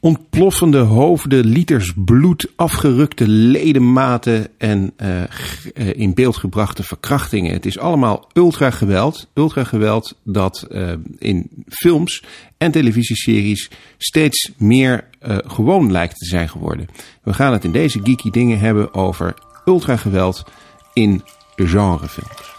[0.00, 5.22] ontploffende hoofden, liters bloed, afgerukte ledematen en uh,
[5.92, 7.52] in beeld gebrachte verkrachtingen.
[7.52, 9.28] Het is allemaal ultrageweld.
[9.34, 12.24] Ultrageweld dat uh, in films
[12.58, 15.08] en televisieseries steeds meer
[15.46, 16.88] gewoon lijkt te zijn geworden.
[17.22, 20.44] We gaan het in deze geeky dingen hebben over ultrageweld
[20.92, 21.22] in
[21.56, 22.58] de genrefilms.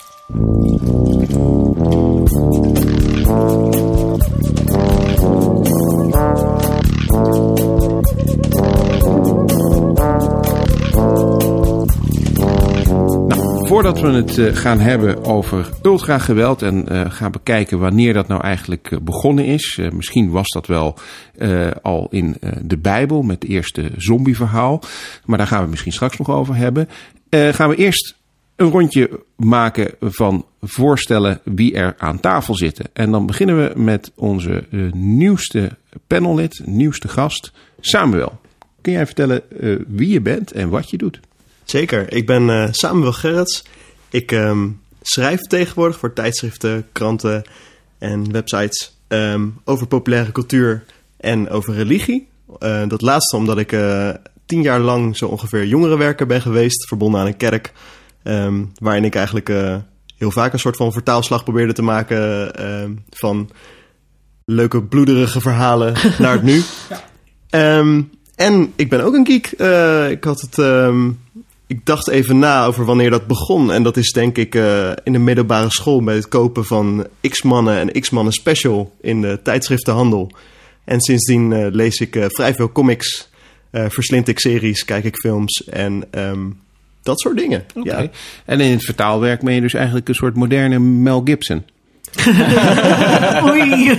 [13.71, 18.41] Voordat we het uh, gaan hebben over ultrageweld en uh, gaan bekijken wanneer dat nou
[18.41, 19.79] eigenlijk uh, begonnen is.
[19.93, 20.97] misschien was dat wel
[21.81, 24.81] al in de Bijbel met het eerste zombieverhaal.
[25.25, 26.89] Maar daar gaan we misschien straks nog over hebben.
[27.29, 28.15] gaan we eerst
[28.55, 32.85] een rondje maken van voorstellen wie er aan tafel zitten.
[32.93, 34.63] En dan beginnen we met onze
[34.93, 35.77] nieuwste
[36.07, 38.39] panellid, nieuwste gast, Samuel.
[38.81, 39.41] Kun jij vertellen
[39.87, 41.19] wie je bent en wat je doet?
[41.71, 43.63] Zeker, ik ben uh, Samuel Gerrits.
[44.09, 47.43] Ik um, schrijf tegenwoordig voor tijdschriften, kranten
[47.97, 50.83] en websites um, over populaire cultuur
[51.17, 52.27] en over religie.
[52.59, 54.09] Uh, dat laatste omdat ik uh,
[54.45, 57.71] tien jaar lang zo ongeveer jongerenwerker ben geweest, verbonden aan een kerk,
[58.23, 59.49] um, waarin ik eigenlijk
[60.17, 62.51] heel vaak een soort van vertaalslag probeerde te maken
[63.09, 63.49] van
[64.45, 66.61] leuke bloederige verhalen naar het nu.
[67.49, 67.83] Ja.
[68.35, 69.47] en ik ben ook een geek.
[70.11, 70.57] ik had het
[71.71, 73.71] ik dacht even na over wanneer dat begon.
[73.71, 77.77] En dat is denk ik uh, in de middelbare school bij het kopen van X-Mannen
[77.77, 80.31] en X-Mannen Special in de tijdschriftenhandel.
[80.83, 83.29] En sindsdien uh, lees ik uh, vrij veel comics,
[83.71, 86.59] verslind ik series, kijk ik films en um,
[87.03, 87.65] dat soort dingen.
[87.75, 88.03] Okay.
[88.03, 88.09] Ja.
[88.45, 91.63] En in het vertaalwerk ben je dus eigenlijk een soort moderne Mel Gibson.
[93.49, 93.97] Oei.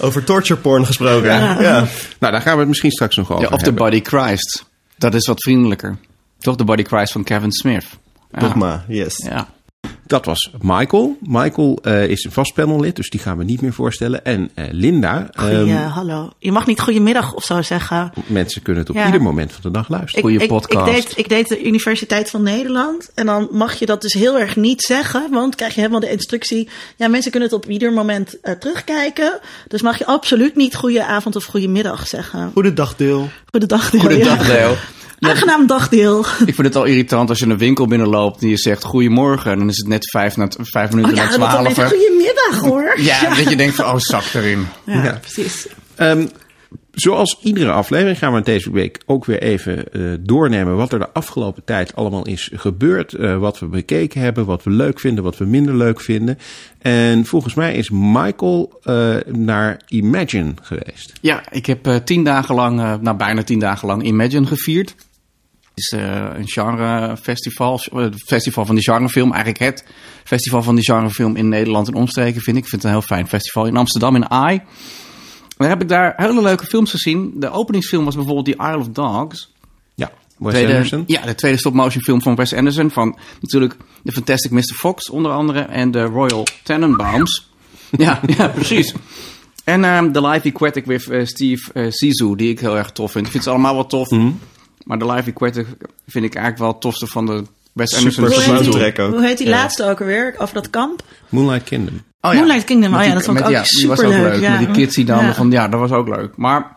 [0.00, 1.30] Over torture porn gesproken.
[1.30, 1.60] Ja.
[1.60, 1.86] ja.
[2.18, 4.64] Nou, daar gaan we het misschien straks nog over ja, Of the Body Christ.
[4.96, 5.98] Dat is wat vriendelijker.
[6.44, 7.86] Toch de Body Cries van Kevin Smith.
[8.32, 8.38] Ja.
[8.38, 9.16] Toch maar, yes.
[9.16, 9.48] Ja.
[10.06, 11.16] Dat was Michael.
[11.20, 14.24] Michael uh, is een vast panellid, dus die gaan we niet meer voorstellen.
[14.24, 15.28] En uh, Linda.
[15.34, 16.32] Goeie, um, hallo.
[16.38, 18.12] Je mag niet goedemiddag of zo zeggen.
[18.26, 19.06] Mensen kunnen het op ja.
[19.06, 20.20] ieder moment van de dag luisteren.
[20.20, 20.88] Goeie ik, podcast.
[20.88, 23.10] Ik, ik, deed, ik deed de Universiteit van Nederland.
[23.14, 25.30] En dan mag je dat dus heel erg niet zeggen.
[25.30, 26.68] Want krijg je helemaal de instructie.
[26.96, 29.40] Ja, mensen kunnen het op ieder moment uh, terugkijken.
[29.68, 32.50] Dus mag je absoluut niet goede avond of goede middag zeggen.
[32.52, 33.28] Goedendag deel.
[33.50, 34.00] Goedendag deel.
[34.00, 34.76] Goedendag deel.
[35.18, 36.18] Aangenaam dagdeel.
[36.20, 39.52] Ik vind het al irritant als je een winkel binnenloopt en je zegt goedemorgen.
[39.52, 41.74] En dan is het net vijf, na, vijf minuten oh, ja, na twaalf.
[41.74, 42.94] Goedemiddag hoor.
[42.96, 44.66] Ja, ja, dat je denkt van oh zak erin.
[44.84, 45.18] Ja, ja.
[45.20, 45.66] precies.
[45.98, 46.28] Um,
[46.94, 51.12] Zoals iedere aflevering gaan we deze week ook weer even uh, doornemen wat er de
[51.12, 53.12] afgelopen tijd allemaal is gebeurd.
[53.12, 56.38] Uh, wat we bekeken hebben, wat we leuk vinden, wat we minder leuk vinden.
[56.78, 61.12] En volgens mij is Michael uh, naar Imagine geweest.
[61.20, 64.94] Ja, ik heb tien dagen lang, nou bijna tien dagen lang Imagine gevierd.
[65.74, 65.90] Het is
[66.36, 69.32] een genrefestival, het festival van de genrefilm.
[69.32, 69.84] Eigenlijk het
[70.24, 72.62] festival van de genrefilm in Nederland en omstreken vind ik.
[72.62, 73.66] Ik vind het een heel fijn festival.
[73.66, 74.62] In Amsterdam in AI.
[75.56, 77.32] Dan heb ik daar hele leuke films gezien.
[77.36, 79.52] De openingsfilm was bijvoorbeeld The Isle of Dogs.
[79.94, 81.04] Ja, Wes tweede, Anderson.
[81.06, 82.90] Ja, de tweede stop-motion film van Wes Anderson.
[82.90, 84.74] Van natuurlijk The Fantastic Mr.
[84.74, 85.60] Fox onder andere.
[85.60, 87.50] En de Royal Tenenbaums.
[87.90, 88.94] ja, ja, precies.
[89.64, 91.70] En um, The Live Aquatic with uh, Steve
[92.24, 93.26] uh, die ik heel erg tof vind.
[93.26, 94.10] Ik vind ze allemaal wel tof.
[94.10, 94.38] Mm -hmm.
[94.84, 95.66] Maar The Live Aquatic
[96.06, 97.44] vind ik eigenlijk wel het tofste van de
[97.74, 98.30] Wes Anderson.
[98.30, 99.14] Super hoe, ook.
[99.14, 99.52] hoe heet die ja.
[99.52, 100.34] laatste ook alweer?
[100.38, 101.02] Over dat kamp?
[101.28, 102.02] Moonlight Kingdom.
[102.20, 102.38] Oh, ja.
[102.38, 104.40] Moonlight Kingdom, oh ja, dat vond ik ook ja, super die was ook leuk.
[104.40, 104.50] leuk.
[104.50, 106.36] Met die kids die dan van, ja, dat was ook leuk.
[106.36, 106.72] Maar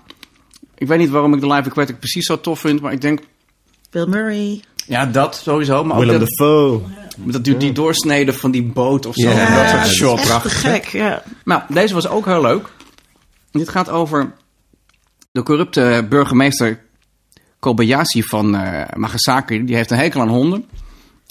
[0.76, 3.20] ik weet niet waarom ik de Live Aquatic precies zo tof vind, maar ik denk...
[3.90, 4.62] Bill Murray.
[4.86, 5.84] Ja, dat sowieso.
[5.84, 6.82] Maar Willem ook dat, Dafoe.
[7.18, 9.30] Dat, die, die doorsneden van die boot of zo.
[9.30, 10.22] Ja, dat soort shot.
[10.22, 10.62] Prachtig.
[10.62, 11.24] gek, ja.
[11.46, 12.70] Nou, deze was ook heel leuk.
[13.52, 14.34] Dit gaat over
[15.32, 16.80] de corrupte burgemeester
[17.60, 19.66] Kobayashi van uh, Nagasaki.
[19.66, 20.66] Die heeft een hekel aan honden.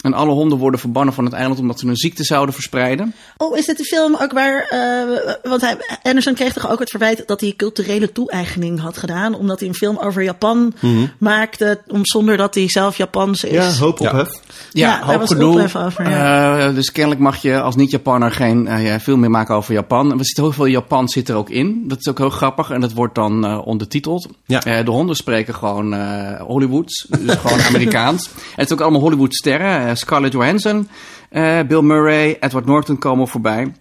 [0.01, 3.13] En alle honden worden verbannen van het eiland omdat ze een ziekte zouden verspreiden.
[3.37, 4.71] Oh, is dit de film ook waar...
[4.73, 9.33] Uh, want hij, Anderson kreeg toch ook het verwijt dat hij culturele toe-eigening had gedaan.
[9.35, 11.11] Omdat hij een film over Japan mm -hmm.
[11.17, 13.51] maakte om, zonder dat hij zelf Japans is.
[13.51, 14.31] Ja, hoop ophef.
[14.33, 14.46] Ja,
[14.77, 15.61] ja, ja hoop was gedoe.
[15.61, 16.67] Over, ja.
[16.67, 20.11] uh, dus kennelijk mag je als niet-Japanner geen uh, film meer maken over Japan.
[20.11, 21.83] Er zit heel veel Japan zit er ook in.
[21.87, 24.27] Dat is ook heel grappig en dat wordt dan ondertiteld.
[24.45, 24.59] Ja.
[24.59, 25.93] de honden spreken gewoon
[26.39, 28.25] Hollywoods, dus gewoon Amerikaans.
[28.27, 29.97] En het is ook allemaal Hollywood-sterren.
[29.97, 30.87] Scarlett Johansson,
[31.31, 33.71] uh, Bill Murray, Edward Norton komen voorbij.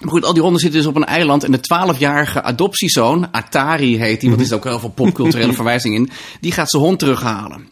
[0.00, 3.98] Maar goed, al die honden zitten dus op een eiland en de 12-jarige adoptiezoon, Atari
[3.98, 6.10] heet die, want er is ook heel veel popculturele verwijzing in,
[6.40, 7.68] die gaat zijn hond terughalen.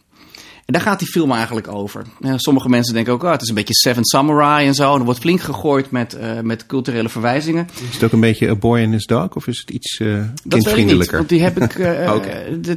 [0.69, 2.05] En daar gaat die film eigenlijk over.
[2.21, 4.93] Eh, sommige mensen denken ook, oh, het is een beetje Seven Samurai en zo.
[4.93, 7.69] En er wordt flink gegooid met, eh, met culturele verwijzingen.
[7.89, 9.35] Is het ook een beetje A Boy and His Dog?
[9.35, 11.17] Of is het iets uh, Dat weet ik niet, kindvriendelijker?
[11.17, 12.13] want die heb ik, eh,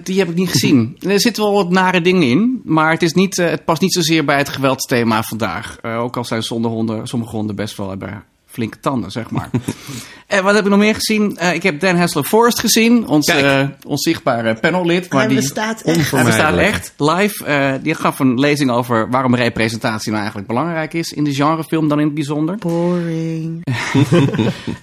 [0.04, 0.98] die- heb ik niet gezien.
[1.00, 3.94] Er zitten wel wat nare dingen in, maar het, is niet, eh, het past niet
[3.94, 5.78] zozeer bij het geweldsthema vandaag.
[5.82, 9.50] Eh, ook al zijn sommige honden, sommige honden best wel hebben flinke tanden, zeg maar.
[10.28, 11.38] en wat heb ik nog meer gezien?
[11.38, 15.10] Eh, ik heb Dan Hassler Forrest gezien, ons eh, onzichtbare panellid.
[15.10, 16.12] Maar Hij die, bestaat echt.
[16.12, 17.46] hij bestaat echt live.
[17.46, 21.88] Eh, die gaf een lezing over waarom representatie nou eigenlijk belangrijk is in de genrefilm
[21.88, 22.56] dan in het bijzonder.
[22.56, 23.64] Boring.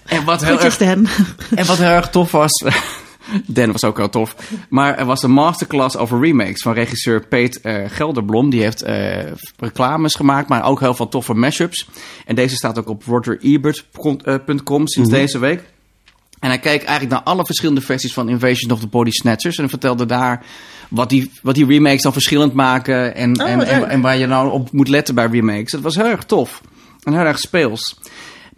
[0.04, 1.06] En wat heel erg en
[1.66, 2.64] wat heel erg tof was.
[3.46, 4.36] Dan was ook heel tof.
[4.68, 8.50] Maar er was een masterclass over remakes van regisseur Peet eh, Gelderblom.
[8.50, 11.88] Die heeft eh, reclames gemaakt, maar ook heel veel toffe mashups.
[12.26, 15.62] En deze staat ook op rogerebert.com sinds deze week.
[16.38, 19.58] En hij keek eigenlijk naar alle verschillende versies van Invasion of the Body Snatchers.
[19.58, 20.44] En vertelde daar
[20.88, 23.14] wat die, wat die remakes dan verschillend maken.
[23.14, 25.70] En, Oh, en, en, waar je nou op moet letten bij remakes.
[25.70, 26.60] Dat was heel erg tof.
[27.02, 27.98] En heel erg speels.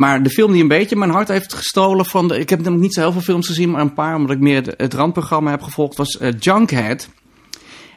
[0.01, 2.29] Maar de film die een beetje mijn hart heeft gestolen van...
[2.29, 4.17] De, ik heb namelijk niet zo heel veel films gezien, maar een paar...
[4.17, 7.09] omdat ik meer het, randprogramma heb gevolgd, was eh, Junkhead.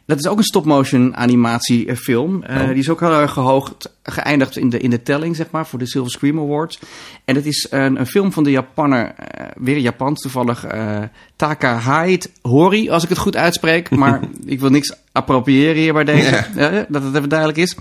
[0.05, 2.43] Dat is ook een stop-motion animatiefilm.
[2.43, 5.65] Eh, Die is ook heel erg gehoogd, geëindigd in de, in de telling, zeg maar,
[5.67, 6.79] voor de Silver Scream Awards.
[7.25, 10.65] En het is een, een film van de Japanner, eh, weer Japans toevallig,
[11.35, 13.89] Takahide Hori, als ik het goed uitspreek.
[14.03, 16.45] Maar ik wil niks appropriëren hier bij deze,
[16.89, 17.75] dat het even duidelijk is.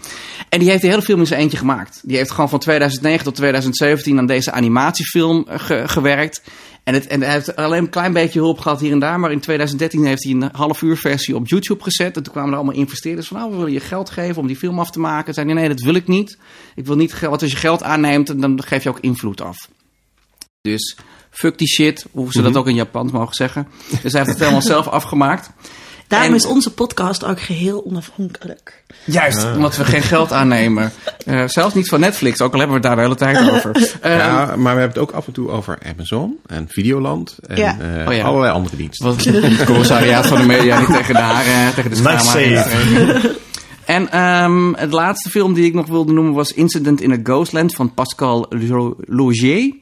[0.49, 2.01] En die heeft de hele film in zijn eentje gemaakt.
[2.05, 6.43] Die heeft gewoon van 2009 tot 2017 aan deze animatiefilm ge- gewerkt.
[6.85, 9.21] En, het, en hij heeft alleen een klein beetje hulp gehad hier en daar.
[9.21, 12.17] Maar in 2013 heeft hij een half uur versie op YouTube gezet.
[12.17, 13.37] En toen kwamen er allemaal investeerders van...
[13.37, 15.35] nou, we willen je geld geven om die film af te maken.
[15.35, 16.39] Zeiden nee, dat wil ik niet.
[16.75, 17.21] Ik wil niet.
[17.21, 19.69] Want als je geld aanneemt, dan geef je ook invloed af.
[20.61, 20.97] Dus
[21.31, 23.69] fuck die shit, hoe ze dat ook in Japan mogen zeggen.
[24.03, 25.51] Dus hij heeft het helemaal zelf afgemaakt.
[26.13, 28.83] Daarom En- is onze podcast ook geheel onafhankelijk.
[29.05, 30.93] Juist, omdat we geen geld aannemen.
[31.27, 33.93] Eh, zelfs niet van Netflix, ook al hebben we het daar de hele tijd over.
[34.01, 37.57] Eh, ja, maar we hebben het ook af en toe over Amazon en Videoland en
[37.57, 37.77] Ja.
[37.81, 38.25] eh, Oh ja.
[38.25, 39.07] allerlei andere diensten.
[39.07, 43.35] Wat het commissariaat van de media niet tegen de haren, tegen de Nice.
[43.93, 47.75] En ehm, het laatste film die ik nog wilde noemen was Incident in a Ghostland
[47.75, 49.75] van Pascal Lo- Logier.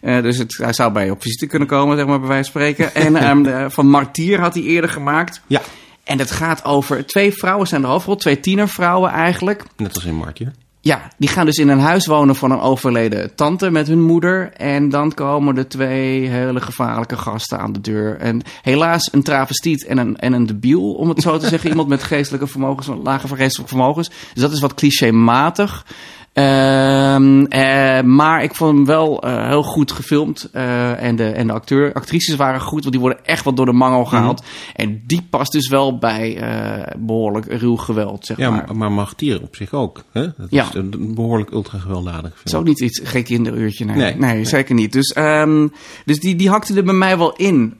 [0.00, 2.50] Eh, dus het, hij zou bij je op visite kunnen komen, zeg maar, bij wijze
[2.52, 2.94] van spreken.
[3.06, 5.42] En ehm, de- van Martier had hij eerder gemaakt.
[5.46, 5.60] Ja,
[6.04, 9.64] En het gaat over twee vrouwen zijn de hoofdrol, twee tienervrouwen eigenlijk.
[9.76, 10.52] net als in Martier.
[10.84, 14.52] Ja, die gaan dus in een huis wonen van een overleden tante met hun moeder.
[14.52, 18.16] En dan komen er twee hele gevaarlijke gasten aan de deur.
[18.16, 21.68] En helaas een travestiet en een, en een debiel, om het zo te zeggen.
[21.70, 24.08] Iemand met geestelijke vermogens, lage geestelijke vermogens.
[24.08, 25.84] Dus dat is wat clichématig.
[26.32, 30.48] Ehm, eh, maar ik vond hem wel eh, heel goed gefilmd.
[30.52, 33.66] Eh, en de, en de acteur, actrices waren goed, want die worden echt wat door
[33.66, 34.42] de mangel gehaald.
[34.74, 38.64] En die past dus wel bij eh, behoorlijk ruw geweld, zeg Ja, maar.
[38.66, 40.02] maar, maar Martier op zich ook.
[40.12, 40.22] Hè?
[40.22, 40.62] Dat Ja.
[40.68, 42.62] is een behoorlijk ultra gewelddadig Het is film.
[42.62, 43.96] ook niet iets geen kinderuurtje, nee.
[43.96, 44.16] Nee.
[44.16, 44.92] Nee, zeker niet.
[44.92, 45.68] Dus, ehm,
[46.04, 47.76] dus die, die hakte er bij mij wel in.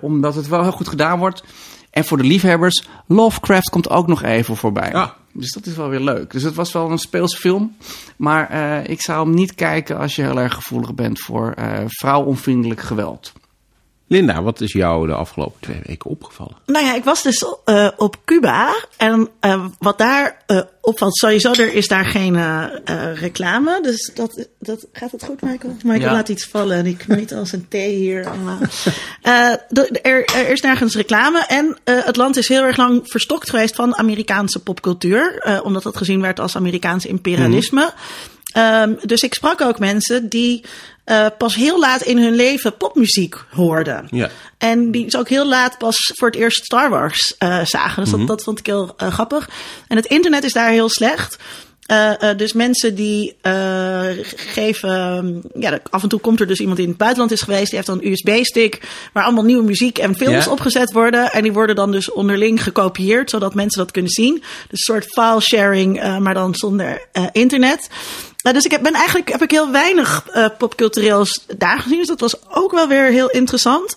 [0.00, 1.44] omdat het wel heel goed gedaan wordt.
[1.90, 4.94] En voor de liefhebbers, Lovecraft komt ook nog even voorbij.
[4.94, 5.08] Ah.
[5.34, 6.30] Dus dat is wel weer leuk.
[6.30, 7.76] Dus het was wel een speelse film.
[8.16, 11.84] Maar eh, ik zou hem niet kijken als je heel erg gevoelig bent voor eh
[11.86, 13.32] vrouwonvriendelijk geweld.
[14.14, 16.56] Linda, wat is jou de afgelopen twee weken opgevallen?
[16.66, 18.74] Nou ja, ik was dus eh, op Cuba.
[18.96, 22.36] En eh, wat daar eh, opvalt, sowieso, er is daar geen
[23.14, 23.78] reclame.
[23.82, 25.76] Dus dat, dat, gaat het goed, Michael?
[25.84, 26.12] Michael Ja.
[26.12, 28.26] laat iets vallen en ik knoeit als een thee hier.
[29.22, 29.50] Eh,
[30.02, 31.44] er, er is nergens reclame.
[31.46, 35.38] En eh, het land is heel erg lang verstokt geweest van Amerikaanse popcultuur.
[35.38, 37.92] eh, omdat dat gezien werd als Amerikaans imperialisme.
[38.54, 40.64] Ehm, dus ik sprak ook mensen die
[41.04, 44.06] eh, pas heel laat in hun leven popmuziek hoorden.
[44.10, 44.30] Ja.
[44.58, 48.02] En die is ook heel laat pas voor het eerst Star Wars eh, zagen.
[48.02, 49.48] Dus dat, dat vond ik heel eh, grappig.
[49.88, 51.36] En het internet is daar heel slecht.
[52.36, 53.36] Dus mensen die
[54.34, 55.42] geven.
[55.54, 57.66] Ja, af en toe komt er dus iemand die in het buitenland is geweest.
[57.66, 58.80] Die heeft dan een USB-stick.
[59.12, 60.50] Waar allemaal nieuwe muziek en films Ja.
[60.50, 61.32] opgezet worden.
[61.32, 63.30] En die worden dan dus onderling gekopieerd.
[63.30, 64.34] Zodat mensen dat kunnen zien.
[64.34, 67.88] Dus een soort file sharing, maar dan zonder internet.
[68.44, 71.98] Eh, dus ik heb, ben eigenlijk heb ik heel weinig eh popcultureels daar gezien.
[71.98, 73.94] Dus dat was ook wel weer heel interessant.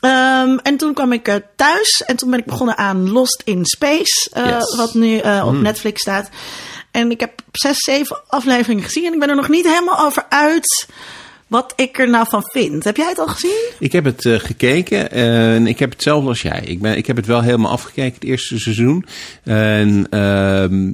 [0.00, 3.64] Ehm, en toen kwam ik eh, thuis en toen ben ik begonnen aan Lost in
[3.66, 4.76] Space, eh, Yes.
[4.76, 6.28] wat nu op Netflix staat.
[6.90, 10.26] En ik heb zes, zeven afleveringen gezien en ik ben er nog niet helemaal over
[10.28, 10.86] uit
[11.46, 12.84] wat ik er nou van vind.
[12.84, 13.70] Heb jij het al gezien?
[13.78, 16.62] Ik heb het eh, gekeken en ik heb hetzelfde als jij.
[16.64, 19.04] Ik, ben, ik heb het wel helemaal afgekeken, het eerste seizoen.
[19.42, 20.92] En ehm,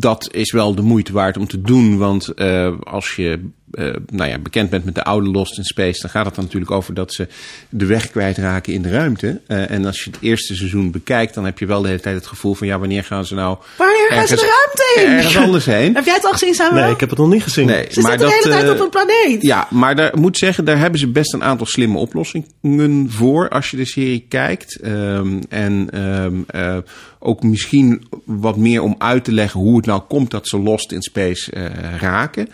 [0.00, 4.30] dat is wel de moeite waard om te doen, want eh, als je eh, nou
[4.30, 6.94] ja, bekend bent met de oude Lost in Space, dan gaat het dan natuurlijk over
[6.94, 7.28] dat ze
[7.68, 9.40] de weg kwijtraken in de ruimte.
[9.46, 12.14] Eh, en als je het eerste seizoen bekijkt, dan heb je wel de hele tijd
[12.16, 14.46] het gevoel van ja, wanneer gaan ze nou Wanneer gaan ze ergens- de
[14.94, 15.16] ruimte in?
[15.16, 15.94] ergens anders heen?
[15.94, 16.82] Heb jij het al gezien samen?
[16.82, 17.66] Nee, ik heb het nog niet gezien.
[17.66, 19.42] Nee, Ze zitten de hele tijd eh, op een planeet.
[19.42, 23.70] Ja, maar daar moet zeggen, daar hebben ze best een aantal slimme oplossingen voor als
[23.70, 24.80] je de serie kijkt.
[24.80, 26.76] Ehm, en ehm, eh,
[27.18, 30.92] ook misschien wat meer om uit te leggen hoe het nou komt dat ze Lost
[30.92, 31.64] in Space eh,
[32.00, 32.48] raken.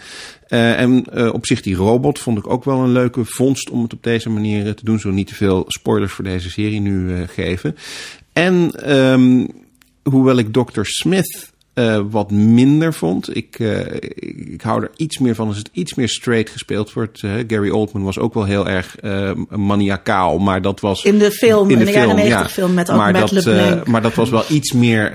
[0.53, 3.83] Eh, en eh, op zich die robot vond ik ook wel een leuke vondst om
[3.83, 4.99] het op deze manier eh, te doen.
[4.99, 7.77] Zo niet te veel spoilers voor deze serie nu geven.
[8.33, 9.47] En ehm,
[10.03, 10.81] hoewel ik Dr.
[10.83, 13.37] Smith eh, wat minder vond.
[13.37, 13.95] Ik, eh,
[14.53, 17.23] ik, hou er iets meer van als het iets meer straight gespeeld wordt.
[17.23, 21.05] Eh, Gary Oldman was ook wel heel erg eh, maniacaal, maar dat was...
[21.05, 23.87] In de film, in de jaren 90 film met ook maar Matt dat, LeBlanc.
[23.87, 25.11] maar dat was wel iets meer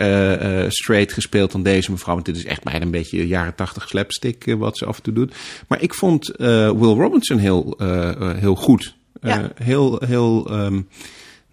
[0.67, 2.13] straight gespeeld dan deze mevrouw.
[2.13, 5.13] Want dit is echt bijna een beetje jaren 80 slapstick wat ze af en toe
[5.13, 5.35] doet.
[5.67, 7.77] Maar ik vond eh, Will Robinson heel,
[8.39, 8.95] heel goed.
[9.21, 9.51] Eh, Ja.
[9.63, 10.47] heel, heel...
[10.49, 10.81] ehm,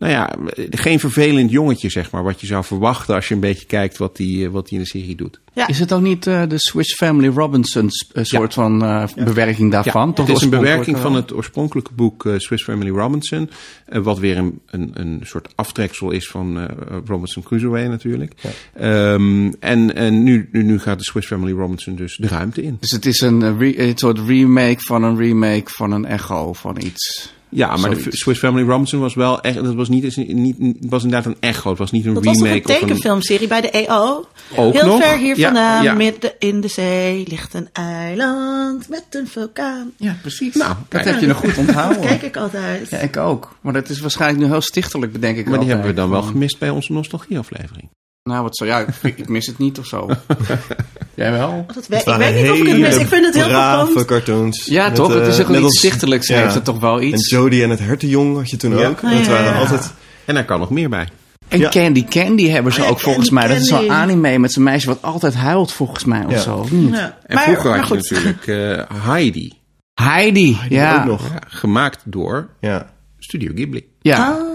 [0.04, 0.34] nou ja,
[0.70, 2.22] geen vervelend jongetje, zeg maar.
[2.22, 4.90] Wat je zou verwachten als je een beetje kijkt wat hij wat die in de
[4.90, 5.40] serie doet.
[5.52, 5.66] Ja.
[5.68, 10.08] Is het ook niet eh, de Swiss Family Robinson een soort van eh, bewerking daarvan?
[10.08, 13.50] Ja, Toch het is een bewerking van eh, het oorspronkelijke boek eh, Swiss Family Robinson.
[13.86, 18.32] eh, wat weer een, een, een soort aftreksel is van eh, Robinson Crusoe natuurlijk.
[18.74, 22.76] Ehm, en en nu, nu, nu gaat de Swiss Family Robinson dus de ruimte in.
[22.80, 26.52] Dus het is een, eh, re- een soort remake van een remake van een echo
[26.52, 27.33] van iets.
[27.54, 28.04] Ja, maar de.
[28.08, 29.54] Swiss Family Robinson was wel echt.
[29.64, 31.68] Dat was niet, niet, was inderdaad een echo.
[31.68, 32.78] Het was niet een Dat was remake een of een.
[32.80, 34.26] tekenfilmserie bij de EO?
[34.56, 35.02] Ook Heel nog?
[35.02, 35.94] ver hier Ja, vandaan, ja.
[35.94, 39.90] midden in de zee, ligt een eiland met een vulkaan.
[39.96, 40.54] Ja, precies.
[40.54, 41.04] Nou, dat kijk.
[41.04, 42.00] heb je nog goed Dat onthouden.
[42.08, 42.90] kijk ik altijd.
[42.90, 43.56] Ja, ik ook.
[43.60, 46.22] Maar dat is waarschijnlijk nu heel stichtelijk, bedenk ik Maar die hebben we dan wel
[46.22, 47.88] gemist bij onze nostalgieaflevering.
[48.30, 48.64] Nou, wat zo.
[48.64, 50.08] Ja, ik, ik mis het niet of zo.
[51.14, 51.64] Jij wel?
[51.74, 52.96] Dat ik weet niet of ik het mis.
[52.96, 54.06] Ik vind het heel brave verpand.
[54.06, 54.64] cartoons.
[54.64, 55.14] Ja, Met, toch?
[55.14, 56.26] het is ook net wel iets stichtelijks.
[56.28, 56.36] ja.
[56.40, 57.30] Heeft het toch wel En iets?
[57.30, 58.88] Jodie en het hertenjong had je toen Ja.
[58.88, 59.02] ook.
[59.02, 59.92] Oh, dat ja, waren altijd...
[60.24, 61.08] En daar kan nog meer bij.
[61.48, 61.68] En Ja.
[61.68, 63.54] Candy Candy hebben ze Oh ja, ook volgens Candy mij.
[63.54, 66.38] Dat is zo'n anime met zo'n meisje wat altijd huilt volgens mij of Ja.
[66.38, 66.56] zo.
[66.56, 66.94] of niet?
[66.94, 67.18] Ja.
[67.26, 69.52] En Maar- vroeger maar had je natuurlijk eh, Heidi.
[69.94, 70.98] Heidi, ja.
[70.98, 71.28] ook nog.
[71.28, 72.90] Ja, gemaakt door Ja.
[73.18, 73.86] Studio Ghibli.
[74.00, 74.28] Ja.
[74.28, 74.52] Ah.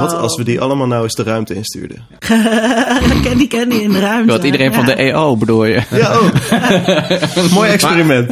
[0.00, 2.06] Wat als we die allemaal nou eens de ruimte instuurden?
[3.22, 4.32] Candy Candy in de ruimte.
[4.32, 5.82] Wat iedereen van de EO bedoel je?
[5.90, 6.32] Ja, ook.
[7.54, 8.30] Mooi experiment.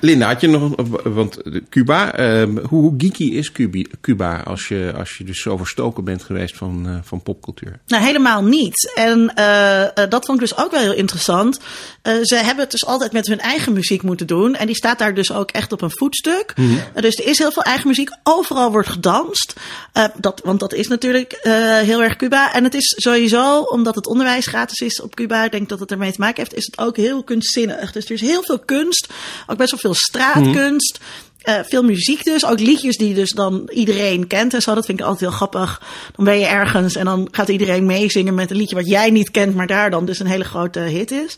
[0.00, 0.62] Linda, had je nog...
[0.76, 1.38] een- Want
[1.70, 3.52] Cuba, ehm, hoe, hoe geeky is
[4.00, 7.78] Cuba, als, je, als je dus zo verstoken bent geweest van, eh, van popcultuur?
[7.86, 8.92] Nou, helemaal niet.
[8.94, 11.60] En eh, eh, dat vond ik dus ook wel heel interessant.
[12.02, 14.54] Eh, ze hebben het dus altijd met hun eigen muziek moeten doen.
[14.54, 16.52] En die staat daar dus ook echt op een voetstuk.
[16.94, 18.10] Eh, dus er is heel veel eigen muziek.
[18.22, 19.54] Overal wordt gedanst.
[19.92, 22.52] Eh, dat, want dat is natuurlijk eh, heel erg Cuba.
[22.52, 25.90] En het is sowieso, omdat het onderwijs gratis is op Cuba, ik denk dat het
[25.90, 27.92] ermee te maken heeft, is het ook heel kunstzinnig.
[27.92, 29.12] Dus er is heel veel kunst.
[29.46, 31.00] Ook best wel veel straatkunst.
[31.40, 34.74] Eh, veel muziek dus, ook liedjes die dus dan iedereen kent en zo.
[34.74, 35.82] Dat vind ik altijd heel grappig.
[36.16, 39.30] Dan ben je ergens en dan gaat iedereen meezingen met een liedje wat jij niet
[39.30, 41.36] kent, maar daar dan dus een hele grote hit is.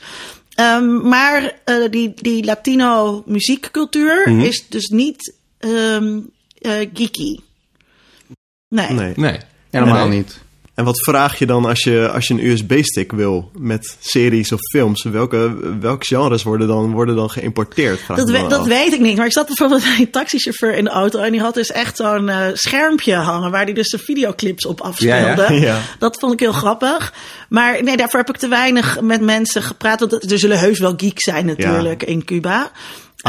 [0.54, 6.18] Ehm, maar eh, die, die Latino muziekcultuur is dus niet ehm
[6.66, 7.36] eh, geeky.
[8.76, 8.90] Nee.
[8.90, 9.12] Nee.
[9.16, 9.38] Nee.
[9.70, 10.18] Helemaal Nee.
[10.18, 10.44] niet.
[10.74, 14.60] En wat vraag je dan als je, als je een USB-stick wil met series of
[14.70, 15.02] films?
[15.04, 18.00] Welke, welke genres worden dan, worden dan geïmporteerd?
[18.00, 19.16] Vraag Dat, we- dat weet ik niet.
[19.16, 21.18] Maar ik zat bijvoorbeeld bij een taxichauffeur in de auto.
[21.20, 23.50] En die had dus echt zo'n eh, schermpje hangen.
[23.50, 25.42] Waar hij dus de videoclips op afspeelde.
[25.42, 25.60] Ja, ja.
[25.62, 25.80] Ja.
[25.98, 27.12] Dat vond ik heel grappig.
[27.48, 30.00] Maar nee, daarvoor heb ik te weinig met mensen gepraat.
[30.00, 32.70] Want er zullen heus wel geeks zijn natuurlijk in Cuba.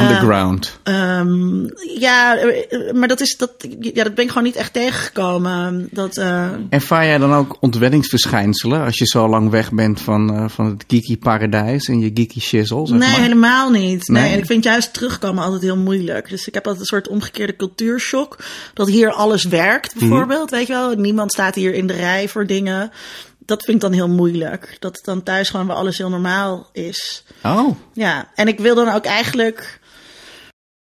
[0.01, 0.80] Underground.
[0.84, 1.63] Ehm,
[2.00, 5.88] ja, eh, maar dat, is, dat, ja, dat ben ik gewoon niet echt tegengekomen.
[5.92, 10.50] Dat, eh, Ervaar jij dan ook ontwenningsverschijnselen als je zo lang weg bent van, eh,
[10.50, 12.88] van het geeky paradijs en je geeky shizzle?
[12.88, 13.20] Zeg nee, maar?
[13.22, 14.08] helemaal niet.
[14.08, 14.22] Nee.
[14.24, 14.32] Nee.
[14.34, 16.30] en ik vind juist terugkomen altijd heel moeilijk.
[16.30, 18.38] Dus ik heb altijd een soort omgekeerde cultuurshock.
[18.74, 20.08] Dat hier alles werkt, Mhm.
[20.08, 20.50] bijvoorbeeld.
[20.50, 22.92] Weet je wel, niemand staat hier in de rij voor dingen.
[23.46, 24.77] Dat vind ik dan heel moeilijk.
[24.80, 27.24] Dat het dan thuis gewoon weer alles heel normaal is.
[27.44, 29.77] Oh, Ja, en ik wil dan ook eigenlijk.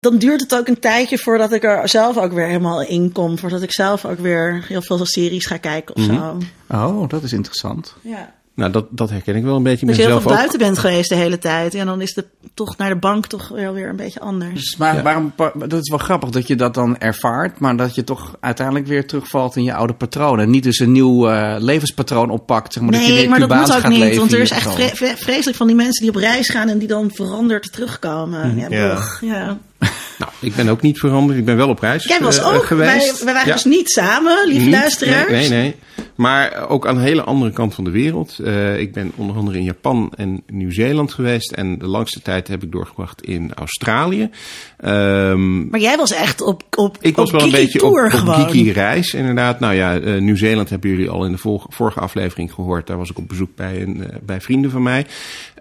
[0.02, 3.38] Dan duurt het ook een tijdje voordat ik er zelf ook weer helemaal in kom.
[3.38, 6.38] Voordat ik zelf ook weer heel veel series ga kijken of zo.
[6.70, 7.94] oh, dat is interessant.
[8.00, 8.32] Ja.
[8.54, 9.86] Nou, dat, dat herken ik wel een beetje.
[9.86, 11.74] Als je heel veel buiten bent geweest de hele tijd.
[11.74, 14.54] En dan is de toch naar de bank toch wel weer een beetje anders.
[14.54, 17.94] Dus, maar waarom, pa- dat is wel grappig dat je dat dan ervaart, maar dat
[17.94, 20.50] je toch uiteindelijk weer terugvalt in je oude patronen.
[20.50, 23.48] Niet dus een nieuw eh, levenspatroon oppakt, zeg maar, dat je Nee, weer maar dat
[23.48, 24.16] moet ook niet.
[24.16, 26.88] Want er is echt vre- vreselijk van die mensen die op reis gaan en die
[26.88, 28.56] dan veranderd terugkomen.
[28.58, 28.98] Ja, Ja.
[29.20, 29.58] ja.
[30.18, 31.38] Nou, ik ben ook niet veranderd.
[31.38, 32.64] Ik ben wel op reis Jij was eh, ook.
[32.64, 33.16] geweest.
[33.16, 33.54] Wij, wij waren Ja.
[33.54, 34.72] dus niet samen, lieve Niet.
[34.74, 35.30] luisteraars.
[35.30, 35.74] Nee, nee, nee.
[36.14, 38.38] Maar ook aan de hele andere kant van de wereld.
[38.40, 41.52] Uh, ik ben onder andere in Japan en Nieuw-Zeeland geweest.
[41.52, 44.30] En de langste tijd heb ik doorgebracht in Australië.
[44.84, 48.04] Um, maar jij was echt op, op Ik was op wel een beetje op, tour
[48.04, 48.34] op gewoon.
[48.34, 49.60] geeky reis, inderdaad.
[49.60, 52.86] Nou ja, uh, Nieuw-Zeeland hebben jullie al in de vorige, aflevering gehoord.
[52.86, 55.06] Daar was ik op bezoek bij, een, bij vrienden van mij.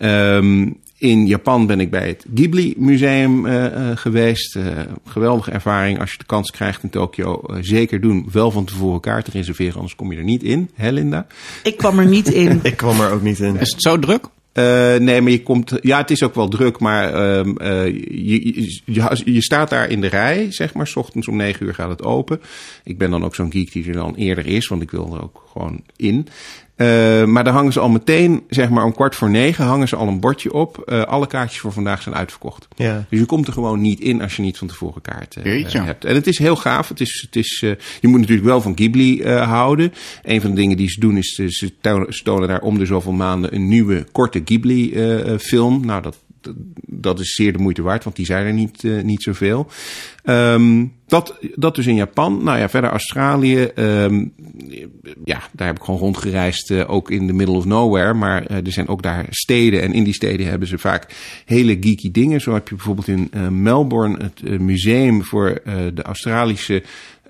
[0.02, 4.56] Um, in Japan ben ik bij het Ghibli Museum uh, uh, geweest.
[4.56, 6.00] Uh, geweldige ervaring.
[6.00, 8.28] Als je de kans krijgt in Tokio, zeker doen.
[8.32, 10.70] Wel van tevoren kaart te reserveren, anders kom je er niet in.
[10.74, 11.28] Hè, Linda?
[11.64, 12.60] Ik kwam er niet in.
[12.64, 13.60] ik kwam er ook niet in.
[13.60, 14.30] Is het zo druk?
[14.54, 15.78] Uh, nee, maar je komt.
[15.82, 18.46] Ja, het is ook wel druk, maar uh, uh, je,
[18.86, 20.88] je, je, staat daar in de rij, zeg maar.
[20.88, 22.42] S ochtends om negen uur gaat het open.
[22.84, 25.24] Ik ben dan ook zo'n geek die er dan eerder is, want ik wil er
[25.24, 26.28] ook gewoon in.
[26.82, 29.96] Uh, maar dan hangen ze al meteen, zeg maar om kwart voor negen, hangen ze
[29.96, 30.84] al een bordje op.
[30.86, 32.68] Uh, alle kaartjes voor vandaag zijn uitverkocht.
[32.76, 33.06] Ja.
[33.10, 36.06] Dus je komt er gewoon niet in als je niet van tevoren kaart uh, hebt.
[36.06, 36.90] En het is heel gaaf.
[36.90, 37.60] Het is, het is,
[38.00, 39.94] je moet natuurlijk wel van Ghibli houden.
[40.24, 41.74] Een van de dingen die ze doen is, ze
[42.24, 45.86] tonen daar om de zoveel maanden een nieuwe korte Ghibli-film.
[45.86, 46.18] nou, dat,
[46.86, 49.68] dat is zeer de moeite waard, want die zijn er niet, uh, niet zoveel.
[50.24, 52.44] Um, dat, dat dus in Japan.
[52.44, 53.70] Nou ja, verder Australië.
[53.76, 54.34] Um,
[55.26, 58.14] ja, daar heb ik gewoon rondgereisd, uh, ook in the middle of nowhere.
[58.14, 59.82] Maar uh, er zijn ook daar steden.
[59.82, 62.42] En in die steden hebben ze vaak hele geeky dingen.
[62.42, 63.30] Zo heb je bijvoorbeeld in
[63.62, 65.62] Melbourne het museum voor
[65.94, 66.84] de Australische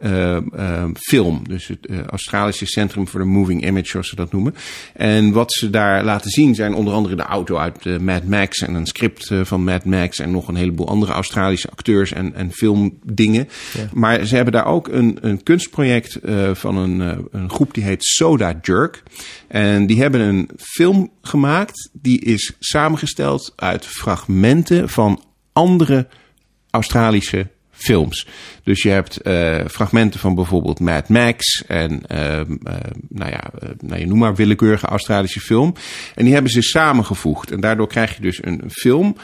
[0.03, 1.41] uh, uh, film.
[1.47, 4.55] Dus het uh, Australische Centrum voor de Moving Image, zoals ze dat noemen.
[4.93, 8.73] En wat ze daar laten zien zijn onder andere de auto uit Mad Max en
[8.73, 13.49] een script van Mad Max en nog een heleboel andere Australische acteurs en, en filmdingen.
[13.73, 13.89] Ja.
[13.93, 16.19] Maar ze hebben daar ook een, een kunstproject
[16.51, 19.03] van een, een groep die heet Soda Jerk.
[19.47, 26.07] En die hebben een film gemaakt die is samengesteld uit fragmenten van andere
[26.69, 27.47] Australische
[27.81, 28.27] films.
[28.63, 32.45] Dus je hebt uh, fragmenten van bijvoorbeeld Mad Max en uh, uh,
[33.09, 33.43] nou ja,
[33.79, 35.73] nou, je noem maar willekeurige Australische film.
[36.15, 37.51] En die hebben ze samengevoegd.
[37.51, 39.15] En daardoor krijg je dus een film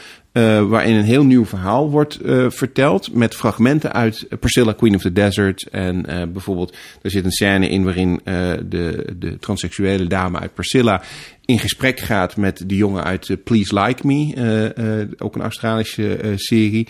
[0.68, 5.68] waarin een heel nieuw verhaal wordt verteld met fragmenten uit Priscilla, Queen of the Desert.
[5.70, 8.20] En bijvoorbeeld, er zit een scène in waarin
[8.64, 11.02] de, de transseksuele dame uit Priscilla
[11.48, 15.42] in gesprek gaat met de jongen uit uh, Please Like Me, uh, uh, ook een
[15.42, 16.88] Australische serie.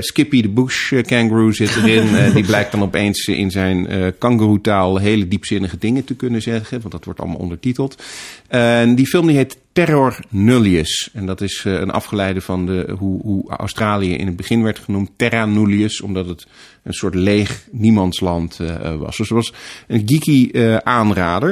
[0.00, 2.32] Skippy the Bush Kangaroo zit erin.
[2.34, 7.04] die blijkt dan opeens in zijn kangaroetaal hele diepzinnige dingen te kunnen zeggen, want dat
[7.04, 8.02] wordt allemaal ondertiteld.
[8.48, 11.10] En die film die heet Terror Nullius.
[11.12, 15.10] En dat is een afgeleide van de, hoe, hoe Australië in het begin werd genoemd
[15.16, 16.46] Terra Nullius, omdat het
[16.86, 18.56] een soort leeg niemandsland
[18.98, 19.16] was.
[19.16, 19.52] Dus het was
[19.86, 20.50] een geeky
[20.82, 21.50] aanrader.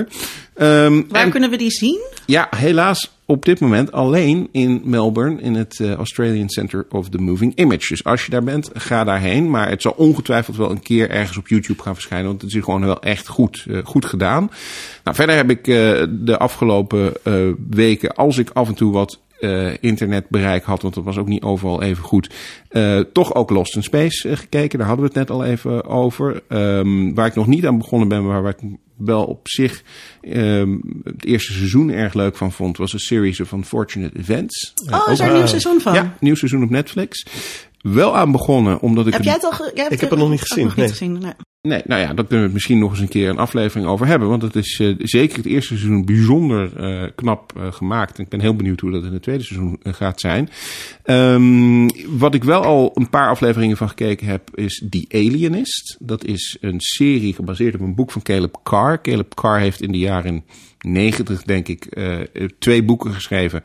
[0.56, 2.00] Um, Waar en, kunnen we die zien?
[2.26, 7.52] Ja, helaas op dit moment alleen in Melbourne in het Australian Center of the Moving
[7.54, 7.88] Image.
[7.88, 9.50] Dus als je daar bent, ga daarheen.
[9.50, 12.62] Maar het zal ongetwijfeld wel een keer ergens op YouTube gaan verschijnen, want het is
[12.62, 14.50] gewoon wel echt goed, uh, goed gedaan.
[15.04, 17.12] Nou, verder heb ik uh, de afgelopen
[17.70, 21.42] weken, als ik af en toe wat uh, internetbereik had, want dat was ook niet
[21.42, 22.30] overal even goed.
[22.70, 25.84] Uh, toch ook Lost in Space uh, gekeken, daar hadden we het net al even
[25.84, 26.42] over.
[26.48, 29.82] Um, waar ik nog niet aan begonnen ben, maar waar ik wel op zich
[30.22, 34.74] um, het eerste seizoen erg leuk van vond, was een series of Unfortunate Events.
[34.90, 35.94] Oh, is er een nieuw seizoen van?
[35.94, 37.26] Ja, nieuw seizoen op Netflix.
[37.80, 39.12] Wel aan begonnen, omdat ik...
[39.12, 40.64] Heb jij het al Ik heb het nog niet gezien.
[40.64, 40.84] Nog nee.
[40.84, 41.32] niet gezien nee.
[41.68, 44.28] Nee, nou ja, daar kunnen we misschien nog eens een keer een aflevering over hebben.
[44.28, 48.16] Want het is uh, zeker het eerste seizoen bijzonder uh, knap uh, gemaakt.
[48.18, 50.48] En ik ben heel benieuwd hoe dat in het tweede seizoen gaat zijn.
[51.04, 55.96] Um, wat ik wel al een paar afleveringen van gekeken heb, is The Alienist.
[56.00, 59.00] Dat is een serie gebaseerd op een boek van Caleb Carr.
[59.00, 60.44] Caleb Carr heeft in de jaren
[60.78, 61.98] 90, denk ik,
[62.58, 63.62] twee boeken geschreven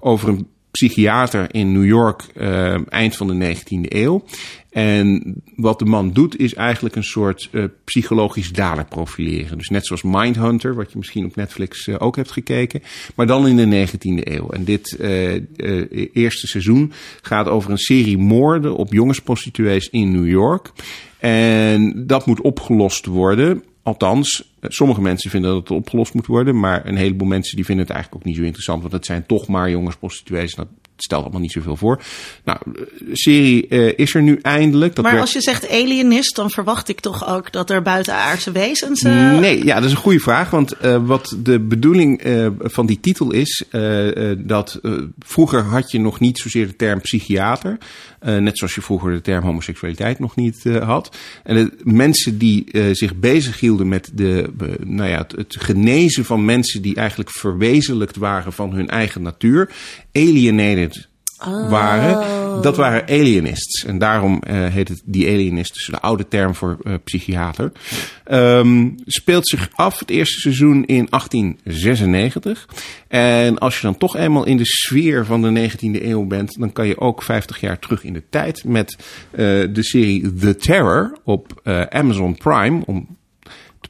[0.00, 4.24] over een psychiater in New York uh, eind van de 19e eeuw.
[4.70, 9.58] En wat de man doet is eigenlijk een soort uh, psychologisch dader profileren.
[9.58, 12.82] Dus net zoals Mindhunter, wat je misschien op Netflix uh, ook hebt gekeken.
[13.14, 14.48] Maar dan in de 19e eeuw.
[14.48, 14.96] En dit
[16.12, 20.72] eerste seizoen gaat over een serie moorden op jongensprostituees in New York.
[21.18, 23.62] En dat moet opgelost worden.
[23.82, 26.60] Althans, sommige mensen vinden dat het opgelost moet worden.
[26.60, 28.80] Maar een heleboel mensen die vinden het eigenlijk ook niet zo interessant.
[28.80, 30.54] Want het zijn toch maar jongensprostituees.
[30.54, 32.02] Dat stelt allemaal niet zoveel voor.
[32.44, 32.58] Nou,
[32.98, 34.94] de serie uh, is er nu eindelijk.
[34.94, 35.24] Dat maar werd...
[35.24, 39.02] als je zegt alienist, dan verwacht ik toch ook dat er buitenaardse wezens...
[39.02, 39.38] Uh...
[39.38, 40.50] Nee, ja, dat is een goede vraag.
[40.50, 42.20] Want uh, wat de bedoeling
[42.58, 43.64] van die titel is...
[44.38, 44.80] dat
[45.18, 47.78] vroeger had je nog niet zozeer de term psychiater.
[48.20, 51.16] net zoals je vroeger de term homoseksualiteit nog niet had.
[51.42, 54.50] En de mensen die zich bezighielden met de,
[54.84, 56.82] nou ja, het, het genezen van mensen...
[56.82, 59.70] die eigenlijk verwezenlijkt waren van hun eigen natuur...
[60.12, 60.91] alienated
[61.68, 62.42] waren.
[62.62, 63.84] Dat waren alienists.
[63.84, 67.72] En daarom eh, heet het die alienist, dus de oude term voor eh, psychiater.
[68.24, 72.68] Ehm, speelt zich af het eerste seizoen in 1896.
[73.08, 76.72] En als je dan toch eenmaal in de sfeer van de 19e eeuw bent, dan
[76.72, 78.96] kan je ook 50 jaar terug in de tijd met
[79.30, 79.38] eh,
[79.72, 82.82] de serie The Terror op Amazon Prime.
[82.86, 83.16] Om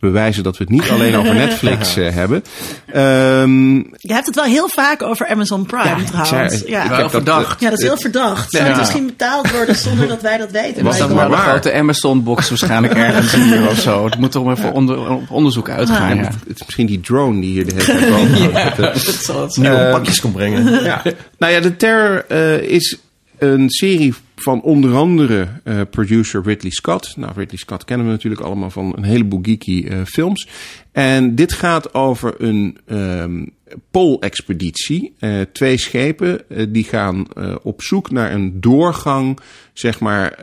[0.02, 2.44] bewijzen dat we het niet alleen over Netflix eh, hebben.
[2.92, 6.62] Ehm, Je hebt het wel heel vaak over Amazon Prime Ja, trouwens.
[6.66, 6.82] ja.
[6.82, 7.60] Wel heb dat, verdacht.
[7.60, 8.50] ja, dat is heel verdacht.
[8.50, 8.78] Zou het Ja.
[8.78, 10.84] misschien betaald worden zonder dat wij dat weten?
[10.84, 11.40] Was dat maar een waar.
[11.48, 14.04] grote Amazon-box waarschijnlijk ergens hier of zo?
[14.04, 16.16] Het moet toch maar voor onder, op onderzoek uitgaan.
[16.16, 16.22] Ja.
[16.22, 18.76] Het is misschien die drone die hier de hele tijd boven hangt.
[18.94, 20.84] dat zal het Nieuwe Eh, pakjes kon brengen.
[20.84, 21.02] Ja.
[21.38, 22.98] Nou ja, The Terror eh, is
[23.38, 27.16] een serie van onder andere eh, producer Ridley Scott.
[27.16, 30.48] Nou, Ridley Scott kennen we natuurlijk allemaal van een heleboel geeky eh, films.
[30.92, 33.44] En dit gaat over een ehm
[33.90, 35.14] poolexpeditie.
[35.18, 36.40] Eh, twee schepen
[36.72, 37.26] die gaan
[37.62, 39.38] op zoek naar een doorgang,
[39.72, 40.38] zeg maar,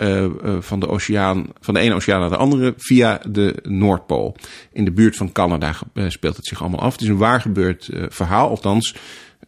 [0.59, 4.35] van de oceaan, van de ene oceaan naar de andere via de Noordpool.
[4.73, 5.75] In de buurt van Canada
[6.07, 6.91] speelt het zich allemaal af.
[6.91, 8.95] Het is een waar gebeurd verhaal, althans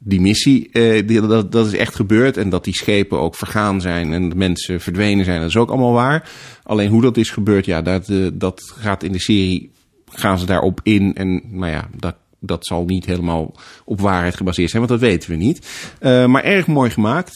[0.03, 2.37] die missie, eh, dat, dat is echt gebeurd.
[2.37, 5.69] En dat die schepen ook vergaan zijn en de mensen verdwenen zijn, dat is ook
[5.69, 6.29] allemaal waar.
[6.63, 9.71] Alleen hoe dat is gebeurd, ja, dat, eh, dat gaat in de serie,
[10.09, 11.15] gaan ze daarop in.
[11.15, 15.29] En nou ja, dat, dat zal niet helemaal op waarheid gebaseerd zijn, want dat weten
[15.29, 15.67] we niet.
[15.99, 17.35] Eh, maar erg mooi gemaakt.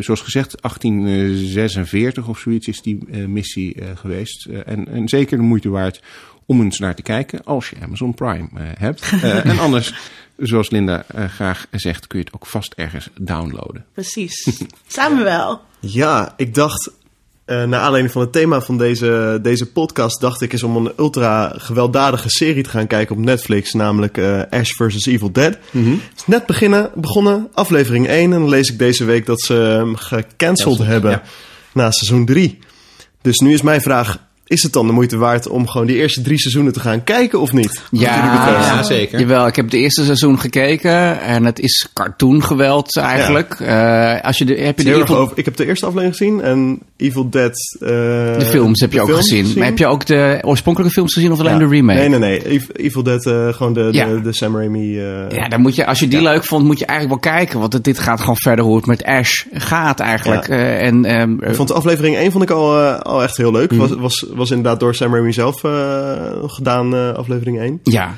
[0.00, 4.44] Zoals gezegd, 1846 of zoiets is die missie geweest.
[4.46, 6.02] En, en zeker de moeite waard
[6.46, 9.12] om eens naar te kijken als je Amazon Prime hebt.
[9.22, 9.94] En anders,
[10.38, 13.84] zoals Linda eh, graag zegt, kun je het ook vast ergens downloaden.
[13.92, 14.60] Precies.
[14.86, 15.60] Samen wel.
[15.80, 16.90] Ja, ik dacht,
[17.44, 20.92] eh naar aanleiding van het thema van deze, deze podcast, dacht ik eens om een
[20.96, 25.06] ultra gewelddadige serie te gaan kijken op Netflix, namelijk eh, Ash vs.
[25.06, 25.58] Evil Dead.
[25.70, 29.54] Het is net beginnen, begonnen, aflevering 1, en dan lees ik deze week dat ze
[29.54, 31.22] hem gecanceld hebben ja.
[31.72, 32.58] na seizoen 3.
[33.22, 34.18] Dus nu is mijn vraag,
[34.48, 37.40] is het dan de moeite waard om gewoon die eerste drie seizoenen te gaan kijken
[37.40, 37.80] of niet?
[37.90, 38.12] Betreft.
[38.14, 39.20] Ja, zeker.
[39.20, 43.56] Jawel, ik heb het eerste seizoen gekeken en het is cartoongeweld eigenlijk.
[43.60, 46.40] Eh, als je de, heb je de, Evil- over- ik heb de eerste aflevering gezien
[46.42, 47.76] en Evil Dead.
[47.80, 49.52] eh, de films heb je de ook gezien.
[49.56, 51.58] Maar heb je ook de oorspronkelijke films gezien of alleen Ja.
[51.58, 51.98] de remake?
[51.98, 52.46] Nee, nee, nee.
[52.48, 54.06] Ev- Evil Dead, eh, gewoon de, Ja.
[54.06, 54.98] de, de Sam Raimi.
[54.98, 57.60] eh, Ja, dan moet je, als je die leuk vond, moet je eigenlijk wel kijken.
[57.60, 60.46] Want het, dit gaat gewoon verder hoe het met Ash gaat eigenlijk.
[60.48, 60.54] Ja.
[60.54, 63.52] Eh, en, ehm, Ik vond de aflevering 1 vond ik al, eh, al echt heel
[63.52, 63.70] leuk.
[63.70, 63.80] Mhm.
[63.80, 67.80] Was, was, was inderdaad door Sam Raimi zelf eh, gedaan, eh, aflevering 1.
[67.82, 68.14] ja,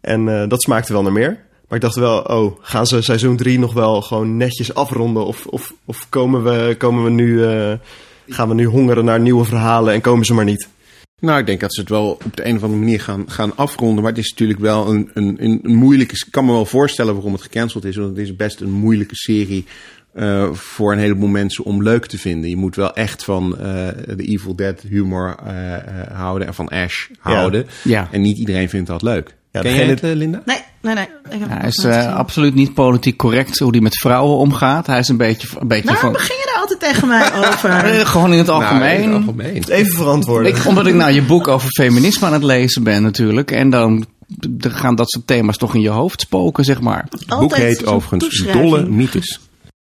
[0.00, 1.40] En eh, dat smaakte wel naar meer.
[1.72, 5.26] Maar ik dacht wel, oh, gaan ze seizoen 3 nog wel gewoon netjes afronden?
[5.26, 7.72] Of, of, of komen, we, komen we nu, eh,
[8.28, 10.68] gaan we nu hongeren naar nieuwe verhalen en komen ze maar niet?
[11.20, 13.56] Nou, ik denk dat ze het wel op de een of andere manier gaan, gaan
[13.56, 14.02] afronden.
[14.02, 16.14] Maar het is natuurlijk wel een, een, een een moeilijke...
[16.14, 17.96] Ik kan me wel voorstellen waarom het gecanceld is.
[17.96, 19.64] Want het is best een moeilijke serie
[20.14, 22.50] eh, voor een heleboel mensen om leuk te vinden.
[22.50, 23.64] Je moet wel echt van eh,
[24.16, 27.66] de Evil Dead humor eh, eh, houden en van Ash houden.
[27.84, 28.08] Ja.
[28.10, 29.34] En niet iedereen vindt dat leuk.
[29.52, 30.42] Ja, Ken jij het, Linda?
[30.44, 31.08] Nee, nee, nee.
[31.30, 34.86] Ik heb hij is eh, absoluut niet politiek correct hoe hij met vrouwen omgaat.
[34.86, 36.12] Hij is een beetje, een beetje Waarom van...
[36.12, 37.70] begin je daar altijd tegen mij over?
[37.70, 38.80] Eh, gewoon in het algemeen.
[38.80, 39.64] Nou, in het algemeen.
[39.68, 40.54] Even verantwoorden.
[40.56, 43.50] Ik, omdat ik nou je boek over feminisme aan het lezen ben natuurlijk.
[43.50, 44.06] En dan
[44.58, 47.06] gaan dat soort thema's toch in je hoofd spoken, zeg maar.
[47.10, 48.44] Het boek heet overigens.
[48.52, 49.40] Dolle Mythes.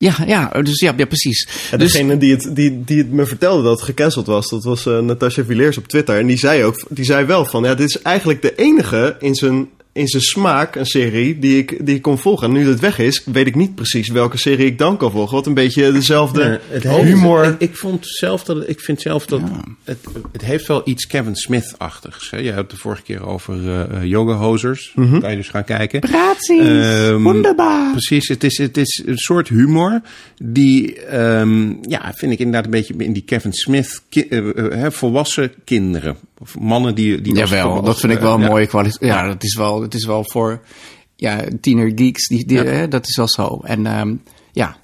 [0.02, 1.48] Ja, ja, dus ja, ja precies.
[1.70, 4.64] Ja, dus, degene die het, die, die het me vertelde dat het gecanceld was, dat
[4.64, 6.18] was eh Natasha Villiers op Twitter.
[6.18, 9.34] En die zei ook, die zei wel van, ja, dit is eigenlijk de enige in
[9.34, 12.46] zijn, in zijn smaak, een serie, die ik, die ik kon volgen.
[12.46, 15.10] En nu dat het weg is, weet ik niet precies welke serie ik dan kan
[15.10, 15.34] volgen.
[15.36, 17.44] Wat een beetje dezelfde Nee, het heeft- humor.
[17.44, 19.40] Ik, ik vond zelf dat ik vind zelf dat
[19.84, 19.98] het,
[20.32, 22.30] het heeft wel iets Kevin Smith-achtigs.
[22.30, 22.36] hè.
[22.38, 24.92] Je hebt het de vorige keer over eh yoga hosers.
[24.94, 26.02] Kan je dus gaan kijken.
[26.08, 27.90] Graties, Ehm, wonderbaar.
[27.90, 30.00] Precies, het is, het is een soort humor
[30.42, 34.70] die, ehm, ja, vind ik inderdaad een beetje in die Kevin Smith, ki- eh, eh,
[34.72, 36.16] hè, volwassen kinderen.
[36.38, 37.20] Of mannen die...
[37.20, 38.46] die Jawel, dat vind ik wel een ja.
[38.48, 39.10] mooie kwaliteit.
[39.10, 40.60] Ja, dat is wel, het is wel voor
[41.16, 42.64] ja, tiener geeks, die, die, Ja.
[42.64, 43.60] hè, dat is wel zo.
[43.64, 44.14] En ehm,
[44.52, 44.76] ja,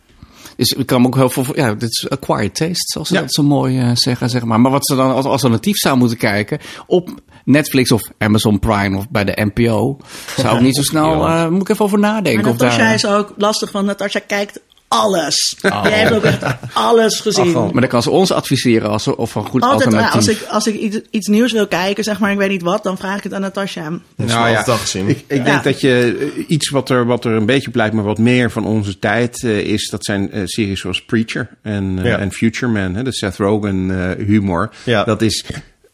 [0.57, 1.45] dus ik kan ook heel veel...
[1.55, 3.21] Ja, dit is acquired taste, zoals ze Ja.
[3.21, 4.61] dat zo mooi eh, zeggen, zeg maar.
[4.61, 7.11] Maar wat ze dan als alternatief zou moeten kijken op
[7.45, 9.97] Netflix of Amazon Prime of bij de NPO,
[10.37, 11.27] zou ik niet zo snel...
[11.27, 12.43] eh, moet ik even over nadenken.
[12.43, 15.57] Maar Natasja daar, is ook lastig, want Natasja kijkt alles.
[15.61, 17.45] Jij hebt ook echt alles gezien.
[17.47, 17.71] Afval.
[17.73, 20.15] maar dan kan ze ons adviseren als, of een goed Altijd alternatief.
[20.15, 22.83] als ik, als ik iets, iets nieuws wil kijken, zeg maar, ik weet niet wat,
[22.83, 23.91] dan vraag ik het aan Natasja.
[24.17, 25.09] Dat Nou ja, al gezien.
[25.09, 25.45] Ik, ik Ja.
[25.45, 28.51] denk dat je eh, iets wat er, wat er een beetje blijkt, maar wat meer
[28.51, 32.19] van onze tijd eh, is, dat zijn eh, series zoals Preacher en, eh, Ja.
[32.19, 34.71] en Future Man, hè, de Seth Rogen eh, humor.
[34.85, 35.05] Ja.
[35.05, 35.45] Dat is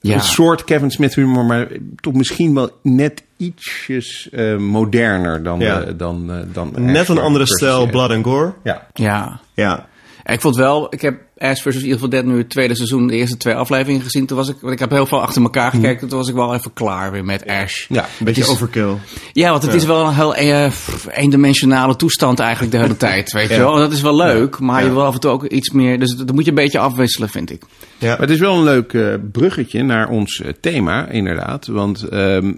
[0.04, 0.14] Ja.
[0.14, 1.68] Een soort Kevin Smith humor, maar
[2.00, 5.80] toch misschien wel net ietsjes eh, moderner dan, Ja.
[5.80, 7.86] eh, dan, eh, dan Net een andere stijl.
[7.86, 8.52] Blood and Gore.
[8.62, 8.86] Ja.
[8.94, 9.40] Ja.
[9.54, 9.86] Ja.
[10.24, 11.82] Ik vond wel, ik heb Ash vs.
[11.82, 14.26] Evil Dead nu het tweede seizoen, de eerste twee afleveringen gezien.
[14.26, 16.08] Toen was ik, want ik heb heel veel achter elkaar gekeken.
[16.08, 17.86] Toen was ik wel even klaar weer met Ash.
[17.88, 18.94] Ja, Een beetje is- overkill.
[19.32, 20.72] Ja, want het is wel een heel eh,
[21.10, 23.74] eendimensionale toestand eigenlijk de hele tijd, weet je wel.
[23.76, 24.86] Dat is wel leuk, maar Ja.
[24.86, 25.98] je wil af en toe ook iets meer...
[25.98, 27.62] Dus dat moet je een beetje afwisselen, vind ik.
[27.98, 28.08] Ja.
[28.08, 31.66] Maar het is wel een leuk eh, bruggetje naar ons eh, thema, inderdaad.
[31.66, 32.52] Want ehm,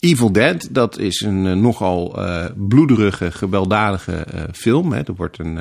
[0.00, 4.92] Evil Dead, dat is een eh, nogal eh, bloederige, gewelddadige eh, film.
[4.92, 4.98] Hè.
[4.98, 5.58] Er wordt een,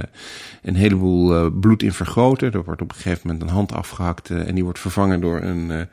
[0.61, 2.51] een heleboel bloed in vergoten.
[2.51, 5.41] Er wordt op een gegeven moment een hand afgehakt eh, en die wordt vervangen door
[5.41, 5.87] een,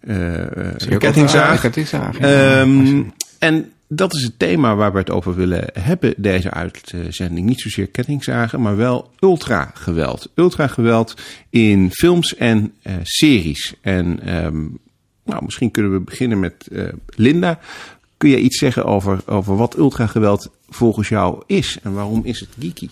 [0.00, 2.18] een kettingzaag.
[2.18, 3.02] Ehm,
[3.38, 7.46] en dat is het thema waar we het over willen hebben, deze uitzending.
[7.46, 10.30] Niet zozeer kettingzagen, maar wel ultrageweld.
[10.34, 11.14] Ultrageweld
[11.48, 12.72] in films en
[13.02, 13.74] series.
[13.80, 14.66] En ehm,
[15.30, 17.58] nou, misschien kunnen we beginnen met eh, Linda.
[18.16, 22.48] Kun je iets zeggen over, over wat ultrageweld volgens jou is en waarom is het
[22.58, 22.88] geeky?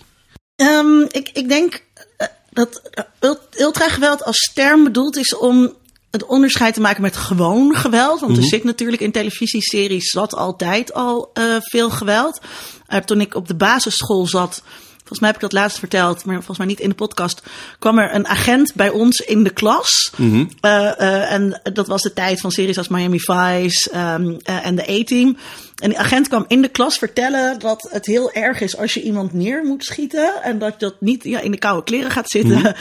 [0.55, 1.83] Ehm, ik, ik denk
[2.17, 2.81] eh, dat
[3.19, 5.73] ult- ultrageweld als term bedoeld is om
[6.11, 8.19] het onderscheid te maken met gewoon geweld.
[8.19, 12.41] Want er zit natuurlijk in televisieseries zat altijd al eh, veel geweld.
[13.05, 14.63] Toen ik op de basisschool zat,
[15.09, 17.41] volgens mij heb ik dat laatst verteld, maar volgens mij niet in de podcast,
[17.79, 20.11] kwam er een agent bij ons in de klas.
[20.61, 24.75] Eh, eh, en dat was de tijd van series als Miami Vice ehm, eh, en
[24.75, 25.37] de A-Team.
[25.75, 29.01] En die agent kwam in de klas vertellen dat het heel erg is als je
[29.01, 30.33] iemand neer moet schieten.
[30.43, 32.75] En dat je dat niet ja, in de koude kleren gaat zitten.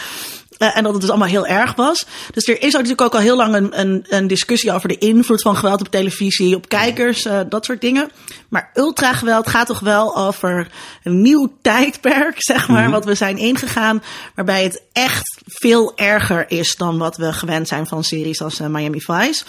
[0.59, 2.07] Eh, en dat het dus allemaal heel erg was.
[2.33, 5.43] Dus er is natuurlijk ook al heel lang een, een, een discussie over de invloed
[5.43, 8.11] van geweld op televisie, op kijkers, eh, dat soort dingen.
[8.49, 10.71] Maar ultrageweld gaat toch wel over
[11.03, 14.03] een nieuw tijdperk, zeg maar, wat we zijn ingegaan.
[14.35, 18.67] Waarbij het echt veel erger is dan wat we gewend zijn van series als eh,
[18.67, 19.45] Miami Vice.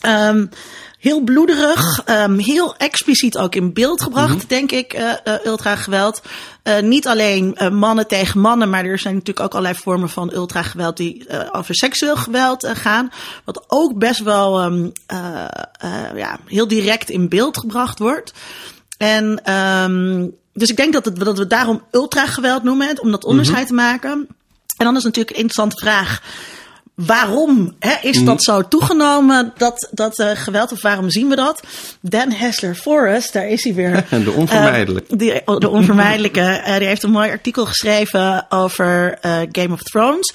[0.00, 0.46] Ehm,
[1.02, 6.22] heel bloederig, ehm, heel expliciet ook in beeld gebracht, denk ik, eh eh, ultrageweld.
[6.62, 10.96] Eh, niet alleen mannen tegen mannen, maar er zijn natuurlijk ook allerlei vormen van ultrageweld
[10.96, 13.10] die over seksueel geweld gaan.
[13.44, 15.44] Wat ook best wel ehm, eh,
[15.78, 18.32] eh, ja, heel direct in beeld gebracht wordt.
[18.96, 23.24] En ehm, dus ik denk dat, het, dat we het daarom ultrageweld noemen, om dat
[23.24, 24.26] onderscheid te maken.
[24.76, 26.22] En dan is natuurlijk een interessante vraag.
[27.06, 31.62] Waarom hè, is dat zo toegenomen, dat, dat eh, geweld, of waarom zien we dat?
[32.00, 34.04] Dan Hessler Forrest, daar is hij weer.
[34.24, 35.12] De onvermijdelijke.
[35.12, 36.40] Eh, die, de onvermijdelijke.
[36.40, 40.32] eh, die heeft een mooi artikel geschreven over eh, Game of Thrones.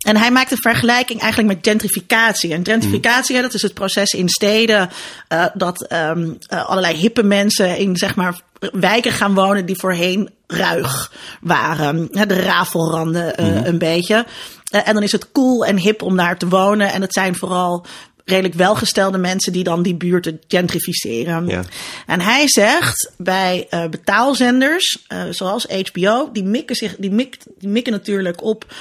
[0.00, 2.52] En hij maakt een vergelijking eigenlijk met gentrificatie.
[2.52, 4.90] En gentrificatie, dat is het proces in steden
[5.28, 8.40] eh, dat ehm, eh, allerlei hippe mensen in zeg maar
[8.72, 12.08] wijken gaan wonen die voorheen ruig waren.
[12.10, 14.26] De rafelranden eh, een beetje.
[14.70, 16.92] Eh, en dan is het cool en hip om daar te wonen.
[16.92, 17.86] En het zijn vooral
[18.24, 21.46] redelijk welgestelde mensen die dan die buurten gentrificeren.
[21.46, 21.62] Ja.
[22.06, 27.68] En hij zegt bij eh, betaalzenders, eh, zoals HBO, die mikken, zich, die, mikt, die
[27.68, 28.74] mikken natuurlijk op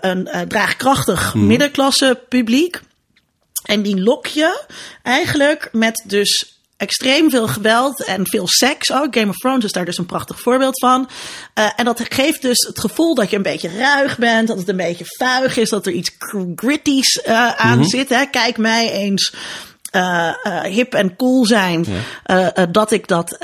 [0.00, 2.80] een draagkrachtig middenklasse publiek.
[3.64, 4.64] En die lok je
[5.02, 9.14] eigenlijk met dus extreem veel geweld en veel seks ook.
[9.16, 11.08] Game of Thrones is daar dus een prachtig voorbeeld van.
[11.54, 14.68] Eh, en dat geeft dus het gevoel dat je een beetje ruig bent, dat het
[14.68, 16.16] een beetje vuig is, dat er iets
[16.54, 18.08] gritties eh, aan zit.
[18.08, 18.26] Hè.
[18.26, 19.34] Kijk mij eens
[19.90, 21.86] eh, hip en cool zijn,
[22.70, 23.36] dat ik dat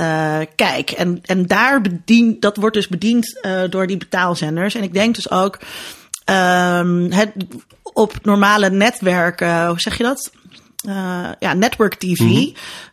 [0.57, 0.91] kijk.
[0.91, 3.41] En, en daar bedien, dat wordt dus bediend
[3.71, 4.75] door die betaalzenders.
[4.75, 5.59] En ik denk dus ook
[6.25, 7.33] ehm, het,
[7.83, 10.31] op normale netwerken, hoe zeg je dat?
[10.83, 12.21] Eh, ja, network TV.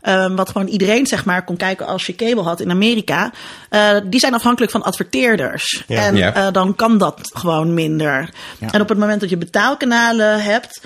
[0.02, 3.32] ehm, wat gewoon iedereen zeg maar kon kijken als je cable had in Amerika.
[3.70, 5.84] eh, die zijn afhankelijk van adverteerders.
[5.88, 6.06] Ja.
[6.06, 6.34] en Ja.
[6.34, 8.30] eh, dan kan dat gewoon minder.
[8.60, 10.82] En op het moment dat je betaalkanalen hebt,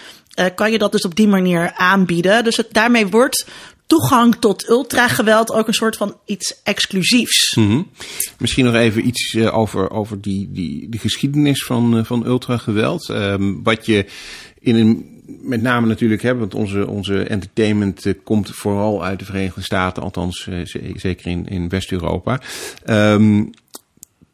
[0.55, 2.43] kan je dat dus op die manier aanbieden.
[2.43, 3.45] Dus het, daarmee wordt
[3.87, 7.55] toegang tot ultrageweld ook een soort van iets exclusiefs.
[7.55, 7.81] Mhm.
[8.37, 13.09] Misschien nog even iets over, over die, die, die geschiedenis van, van ultrageweld.
[13.09, 14.05] Ehm, wat je
[14.59, 19.25] in een, met name natuurlijk hebben, want onze, onze entertainment eh, komt vooral uit de
[19.25, 20.59] Verenigde Staten, althans eh,
[20.95, 22.41] zeker in, in West-Europa.
[22.83, 23.43] Ehm,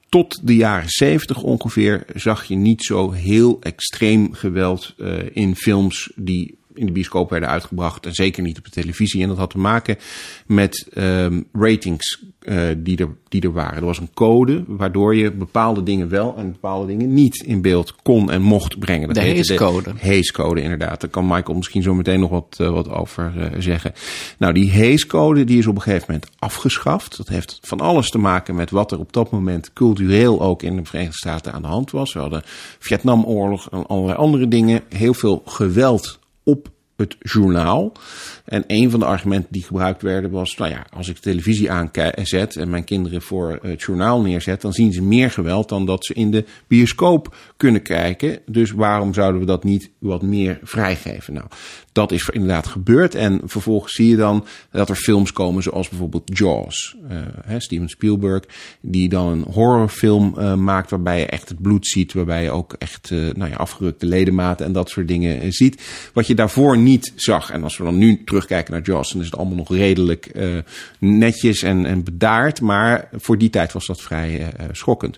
[0.10, 6.12] tot de jaren 70 ongeveer zag je niet zo heel extreem geweld eh, in films
[6.16, 8.06] die in de bioscoop werden uitgebracht.
[8.06, 9.22] En zeker niet op de televisie.
[9.22, 9.98] En dat had te maken
[10.46, 13.78] met ehm, ratings eh, die, er, die er waren.
[13.78, 17.96] Er was een code waardoor je bepaalde dingen wel en bepaalde dingen niet in beeld
[18.02, 19.08] kon en mocht brengen.
[19.08, 19.94] Dat De heette Hays-code.
[20.00, 21.02] Hays-code, inderdaad.
[21.02, 23.94] Daar kan Michael misschien zo meteen nog wat, eh, wat over eh, zeggen.
[24.38, 27.18] Nou, die Hays-code die is op een gegeven moment afgeschaft.
[27.18, 30.76] Dat heeft van alles te maken met wat er op dat moment cultureel ook in
[30.76, 32.14] de Verenigde Staten aan de hand was.
[32.14, 32.42] We hadden
[32.80, 34.82] Vietnamoorlog en allerlei andere dingen.
[34.90, 37.92] Heel veel geweld op het journaal.
[38.50, 41.72] En een van de argumenten die gebruikt werden was: nou ja, als ik de televisie
[41.72, 46.06] aanzet en mijn kinderen voor het journaal neerzet, dan zien ze meer geweld dan dat
[46.06, 48.40] ze in de bioscoop kunnen kijken.
[48.46, 51.34] Dus waarom zouden we dat niet wat meer vrijgeven?
[51.34, 51.46] Nou,
[51.92, 53.16] dat is inderdaad gebeurd.
[53.16, 56.96] En vervolgens zie je dan dat er films komen zoals bijvoorbeeld Jaws.
[57.46, 58.44] Hè, Steven Spielberg,
[58.82, 62.14] die dan een horrorfilm uh, maakt waarbij je echt het bloed ziet.
[62.14, 66.10] Waarbij je ook echt nou ja, afgerukte ledematen en dat soort dingen ziet.
[66.14, 67.52] Wat je daarvoor niet zag.
[67.52, 70.32] En als we dan nu terugkijken naar Jaws, dan is het allemaal nog redelijk
[71.00, 72.62] netjes en, en bedaard.
[72.62, 75.18] Maar voor die tijd was dat vrij schokkend.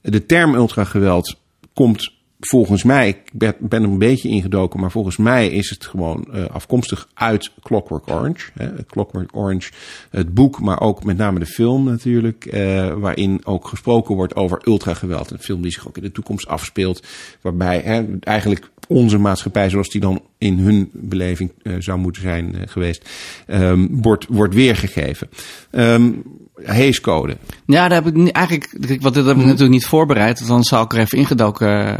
[0.00, 1.36] De term ultrageweld
[1.72, 6.50] komt volgens mij, ik ben, er een beetje ingedoken, maar volgens mij is het gewoon
[6.52, 8.50] afkomstig uit Clockwork Orange.
[8.54, 8.84] Hè.
[8.84, 9.70] Clockwork Orange,
[10.10, 12.48] het boek, maar ook met name de film natuurlijk,
[12.98, 15.30] waarin ook gesproken wordt over ultrageweld.
[15.30, 17.06] Een film die zich ook in de toekomst afspeelt,
[17.40, 22.54] waarbij hè, eigenlijk onze maatschappij, zoals die dan in hun beleving uh, zou moeten zijn
[22.66, 23.08] geweest,
[23.46, 25.28] um, wordt, wordt weergegeven.
[25.70, 26.22] Um,
[26.64, 27.36] Hayes Code.
[27.66, 30.46] Ja, daar heb ik eigenlijk, wat dat heb ik natuurlijk niet voorbereid.
[30.46, 31.98] Dan zou ik er even ingedoken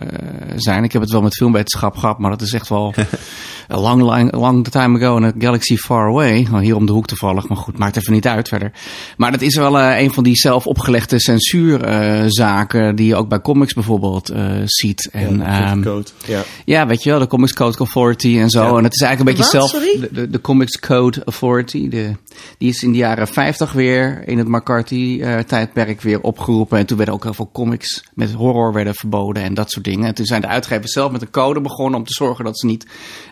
[0.57, 0.85] zijn.
[0.85, 2.95] Ik heb het wel met filmwetenschap gehad, maar dat is echt wel
[3.73, 6.47] a long, long, long time ago in a galaxy far away.
[6.51, 8.73] Nou, hier om de hoek toevallig, maar goed, maakt even niet uit verder.
[9.17, 13.29] Maar dat is wel uh, een van die zelf opgelegde censuurzaken uh, die je ook
[13.29, 15.09] bij comics bijvoorbeeld uh, ziet.
[15.13, 16.07] En, ja, um, code.
[16.27, 16.43] Ja.
[16.65, 18.63] ja, weet je wel, de Comics Code Authority en zo.
[18.63, 18.77] Ja.
[18.77, 19.71] En het is eigenlijk een beetje Wat?
[19.71, 19.85] zelf...
[19.85, 20.09] Sorry?
[20.13, 22.13] De, de, Comics Code Authority, de,
[22.59, 26.79] die is in de jaren 50 weer in het McCarthy-tijdperk weer opgeroepen.
[26.79, 30.07] En toen werden ook heel veel comics met horror werden verboden en dat soort dingen.
[30.07, 32.67] En toen zijn de uitgevers zelf met een code begonnen om te zorgen dat ze
[32.67, 32.87] niet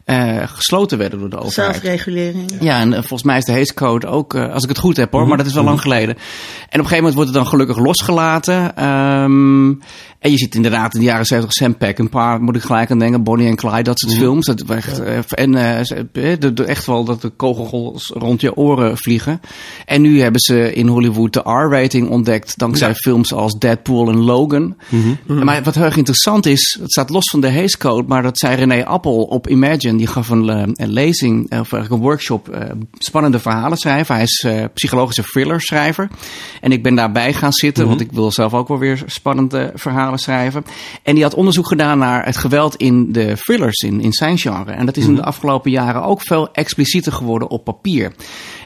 [0.06, 1.72] uh, gesloten werden door de overheid.
[1.72, 2.52] Zelfregulering.
[2.60, 4.96] Ja, en uh, volgens mij is de Hays Code ook, uh, als ik het goed
[4.96, 6.08] heb hoor, maar dat is wel lang geleden.
[6.08, 8.84] En op een gegeven moment wordt het dan gelukkig losgelaten.
[8.84, 9.80] Um,
[10.18, 13.22] en je ziet inderdaad in de jaren 70 Sam Peckinpah, moet ik gelijk aan denken,
[13.22, 14.46] Bonnie en Clyde, dat soort films.
[14.46, 15.36] Dat echt, ja.
[15.36, 15.52] En
[16.12, 19.40] de, de, echt wel dat de kogels rond je oren vliegen.
[19.84, 24.76] En nu hebben ze in Hollywood de R-rating ontdekt, dankzij films als Deadpool en Logan.
[24.88, 25.44] Mm -hmm.
[25.44, 28.38] Maar wat heel erg interessant is, het staat los van de Hays Code, maar dat
[28.38, 32.60] zei René Appel op Imagine, die gaf een, een lezing, of eigenlijk een workshop, uh,
[32.98, 34.14] spannende verhalen schrijven.
[34.14, 36.08] Hij is uh, psychologische thriller schrijver.
[36.60, 37.98] En ik ben daarbij gaan zitten, mm -hmm.
[37.98, 40.64] want ik wil zelf ook wel weer spannende verhalen schrijven.
[41.02, 44.70] En die had onderzoek gedaan naar het geweld in de thrillers, in, in zijn genre.
[44.78, 48.12] En dat is in de afgelopen jaren ook veel explicieter geworden op papier.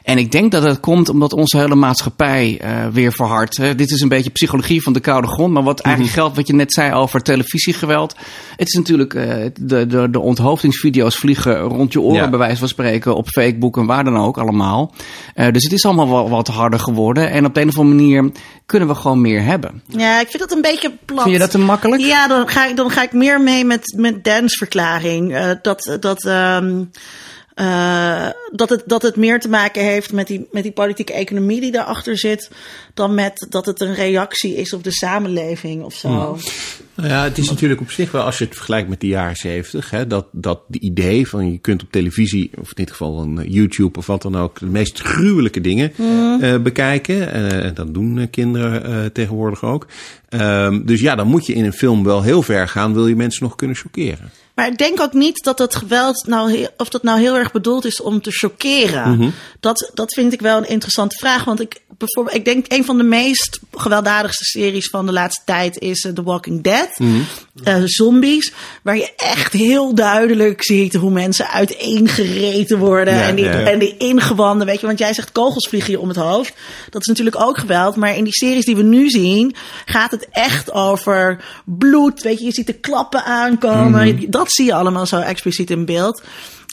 [0.03, 3.57] En ik denk dat het komt omdat onze hele maatschappij uh, weer verhardt.
[3.57, 5.53] Uh, dit is een beetje psychologie van de koude grond.
[5.53, 8.15] Maar wat eigenlijk geldt, wat je net zei over televisiegeweld.
[8.55, 9.23] Het is natuurlijk, uh,
[9.59, 12.29] de, de, de onthoofdingsvideo's vliegen rond je oren, ja.
[12.29, 14.93] bij wijze van spreken, op Facebook en waar dan ook allemaal.
[15.35, 17.31] dus het is allemaal wel wat harder geworden.
[17.31, 18.31] En op de een of andere manier
[18.65, 19.81] kunnen we gewoon meer hebben.
[19.87, 21.21] Ja, ik vind dat een beetje plat.
[21.21, 22.01] Vind je dat te makkelijk?
[22.01, 25.37] Ja, dan ga ik, dan ga ik meer mee met, met Dan's verklaring.
[25.61, 25.97] dat.
[25.99, 26.89] dat um
[27.55, 31.61] uh, dat, het, dat het meer te maken heeft met die, met die politieke economie
[31.61, 32.51] die daarachter zit,
[32.93, 36.07] dan met dat het een reactie is op de samenleving of zo.
[36.07, 36.37] Hmm.
[36.95, 39.35] Nou ja, het is natuurlijk op zich wel, als je het vergelijkt met de jaren
[39.35, 43.49] zeventig, dat, dat de idee van je kunt op televisie, of in dit geval een
[43.49, 46.37] YouTube of wat dan ook, de meest gruwelijke dingen Hmm.
[46.41, 47.31] uh, bekijken.
[47.31, 49.87] En uh, dat doen kinderen tegenwoordig ook.
[50.29, 53.15] Um, dus ja, dan moet je in een film wel heel ver gaan, wil je
[53.15, 54.31] mensen nog kunnen chockeren.
[54.53, 57.85] Maar ik denk ook niet dat dat geweld nou, of dat nou heel erg bedoeld
[57.85, 59.17] is om te chockeren.
[59.17, 59.29] Mhm.
[59.59, 61.43] Dat, dat vind ik wel een interessante vraag.
[61.43, 65.79] Want ik, bijvoorbeeld, ik denk een van de meest gewelddadigste series van de laatste tijd
[65.79, 66.89] is uh, The Walking Dead.
[66.97, 67.25] Mm-hmm.
[67.67, 68.53] Uh, zombies.
[68.81, 73.13] Waar je echt heel duidelijk ziet hoe mensen uiteengereten worden.
[73.13, 73.67] Ja, en, die, ja, ja.
[73.67, 74.85] en die ingewanden, weet je.
[74.85, 76.53] Want jij zegt kogels vliegen je om het hoofd.
[76.89, 77.95] Dat is natuurlijk ook geweld.
[77.95, 82.21] Maar in die series die we nu zien, gaat het echt over bloed.
[82.21, 84.15] Weet je, je ziet de klappen aankomen.
[84.15, 84.29] Mhm.
[84.29, 86.21] Dat zie je allemaal zo expliciet in beeld.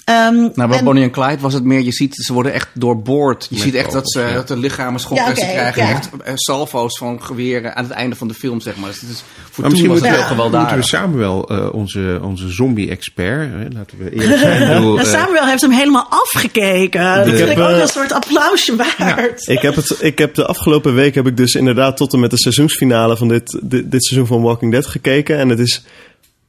[0.05, 2.69] Um, Nou, bij en- Bonnie en Clyde was het meer, je ziet, ze worden echt
[2.75, 3.47] doorboord.
[3.51, 4.33] Je Met ziet echt dat, ze, ja.
[4.33, 5.91] dat de lichamen schokken Ja, en ze oké, krijgen ja.
[5.91, 8.89] echt eh, salvo's van geweren aan het einde van de film, zeg maar.
[8.89, 11.75] Dus het is, voor Maar misschien was het moeten heel we, moeten we wel uh,
[11.75, 14.69] onze, onze zombie-expert, hè, laten we eerlijk zijn.
[14.75, 17.15] Bedoel, Nou, eh, Samuel heeft hem helemaal afgekeken.
[17.15, 19.49] Dat Ik vind ik ook eh, een soort applausje waard.
[19.49, 22.31] Ik heb, het, ik heb de afgelopen week heb ik dus inderdaad tot en met
[22.31, 25.39] de seizoensfinale van dit, dit, dit seizoen van Walking Dead gekeken.
[25.39, 25.85] En het is.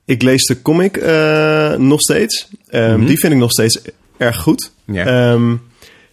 [0.05, 2.47] Ik lees de comic eh, nog steeds.
[2.71, 3.05] Um, Mhm.
[3.05, 3.81] Die vind ik nog steeds
[4.17, 4.71] erg goed.
[4.85, 5.31] Ja.
[5.31, 5.61] Um,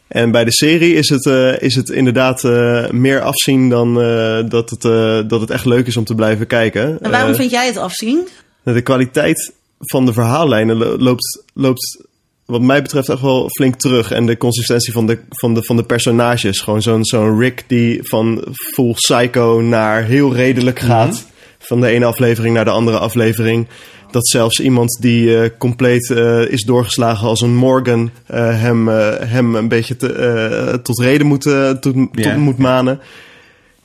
[0.09, 4.39] en bij de serie is het, uh, is het inderdaad uh, meer afzien dan uh,
[4.49, 4.83] dat, het,
[5.31, 6.99] dat het echt leuk is om te blijven kijken.
[7.03, 8.29] En waarom Uh, vind jij het afzien?
[8.63, 12.05] de kwaliteit van de verhaallijnen lo- loopt, loopt
[12.45, 14.11] wat mij betreft echt wel flink terug.
[14.11, 16.61] En de consistentie van de, van de, van de personages.
[16.61, 21.27] Gewoon zo'n zo'n Rick die van full psycho naar heel redelijk gaat.
[21.69, 23.67] Van de ene aflevering naar de andere aflevering.
[24.11, 29.55] dat zelfs iemand die eh, compleet eh, is doorgeslagen als een Morgan eh, hem, hem
[29.55, 31.43] een beetje te, tot reden moet,
[31.81, 31.95] tot,
[32.37, 33.01] moet manen.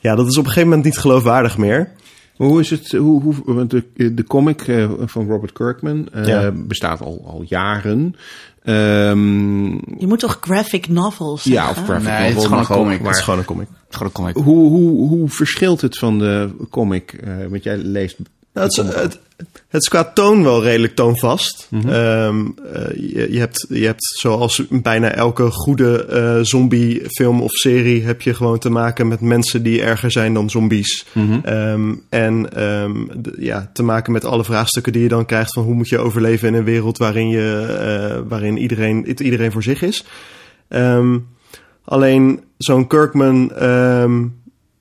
[0.00, 1.92] Ja, dat is op een gegeven moment niet geloofwaardig meer.
[2.36, 2.92] Maar Hoe is het?
[2.92, 6.50] Hoe, hoe, want de, de comic van Robert Kirkman Ja.
[6.50, 8.14] bestaat al, al jaren.
[8.64, 11.82] Ehm, Je moet toch graphic novels ja, zeggen?
[11.82, 12.92] of graphic Nee, het is gewoon een comic.
[12.92, 13.68] Het maar is gewoon een comic.
[13.88, 14.34] Gewoon een comic.
[14.36, 17.12] hoe, hoe, hoe verschilt het van de comic?
[17.12, 18.16] eh want jij leest.
[18.54, 19.20] Nou, het, is, het,
[19.68, 21.66] het is qua toon wel redelijk toonvast.
[21.70, 21.88] Mhm.
[21.88, 28.04] Ehm, eh, je, je, hebt, je hebt zoals bijna elke goede eh zombiefilm of serie...
[28.04, 31.06] heb je gewoon te maken met mensen die erger zijn dan zombies.
[31.12, 31.38] Mhm.
[31.42, 32.92] Ehm, en ehm,
[33.38, 35.52] ja, te maken met alle vraagstukken die je dan krijgt...
[35.52, 39.62] van hoe moet je overleven in een wereld waarin, je, eh, waarin iedereen, iedereen voor
[39.62, 40.04] zich is.
[41.84, 43.52] Alleen zo'n Kirkman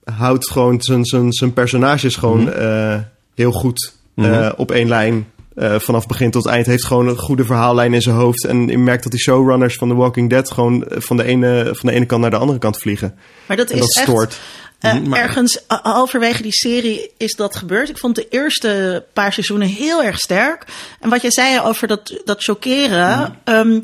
[0.03, 2.99] houdt gewoon zijn, zijn, zijn personages gewoon eh,
[3.35, 4.51] heel goed eh, Mhm.
[4.57, 5.31] op één lijn.
[5.55, 8.45] eh, vanaf begin tot eind heeft gewoon een goede verhaallijn in zijn hoofd.
[8.45, 11.69] En je merkt dat die showrunners van The Walking Dead gewoon eh, van de ene,
[11.71, 13.15] van de ene kant naar de andere kant vliegen.
[13.45, 14.07] Maar dat En is dat echt...
[14.07, 14.39] stoort.
[14.79, 17.89] Eh, Mhm, maar- Ergens halverwege die serie is dat gebeurd.
[17.89, 20.65] Ik vond de eerste paar seizoenen heel erg sterk.
[20.99, 23.19] En wat jij zei over dat, dat chockeren.
[23.45, 23.55] Mhm.
[23.55, 23.79] ehm,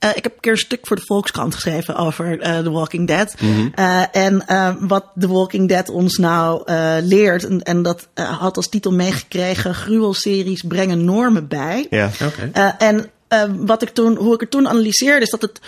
[0.00, 3.06] eh, ik heb een keer een stuk voor de Volkskrant geschreven over eh, The Walking
[3.06, 3.34] Dead.
[3.40, 3.68] Mhm.
[3.74, 4.44] Eh, en
[4.88, 7.44] wat The Walking Dead ons nou eh, leert.
[7.44, 11.86] En, en dat eh, had als titel meegekregen: Gruwelseries brengen normen bij.
[11.90, 12.10] Ja.
[12.26, 12.50] Oké.
[12.52, 15.60] Eh, en eh, wat ik toen, hoe ik het toen analyseerde, is dat het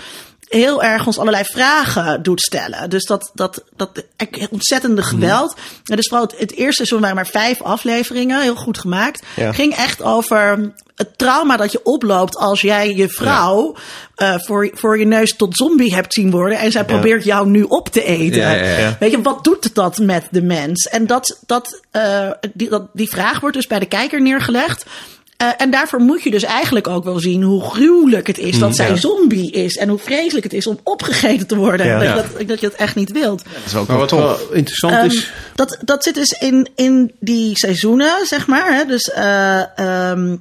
[0.52, 2.90] heel erg ons allerlei vragen doet stellen.
[2.90, 4.04] Dus dat, dat, dat
[4.50, 5.56] ontzettende geweld.
[5.84, 9.22] En dus vooral het, het eerste seizoen waren maar vijf afleveringen, heel goed gemaakt.
[9.36, 9.52] Ja.
[9.52, 13.76] Ging echt over het trauma dat je oploopt als jij je vrouw
[14.14, 16.58] eh, voor, voor je neus tot zombie hebt zien worden.
[16.58, 18.96] En zij probeert jou nu op te eten.
[18.98, 20.88] Weet je, wat doet dat met de mens?
[20.88, 24.86] En dat, dat, eh, die, dat, die vraag wordt dus bij de kijker neergelegd.
[25.42, 28.76] Eh, en daarvoor moet je dus eigenlijk ook wel zien hoe gruwelijk het is dat
[28.76, 28.96] zij ja.
[28.96, 29.76] zombie is.
[29.76, 31.86] En hoe vreselijk het is om opgegeten te worden.
[31.86, 31.98] Ja.
[31.98, 32.14] dat, Ja.
[32.14, 33.44] je dat, dat je dat echt niet wilt.
[33.44, 34.20] Dat is ook Maar wel wat tof.
[34.48, 35.30] wel interessant Ehm, is.
[35.54, 38.74] dat, dat zit dus in, in die seizoenen, zeg maar.
[38.74, 38.84] Hè?
[38.84, 40.36] Dus eh, ehm,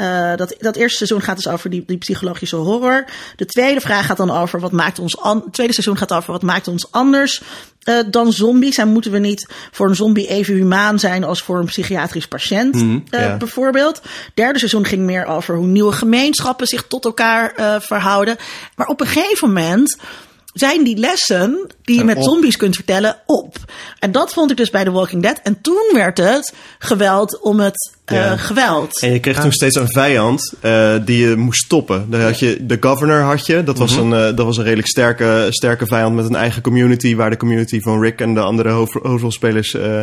[0.00, 3.04] eh, dat, dat eerste seizoen gaat dus over die, die psychologische horror.
[3.36, 6.32] De tweede vraag gaat dan over wat maakt ons an- Het tweede seizoen gaat over
[6.32, 7.42] wat maakt ons anders
[7.82, 8.76] eh, dan zombies.
[8.76, 12.84] En moeten we niet voor een zombie even humaan zijn als voor een psychiatrisch patiënt,
[13.10, 13.36] ja.
[13.36, 14.00] bijvoorbeeld.
[14.34, 18.36] Derde seizoen ging meer over hoe nieuwe gemeenschappen zich tot elkaar verhouden.
[18.76, 19.98] Maar op een gegeven moment
[20.52, 22.22] zijn die lessen die je met op.
[22.22, 23.56] zombies kunt vertellen op.
[23.98, 25.40] En dat vond ik dus bij The Walking Dead.
[25.42, 28.36] En toen werd het geweld om het Ja.
[28.36, 29.00] geweld.
[29.00, 32.06] En je kreeg toen steeds een vijand eh, die je moest stoppen.
[32.10, 33.62] Dan had je de governor had je.
[33.64, 37.14] Dat was, een, eh, dat was een redelijk sterke, sterke vijand met een eigen community.
[37.14, 40.00] Waar de community van Rick en de andere hoofd- hoofdrolspelers eh,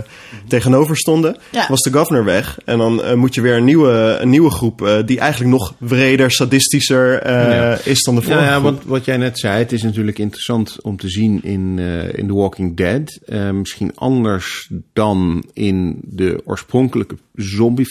[0.48, 1.38] tegenover stonden.
[1.52, 1.66] Ja.
[1.70, 2.58] Was de governor weg.
[2.66, 4.82] En dan eh, moet je weer een nieuwe, een nieuwe groep.
[4.82, 7.78] eh, die eigenlijk nog wreder, sadistischer eh, Ja.
[7.84, 8.64] is dan de vorige Ja, ja, groep.
[8.64, 12.28] want wat jij net zei, het is natuurlijk interessant om te zien in, eh, in
[12.28, 13.20] The Walking Dead.
[13.26, 17.16] Eh, misschien anders dan in de oorspronkelijke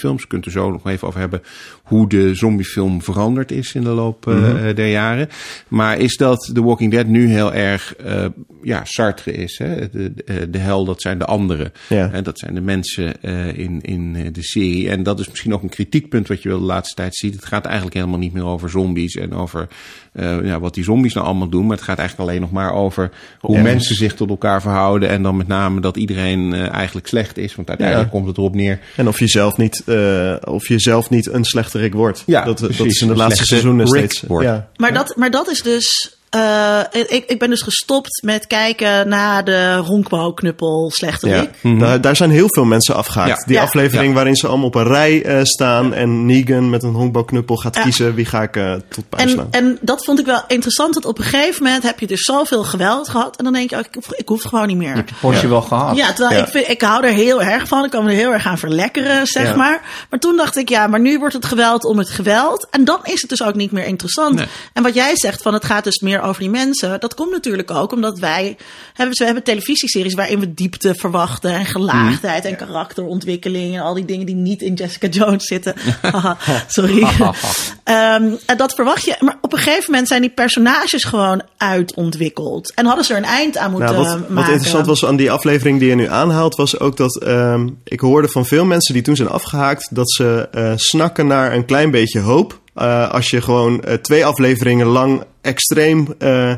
[0.07, 0.27] zombiefilms.
[0.27, 1.43] Kunt er zo nog even over hebben
[1.83, 5.29] hoe de zombiefilm veranderd is in de loop eh, der jaren.
[5.69, 8.27] Maar is dat The Walking Dead nu heel erg eh,
[8.63, 9.59] ja, Sartre is?
[9.59, 9.91] Hè?
[9.91, 11.73] De, de, de hel, dat zijn de anderen.
[11.89, 12.11] Ja.
[12.13, 14.91] En dat zijn de mensen eh, in, in eh, de serie.
[14.91, 17.35] En dat is misschien ook een kritiekpunt wat je wel de laatste tijd ziet.
[17.35, 19.69] Het gaat eigenlijk helemaal niet meer over zombies en over
[20.17, 21.67] eh, ja, wat die zombies nou allemaal doen.
[21.67, 23.11] Maar het gaat eigenlijk alleen nog maar over
[23.41, 23.63] hoe Ja.
[23.63, 25.09] mensen zich tot elkaar verhouden.
[25.09, 27.55] En dan met name dat iedereen eh, eigenlijk slecht is.
[27.55, 28.17] Want uiteindelijk Ja.
[28.17, 28.81] komt het erop neer.
[28.97, 32.23] En of je zelf niet, eh, of je zelf niet een slechterik wordt.
[32.27, 32.87] Ja, dat, dat precies.
[32.95, 34.23] is in de laatste seizoenen steeds.
[34.23, 34.47] wordt.
[34.47, 34.69] Ja.
[34.77, 36.16] Maar, dat, maar dat is dus.
[36.31, 41.51] Eh, ik, ik ben dus gestopt met kijken naar de honkbalknuppel slechterik.
[41.63, 41.79] Ja.
[41.79, 43.39] Daar, daar zijn heel veel mensen afgehaakt.
[43.39, 43.45] Ja.
[43.47, 43.63] Die Ja.
[43.63, 44.15] aflevering Ja.
[44.15, 47.83] waarin ze allemaal op een rij eh, staan en Negan met een honkbalknuppel gaat Ja.
[47.83, 49.47] kiezen wie ga ik eh, tot pijn En, slaan.
[49.51, 50.95] en dat vond ik wel interessant.
[50.95, 53.37] Dat op een gegeven moment heb je dus zoveel geweld gehad.
[53.37, 55.05] En dan denk je, oh, ik, hoef, ik hoef het gewoon niet meer.
[55.21, 55.97] Portie wel gehad.
[55.97, 56.45] Ja, terwijl Ja.
[56.47, 57.85] Ik, vind, ik hou er heel erg van.
[57.85, 59.57] Ik kan me er heel erg aan verlekkeren, zeg Ja.
[59.57, 60.07] maar.
[60.11, 62.67] Maar toen dacht ik, ja, maar nu wordt het geweld om het geweld.
[62.71, 64.35] En dan is het dus ook niet meer interessant.
[64.35, 64.47] Nee.
[64.73, 67.01] En wat jij zegt, van het gaat dus meer over die mensen.
[67.01, 68.57] Dat komt natuurlijk ook omdat wij
[68.93, 71.51] hebben, we hebben televisieseries waarin we diepte verwachten.
[71.53, 73.75] En gelaagdheid en karakterontwikkeling.
[73.75, 75.75] En al die dingen die niet in Jessica Jones zitten.
[76.67, 77.07] Sorry.
[77.85, 79.17] Ehm, en dat verwacht je.
[79.21, 82.73] Maar op een gegeven moment zijn die personages gewoon uitontwikkeld.
[82.75, 84.35] En hadden ze er een eind aan moeten Nou, wat, maken.
[84.35, 88.01] wat interessant was aan die aflevering die je nu aanhaalt, was ook dat ehm, ik
[88.01, 91.91] hoorde van veel mensen die toen zijn afgehaakt, dat ze eh, snakken naar een klein
[91.91, 92.61] beetje hoop.
[92.77, 96.53] Eh, als je gewoon eh, twee afleveringen lang extreem eh,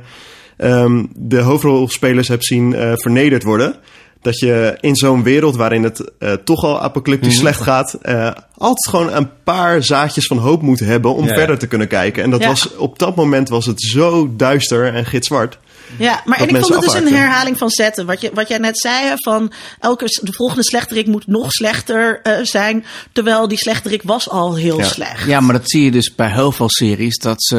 [0.56, 3.74] ehm, de hoofdrolspelers hebt zien eh, vernederd worden.
[4.22, 8.88] Dat je in zo'n wereld waarin het eh, toch al apocalyptisch slecht gaat, eh, altijd
[8.88, 11.34] gewoon een paar zaadjes van hoop moet hebben om Ja, ja.
[11.36, 12.22] verder te kunnen kijken.
[12.22, 12.48] En dat Ja.
[12.48, 15.58] was, op dat moment was het zo duister en gitzwart.
[15.98, 18.06] Ja, maar en ik vond het dus een herhaling van zetten.
[18.06, 22.44] Wat, je, wat jij net zei, van elke, de volgende slechterik moet nog slechter eh,
[22.44, 22.84] zijn.
[23.12, 24.84] Terwijl die slechterik was al heel Ja.
[24.84, 25.26] slecht.
[25.26, 27.18] Ja, maar dat zie je dus bij heel veel series.
[27.18, 27.58] Dat ze,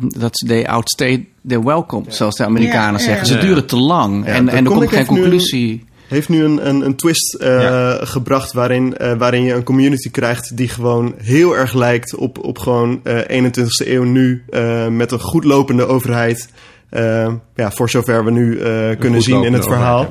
[0.00, 3.26] dat ze they outstay their welcome, zoals de Amerikanen Ja, zeggen.
[3.26, 3.32] ja.
[3.40, 5.86] Ze duren te lang Ja, en, en er komt geen nu conclusie.
[6.08, 7.98] Heeft nu een, een, een twist eh, Ja.
[8.04, 12.58] gebracht waarin, eh, waarin je een community krijgt die gewoon heel erg lijkt op, op
[12.58, 14.42] gewoon eh 21ste eeuw nu.
[14.50, 16.48] eh, met een goed lopende overheid.
[16.90, 20.10] Eh, ja, voor zover we nu eh, kunnen zien in het verhaal.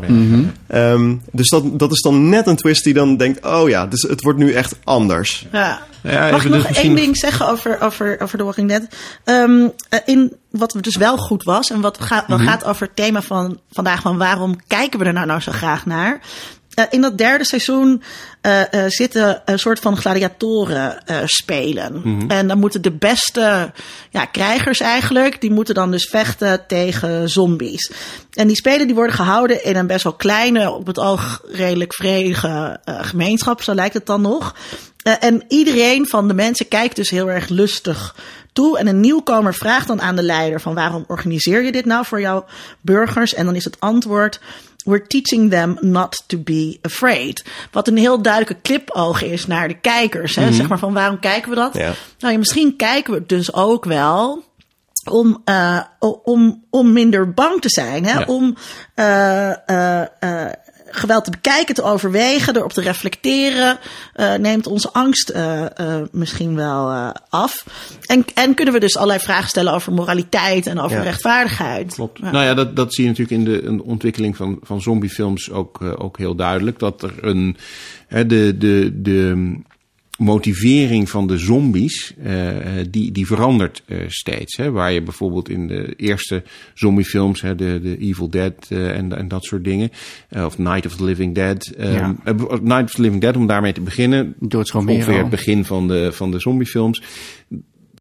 [0.68, 4.02] Ehm, dus dat, dat is dan net een twist die dan denkt: oh ja, dus
[4.02, 5.48] het wordt nu echt anders.
[5.52, 5.80] Ja.
[6.04, 8.70] Ja, Mag ik even nog dus misschien- één ding zeggen over, over, over The Walking
[8.70, 8.88] Dead?
[9.24, 12.38] Ehm, eh, in wat dus wel goed was en wat gaat, Mhm.
[12.38, 15.52] wel gaat over het thema van vandaag, van waarom kijken we er nou, nou zo
[15.52, 16.20] graag naar?
[16.78, 18.04] Eh, in dat derde seizoen
[18.42, 22.02] eh, eh, zitten een soort van gladiatoren spelen.
[22.04, 22.30] Mhm.
[22.32, 23.72] En dan moeten de beste
[24.10, 27.92] ja, krijgers eigenlijk, die moeten dan dus vechten tegen zombies.
[28.34, 31.94] En die spelen die worden gehouden in een best wel kleine, op het oog redelijk
[31.94, 34.56] vredige gemeenschap, zo lijkt het dan nog.
[35.20, 38.16] En iedereen van de mensen kijkt dus heel erg lustig
[38.54, 38.78] toe.
[38.78, 42.22] En een nieuwkomer vraagt dan aan de leider van waarom organiseer je dit nou voor
[42.22, 42.46] jouw
[42.82, 43.34] burgers?
[43.34, 44.40] En dan is het antwoord...
[44.88, 47.44] We're teaching them not to be afraid.
[47.72, 50.36] Wat een heel duidelijke clipoog is naar de kijkers.
[50.36, 50.52] Hè?
[50.52, 51.74] Zeg maar van waarom kijken we dat?
[51.74, 51.92] Ja.
[52.20, 54.44] Nou, ja, misschien kijken we het dus ook wel
[55.04, 55.80] om, eh,
[56.24, 58.06] om, om minder bang te zijn.
[58.06, 58.20] Hè?
[58.20, 58.26] Ja.
[58.26, 58.56] Om
[58.94, 60.54] eh, eh,
[60.92, 63.78] geweld te bekijken, te overwegen, erop te reflecteren.
[64.14, 67.66] eh, neemt onze angst eh, eh, misschien wel eh, af.
[68.06, 71.04] En, en kunnen we dus allerlei vragen stellen over moraliteit en over Ja.
[71.04, 71.94] rechtvaardigheid.
[71.94, 72.20] Klopt.
[72.20, 72.32] Ja.
[72.32, 75.82] Nou ja, dat, dat zie je natuurlijk in de een ontwikkeling van, van zombiefilms ook,
[75.98, 76.80] ook heel duidelijk.
[76.80, 77.58] Dat er een.
[78.08, 79.54] Hè, de, de, de
[80.18, 82.46] motivering van de zombies, eh,
[82.90, 84.58] die, die verandert eh, steeds.
[84.58, 84.72] Hè?
[84.72, 86.44] Waar je bijvoorbeeld in de eerste
[86.74, 89.90] zombiefilms, hè, de, de Evil Dead eh, en, en dat soort dingen,
[90.32, 91.66] of Night of the Living Dead.
[91.66, 92.16] eh, Ja.
[92.62, 94.36] Night of the Living Dead, om daarmee te beginnen.
[94.48, 94.98] George Romero.
[94.98, 97.02] Ongeveer het begin van de, van de zombiefilms.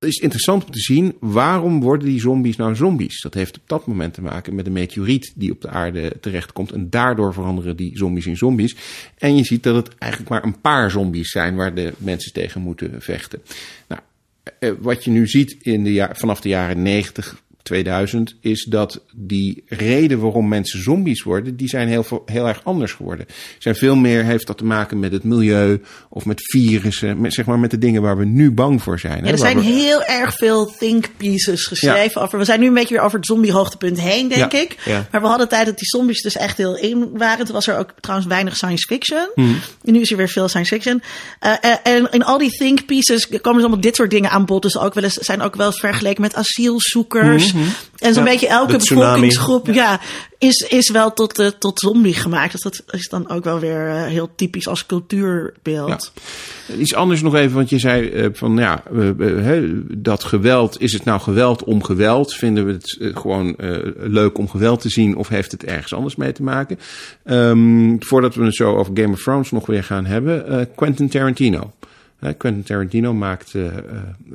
[0.06, 3.20] Is interessant om te zien waarom worden die zombies nou zombies.
[3.20, 6.72] Dat heeft op dat moment te maken met een meteoriet die op de aarde terechtkomt.
[6.72, 8.76] En daardoor veranderen die zombies in zombies.
[9.18, 12.60] En je ziet dat het eigenlijk maar een paar zombies zijn waar de mensen tegen
[12.60, 13.42] moeten vechten.
[13.88, 14.00] Nou,
[14.58, 19.00] eh, wat je nu ziet in de ja- vanaf de jaren 90, 2000, is dat
[19.14, 23.26] die reden waarom mensen zombies worden, die zijn heel, veel- heel erg anders geworden.
[23.58, 27.44] Zijn veel meer heeft dat te maken met het milieu of met virussen, met, zeg
[27.44, 29.18] maar met de dingen waar we nu bang voor zijn.
[29.18, 32.38] hè, Ja, er zijn we- heel erg veel think pieces geschreven over.
[32.38, 34.76] We zijn nu een beetje weer over het zombie hoogtepunt heen, denk Ja, ik.
[35.10, 37.44] Maar we hadden tijd dat die zombies dus echt heel in waren.
[37.44, 39.28] Toen was er ook trouwens weinig science fiction.
[39.34, 39.56] Hmm.
[39.84, 41.02] En nu is er weer veel science fiction.
[41.40, 44.44] Eh, eh, en in al die think pieces komen dus allemaal dit soort dingen aan
[44.44, 44.62] bod.
[44.62, 47.52] Dus ook wel eens, zijn ook wel eens vergeleken met asielzoekers.
[47.98, 50.00] En zo'n Ja, beetje elke bevolkingsgroep ja.
[50.38, 52.52] is, is wel tot, eh, tot zombie gemaakt.
[52.52, 56.12] Dus dat is dan ook wel weer eh, heel typisch als cultuurbeeld.
[56.78, 58.82] Iets anders nog even, want je zei eh, van ja,
[59.88, 62.34] dat geweld, is het nou geweld om geweld?
[62.34, 63.54] Vinden we het gewoon
[63.96, 66.78] leuk om geweld te zien of heeft het ergens anders mee te maken?
[67.24, 71.72] Ehm, voordat we het zo over Game of Thrones nog weer gaan hebben, Quentin Tarantino.
[72.18, 73.82] Hè, Quentin Tarantino maakt eh, eh,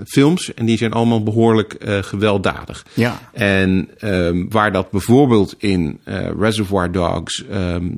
[0.06, 2.86] films en die zijn allemaal behoorlijk eh, gewelddadig.
[2.94, 3.20] Ja.
[3.34, 7.90] En ehm, waar dat bijvoorbeeld in eh, Reservoir Dogs, ehm,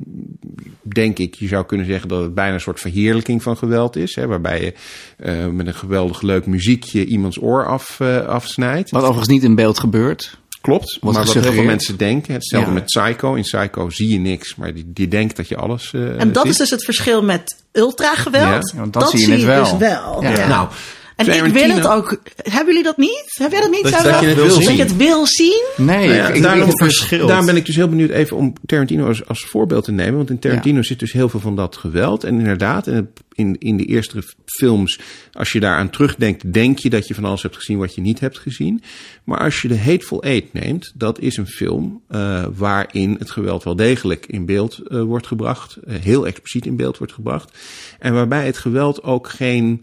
[0.82, 4.14] denk ik, je zou kunnen zeggen dat het bijna een soort verheerlijking van geweld is.
[4.14, 4.74] Hè, waarbij je
[5.16, 8.90] eh, met een geweldig leuk muziekje iemands oor af, eh, afsnijdt.
[8.90, 10.38] Wat overigens niet in beeld gebeurt.
[10.64, 12.34] Klopt, maar wat heel veel mensen denken.
[12.34, 12.74] Hetzelfde Ja.
[12.74, 13.34] met Psycho.
[13.34, 16.42] In Psycho zie je niks, maar die, die denkt dat je alles eh En dat
[16.42, 16.52] ziet.
[16.52, 18.70] is dus het verschil met ultrageweld.
[18.72, 19.62] Ja, want dat zie je net wel.
[19.62, 20.22] dus wel.
[20.22, 20.30] Ja.
[20.30, 20.46] Ja.
[20.48, 20.68] Nou,
[21.16, 22.20] En ik wil het ook.
[22.36, 23.24] Hebben jullie dat niet?
[23.38, 23.82] Heb jij dat niet?
[23.82, 24.76] Dat- je het wil Dat zien.
[24.76, 25.64] je het wil zien?
[25.76, 27.26] Nee, Nou ja, ik, ik, daarom- het verschil.
[27.26, 30.16] Daarom ben ik dus heel benieuwd even om Tarantino als, als voorbeeld te nemen.
[30.16, 32.24] Want in Tarantino zit dus heel veel van dat geweld.
[32.24, 35.00] En inderdaad, in, in, in de eerste films,
[35.32, 38.20] als je daaraan terugdenkt, denk je dat je van alles hebt gezien wat je niet
[38.20, 38.82] hebt gezien.
[39.24, 43.64] Maar als je de Hateful Eight neemt, dat is een film eh, waarin het geweld
[43.64, 45.76] wel degelijk in beeld eh, wordt gebracht.
[45.76, 47.58] eh, heel expliciet in beeld wordt gebracht.
[47.98, 49.82] En waarbij het geweld ook geen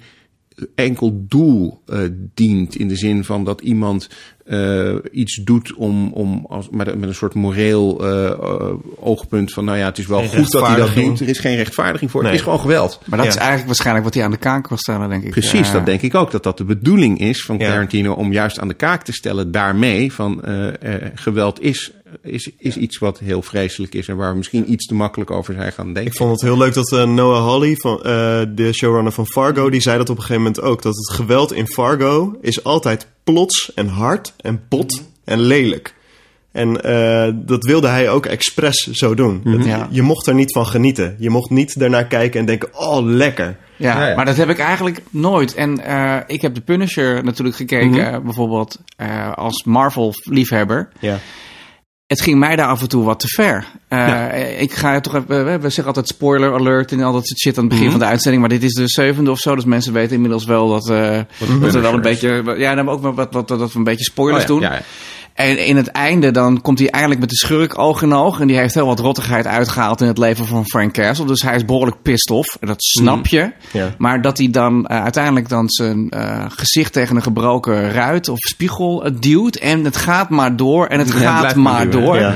[0.76, 2.00] enkel doel eh,
[2.34, 2.76] dient.
[2.76, 4.10] In de zin van dat iemand
[4.46, 9.66] eh, iets doet om, om als, met, een- met een soort moreel eh, oogpunt van...
[9.66, 11.20] nou ja, het is wel Geen goed dat hij dat doet.
[11.20, 12.22] Er is geen rechtvaardiging voor.
[12.22, 12.30] Nee.
[12.32, 13.00] Het is gewoon geweld.
[13.06, 13.32] maar dat Ja.
[13.34, 15.30] is eigenlijk waarschijnlijk wat hij aan de kaak wil stellen, denk ik.
[15.32, 15.74] Precies, Ja.
[15.74, 16.32] dat denk ik ook.
[16.32, 17.68] Dat dat de bedoeling is van Ja.
[17.68, 21.92] Tarantino om juist aan de kaak te stellen daarmee van eh, eh, geweld is
[22.24, 25.54] is, is iets wat heel vreselijk is en waar we misschien iets te makkelijk over
[25.54, 26.12] zijn gaan denken.
[26.12, 29.70] Ik vond het heel leuk dat eh, Noah Hawley, van, eh, de showrunner van Fargo,
[29.70, 30.82] die zei dat op een gegeven moment ook.
[30.82, 35.94] Dat het geweld in Fargo is altijd plots en hard en pot en lelijk.
[36.52, 39.42] En eh, dat wilde hij ook expres zo doen.
[39.64, 39.88] Ja.
[39.92, 41.16] Je mocht er niet van genieten.
[41.20, 43.58] Je mocht niet daarnaar kijken en denken, oh lekker.
[43.78, 44.16] Ja, Ja, ja.
[44.16, 45.54] maar dat heb ik eigenlijk nooit.
[45.54, 48.24] En eh, ik heb de Punisher natuurlijk gekeken, Mhm.
[48.24, 50.90] bijvoorbeeld eh, als Marvel-liefhebber.
[51.00, 51.20] Ja.
[52.12, 53.66] Het ging mij daar af en toe wat te ver.
[53.88, 57.40] Eh, Ik ga toch even, we- we zeggen altijd spoiler alert en al dat soort
[57.40, 57.98] shit aan het begin Mhm.
[57.98, 58.42] van de uitzending.
[58.42, 61.20] Maar dit is de zevende of zo, dus mensen weten inmiddels wel dat, eh,
[61.62, 64.44] dat er wel een beetje, ja, dan ook wat, wat, dat we een beetje spoilers
[64.44, 64.62] Oh ja, doen.
[64.62, 64.82] ja.
[65.34, 68.40] En in het einde dan komt hij eigenlijk met de schurk oog in oog.
[68.40, 71.26] En die heeft heel wat rottigheid uitgehaald in het leven van Frank Castle.
[71.26, 72.58] Dus hij is behoorlijk pissed off.
[72.60, 73.52] En dat snap je.
[73.72, 73.96] Ja.
[73.98, 78.38] Maar dat hij dan eh, uiteindelijk dan zijn eh, gezicht tegen een gebroken ruit of
[78.38, 79.56] spiegel eh, duwt.
[79.56, 80.86] En het gaat maar door.
[80.86, 82.16] En het Ja, gaat maar duwen, door.
[82.20, 82.36] ja.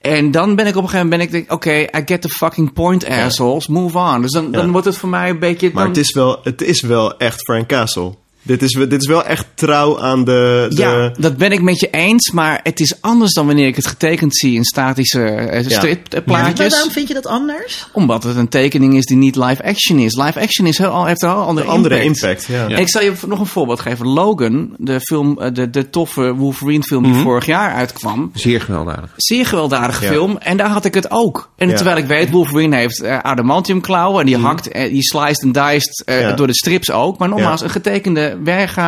[0.00, 2.28] En dan ben ik op een gegeven moment ben ik denk, oké, I get the
[2.28, 3.66] fucking point, assholes.
[3.66, 4.20] Move on.
[4.20, 5.70] Dus dan, wordt het voor mij een beetje...
[5.72, 8.14] Maar het is, wel, het is wel echt Frank Castle.
[8.46, 10.66] Dit is, dit is wel echt trouw aan de...
[10.70, 13.76] de Ja, dat ben ik met je eens, maar het is anders dan wanneer ik
[13.76, 15.68] het getekend zie in statische eh, Ja.
[15.78, 16.58] stripplaatjes.
[16.58, 17.88] Maar waarom vind je dat anders?
[17.92, 20.16] Omdat het een tekening is die niet live action is.
[20.16, 22.48] Live action is heel, heeft een heel andere, een andere impact.
[22.48, 22.70] impact.
[22.70, 22.76] ja.
[22.76, 24.06] Ik zal je nog een voorbeeld geven.
[24.08, 28.30] Logan, de, film, eh, de, de toffe Wolverine film die vorig jaar uitkwam.
[28.34, 29.10] Zeer gewelddadig.
[29.16, 30.10] Zeer gewelddadige Ja.
[30.10, 30.36] film.
[30.38, 31.50] En daar had ik het ook.
[31.56, 31.74] En Ja.
[31.76, 34.20] terwijl ik weet, Wolverine heeft eh, adamantium klauwen.
[34.20, 36.32] En die hakt, eh, die sliced en diced eh, Ja.
[36.32, 37.18] door de strips ook.
[37.18, 37.66] Maar nogmaals, Ja.
[37.66, 38.33] een getekende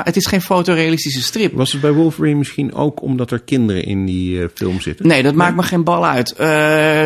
[0.05, 1.53] Het is geen fotorealistische strip.
[1.55, 5.07] Was het bij Wolverine misschien ook omdat er kinderen in die eh, film zitten?
[5.07, 6.33] Nee, dat maakt me geen bal uit.
[6.33, 6.47] Eh,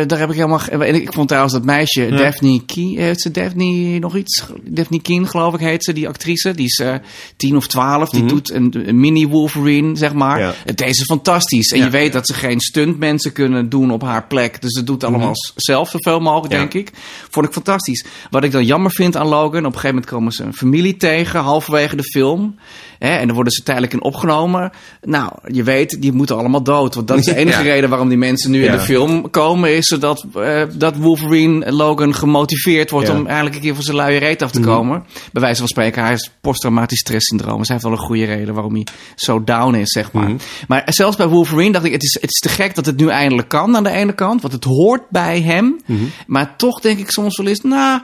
[0.07, 0.61] daar heb ik helemaal.
[0.69, 4.43] en Ik vond trouwens dat meisje, Daphne Keen, heeft ze Daphne nog iets?
[4.63, 6.51] Daphne Keen, geloof ik, heet ze, die actrice.
[6.55, 6.95] Die is eh
[7.37, 8.09] 10 of 12.
[8.09, 10.39] Die doet een, een mini Wolverine, zeg maar.
[10.39, 10.53] Ja.
[10.75, 11.71] Deze is fantastisch.
[11.71, 11.83] En Ja.
[11.85, 14.61] je weet dat ze geen stuntmensen kunnen doen op haar plek.
[14.61, 16.91] Dus ze doet allemaal s- zelf zoveel mogelijk, denk ik.
[17.29, 18.05] Vond ik fantastisch.
[18.29, 20.97] Wat ik dan jammer vind aan Logan, op een gegeven moment komen ze een familie
[20.97, 22.30] tegen, halverwege de film.
[22.99, 24.71] Hè, en dan worden ze tijdelijk in opgenomen.
[25.01, 26.95] Nou, je weet, die moeten allemaal dood.
[26.95, 27.73] Want dat is de enige Ja.
[27.73, 29.75] reden waarom die mensen nu in de film komen.
[29.75, 33.13] Is zodat eh, dat Wolverine Logan gemotiveerd wordt Ja.
[33.15, 35.03] om eigenlijk een keer van zijn luie reet af te komen.
[35.31, 37.57] Bij wijze van spreken, hij heeft posttraumatisch stresssyndroom.
[37.57, 40.31] Dus hij heeft wel een goede reden waarom hij zo down is, zeg maar.
[40.67, 43.07] Maar zelfs bij Wolverine dacht ik, het is, het is te gek dat het nu
[43.07, 44.41] eindelijk kan aan de ene kant.
[44.41, 45.79] Want het hoort bij hem.
[46.27, 48.01] Maar toch denk ik soms wel eens, nou,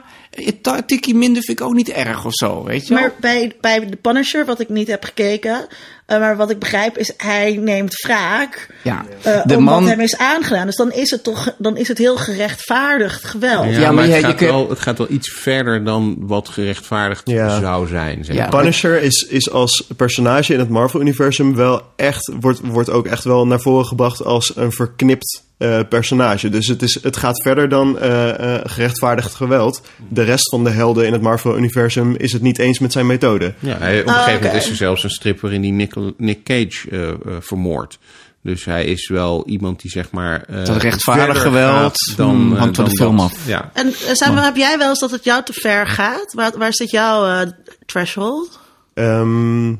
[0.86, 3.02] tikkie minder vind ik ook niet erg of zo, weet je wel?
[3.02, 5.66] Maar bij, bij The Punisher, wat ik niet heb gekeken,
[6.06, 8.68] eh, maar wat ik begrijp is, hij neemt wraak.
[8.82, 9.80] Ja, eh, de om man...
[9.82, 10.66] wat hem is aangedaan.
[10.66, 13.64] Dus dan is het toch dan is het heel gerechtvaardigd geweld.
[13.64, 15.84] Ja, Ja, maar, maar het, je- je gaat kun- wel, het gaat wel iets verder
[15.84, 17.60] dan wat gerechtvaardigd Ja.
[17.60, 18.24] zou zijn.
[18.24, 18.36] Zeg.
[18.36, 18.48] Ja.
[18.48, 23.46] Punisher is, is als personage in het Marvel-universum wel echt, wordt, wordt ook echt wel
[23.46, 26.48] naar voren gebracht als een verknipt eh, personage.
[26.48, 29.82] Dus het, is, het gaat verder dan eh, eh, gerechtvaardigd geweld.
[30.08, 33.54] De rest van de helden in het Marvel-universum is het niet eens met zijn methode.
[33.58, 34.46] Ja, hij, op een Ah, gegeven oké.
[34.46, 37.98] moment is er zelfs een strip waarin die Nick, Nick Cage eh, eh, vermoordt.
[38.42, 40.42] Dus hij is wel iemand die zeg maar...
[40.48, 43.46] eh, Dat rechtvaardig geweld, gaat dan, hmm, hangt van dan de film af.
[43.46, 43.70] Ja.
[43.74, 46.32] En Samuel, heb jij wel eens dat het jou te ver gaat?
[46.34, 47.48] Waar, waar zit jouw eh,
[47.86, 48.58] threshold?
[48.94, 49.74] Ehm,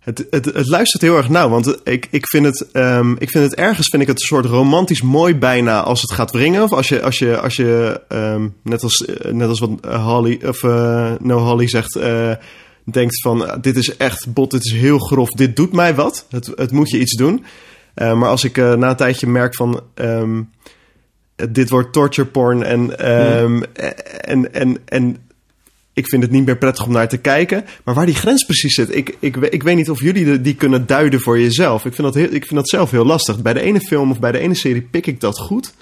[0.00, 3.44] het, het, het luistert heel erg nauw, want ik, ik, vind het, ehm, ik vind
[3.44, 6.62] het ergens vind ik het een soort romantisch mooi bijna als het gaat wringen.
[6.62, 10.06] Of als je, als je, als je ehm, net, als, eh, net als wat eh,
[10.06, 11.98] Holly, of, eh, No Holly zegt,
[12.84, 16.26] denkt van dit is echt bot, dit is heel grof, dit doet mij wat.
[16.30, 17.44] Het, het moet je iets doen.
[17.94, 19.80] Maar als ik na een tijdje merk van...
[19.94, 20.42] ehm,
[21.50, 23.62] dit wordt torture porn en, ehm,
[24.20, 25.16] en, en, en
[26.00, 27.64] ik vind het niet meer prettig om naar te kijken.
[27.84, 30.54] Maar waar die grens precies zit, ik, ik, ik weet niet of jullie de- die
[30.54, 31.84] kunnen duiden voor jezelf.
[31.84, 33.42] Ik vind, dat heel, ik vind dat zelf heel lastig.
[33.42, 35.72] Bij de ene film of bij de ene serie pik ik dat goed.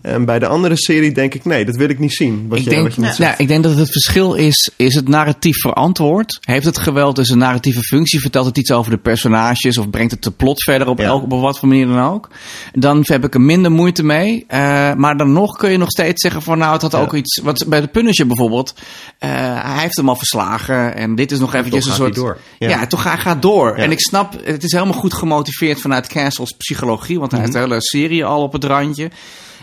[0.00, 2.46] En bij de andere serie denk ik, nee, dat wil ik niet zien.
[2.48, 3.38] Wat ik, je, denk, wat je ja, zegt.
[3.40, 6.38] ik denk dat het verschil is, is het narratief verantwoord?
[6.40, 8.20] Heeft het geweld dus een narratieve functie?
[8.20, 9.78] Vertelt het iets over de personages?
[9.78, 11.04] Of brengt het de plot verder op, Ja.
[11.04, 12.28] elk, op wat voor manier dan ook?
[12.72, 14.44] Dan heb ik er minder moeite mee.
[14.48, 14.58] Eh,
[14.94, 17.40] maar dan nog kun je nog steeds zeggen van nou, het had ook iets...
[17.42, 18.74] Wat, bij de Punisher bijvoorbeeld,
[19.18, 20.94] eh, hij heeft hem al verslagen.
[20.94, 22.14] En dit is nog eventjes een soort...
[22.14, 22.38] door.
[22.58, 22.86] Ja, Ja.
[22.86, 23.76] toch hij gaat door.
[23.76, 23.82] Ja.
[23.82, 27.18] En ik snap, het is helemaal goed gemotiveerd vanuit Castle's psychologie.
[27.18, 29.10] Want hij heeft de hele serie al op het randje.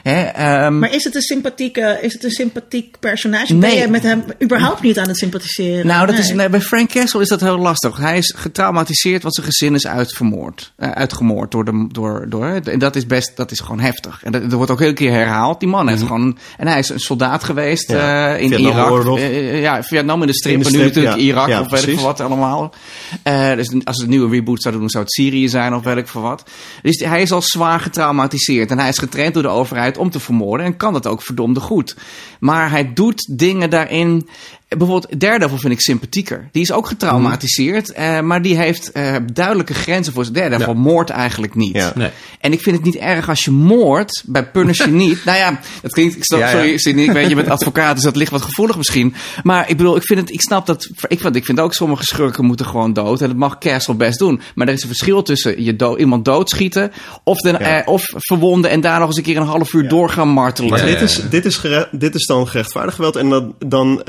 [0.04, 3.56] Hè, ehm, Maar is het een sympathieke, is het een sympathiek personage?
[3.56, 5.88] Ben je met hem überhaupt niet aan het sympathiseren?
[5.88, 6.50] Nou, dat is, Nee.
[6.50, 7.98] bij Frank Castle is dat heel lastig.
[7.98, 10.72] Hij is getraumatiseerd, want zijn gezin is uitvermoord.
[10.76, 11.88] eh, uitgemoord door de.
[11.92, 14.20] Door, door, en dat is best, dat is gewoon heftig.
[14.24, 15.60] En dat, dat wordt ook heel keer herhaald.
[15.60, 16.38] Die man heeft gewoon.
[16.58, 17.98] En hij is een soldaat geweest Mhm.
[17.98, 18.60] Ja, eh, in.
[18.60, 19.18] Irak.
[19.18, 20.54] Eh, ja, Vietnam in de strip.
[20.56, 21.22] In de en nu natuurlijk ja.
[21.22, 22.74] Irak Ja, of weet ik wat allemaal.
[23.24, 25.98] Eh, dus als het een nieuwe reboot zou doen, zou het Syrië zijn of weet
[25.98, 26.44] ik veel wat.
[26.82, 28.72] Dus hij is al zwaar getraumatiseerd.
[28.72, 30.66] En hij is getraind door de overheid om te vermoorden.
[30.66, 31.96] En kan dat ook verdomde goed.
[32.40, 34.30] Maar hij doet dingen daarin.
[34.78, 36.50] Bijvoorbeeld Daredevil vind ik sympathieker.
[36.52, 37.92] Die is ook getraumatiseerd.
[37.92, 40.74] eh, maar die heeft eh, duidelijke grenzen voor zijn Daredevil.
[40.74, 41.76] Moord eigenlijk niet.
[41.76, 41.92] Ja.
[41.96, 42.10] Nee.
[42.40, 45.26] En ik vind het niet erg als je moordt bij Punisher niet.
[45.26, 46.16] Nou ja, dat klinkt.
[46.16, 46.52] Ik snap, Ja, ja.
[46.52, 49.14] sorry, Sidney, ik weet je bent advocaat, dus dat ligt wat gevoelig misschien.
[49.44, 50.32] Maar ik bedoel, ik vind het.
[50.32, 50.90] Ik snap dat.
[51.08, 53.22] Ik vind, ik vind ook sommige schurken moeten gewoon dood.
[53.22, 54.42] En dat mag Castle best doen.
[54.56, 56.92] Maar er is een verschil tussen je do- iemand doodschieten.
[57.24, 57.60] Of, de, Ja.
[57.60, 60.70] eh, of verwonden en daar nog eens een keer een half uur door gaan martelen.
[60.70, 61.24] Maar Ja, dit, ja, is, ja.
[61.30, 63.16] dit, is gere- dit is dan gerechtvaardigd geweld.
[63.16, 64.02] En dan, dan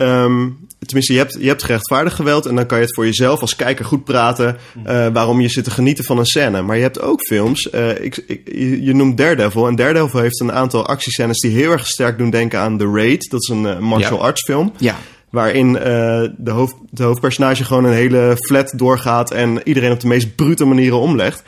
[0.78, 2.46] tenminste, je hebt, je hebt gerechtvaardigd geweld.
[2.46, 4.56] En dan kan je het voor jezelf als kijker goed praten.
[4.84, 6.62] eh, waarom je zit te genieten van een scène.
[6.62, 7.70] Maar je hebt ook films.
[7.70, 9.66] eh, ik, ik, je, je noemt Daredevil.
[9.66, 13.30] En Daredevil heeft een aantal actiescènes die heel erg sterk doen denken aan The Raid.
[13.30, 14.24] Dat is een eh, martial Ja.
[14.24, 14.72] arts film.
[14.78, 14.96] Ja.
[15.30, 19.30] Waarin de, hoofd, de hoofdpersonage gewoon een hele flat doorgaat.
[19.30, 21.42] En iedereen op de meest brute manieren omlegt.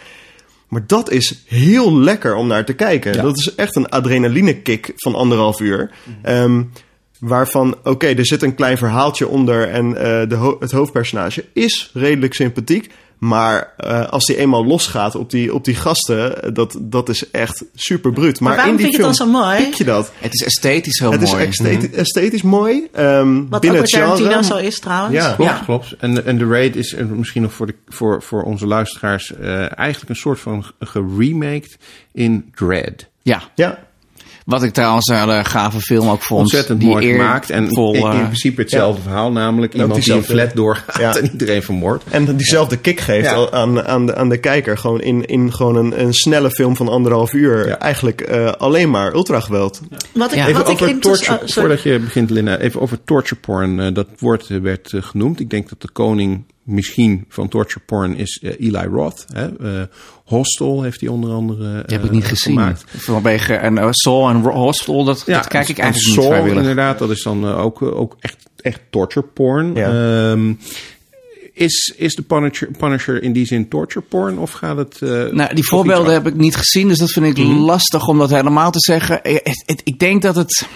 [0.68, 3.14] Maar dat is heel lekker om naar te kijken.
[3.14, 3.22] Ja.
[3.22, 5.90] Dat is echt een adrenaline kick van anderhalf uur.
[6.22, 6.62] Ehm,
[7.28, 11.90] waarvan, oké, er zit een klein verhaaltje onder en eh, de ho- het hoofdpersonage is
[11.94, 12.90] redelijk sympathiek.
[13.18, 17.64] Maar eh, als die eenmaal losgaat op die, op die gasten, dat, dat is echt
[17.74, 18.40] super bruut.
[18.40, 19.64] Maar, waarom in die vind je het film dan zo mooi?
[19.64, 20.12] pik je dat.
[20.18, 21.44] Het is esthetisch heel Het is mooi.
[21.46, 22.88] estheti- esthetisch mooi.
[22.92, 24.44] ehm, Wat ook binnen met het Tarantino genre.
[24.44, 25.14] zo is trouwens.
[25.14, 25.32] Ja.
[25.34, 25.58] Klopt, Ja.
[25.64, 25.96] klopt.
[25.98, 29.78] En, en The Raid is eh, misschien nog voor, de, voor, voor onze luisteraars eh,
[29.78, 31.76] eigenlijk een soort van geremaked
[32.12, 33.06] in Dread.
[33.22, 33.42] Ja.
[33.54, 33.78] Ja,
[34.44, 36.40] Wat ik trouwens een hele gave film ook vond.
[36.40, 37.50] Ontzettend die mooi eer- gemaakt.
[37.50, 41.16] En vol, in, in eh, principe hetzelfde verhaal, namelijk iemand die een flat doorgaat Ja.
[41.16, 42.04] en iedereen vermoordt.
[42.10, 43.34] En diezelfde kick geeft Ja.
[43.34, 44.78] al aan, aan, de, aan de kijker.
[44.78, 47.68] Gewoon in, in gewoon een, een snelle film van anderhalf uur.
[47.68, 47.78] Ja.
[47.78, 49.80] Eigenlijk eh, alleen maar ultrageweld.
[50.12, 50.46] Wat ik, Ja.
[50.46, 53.80] Even wat ik over interess- torture, oh, voordat je begint, Linda, even over torture porn.
[53.80, 55.40] Eh, dat woord eh, werd eh, genoemd.
[55.40, 59.24] Ik denk dat de koning misschien van torture porn is eh, Eli Roth.
[59.32, 59.78] Hè?
[59.80, 59.86] Eh,
[60.24, 62.52] Hostel heeft hij onder andere eh, Die heb ik niet gezien.
[62.58, 62.84] gemaakt.
[62.86, 66.58] Vanwege en uh, Soul en Hostel, dat, dat kijk ik en eigenlijk niet Saw, vrijwillig.
[66.60, 69.74] inderdaad, dat is dan eh, ook, eh, ook echt, echt torture porn.
[69.74, 70.30] Ja.
[70.32, 70.52] Ehm,
[71.52, 74.96] is, is de Punisher, Punisher in die zin torture porn of gaat het...
[75.02, 77.58] eh, Nou, die voorbeelden heb ik niet gezien, dus dat vind ik Mhm.
[77.58, 79.22] lastig om dat helemaal te zeggen.
[79.22, 80.66] Eh, het- ik denk dat het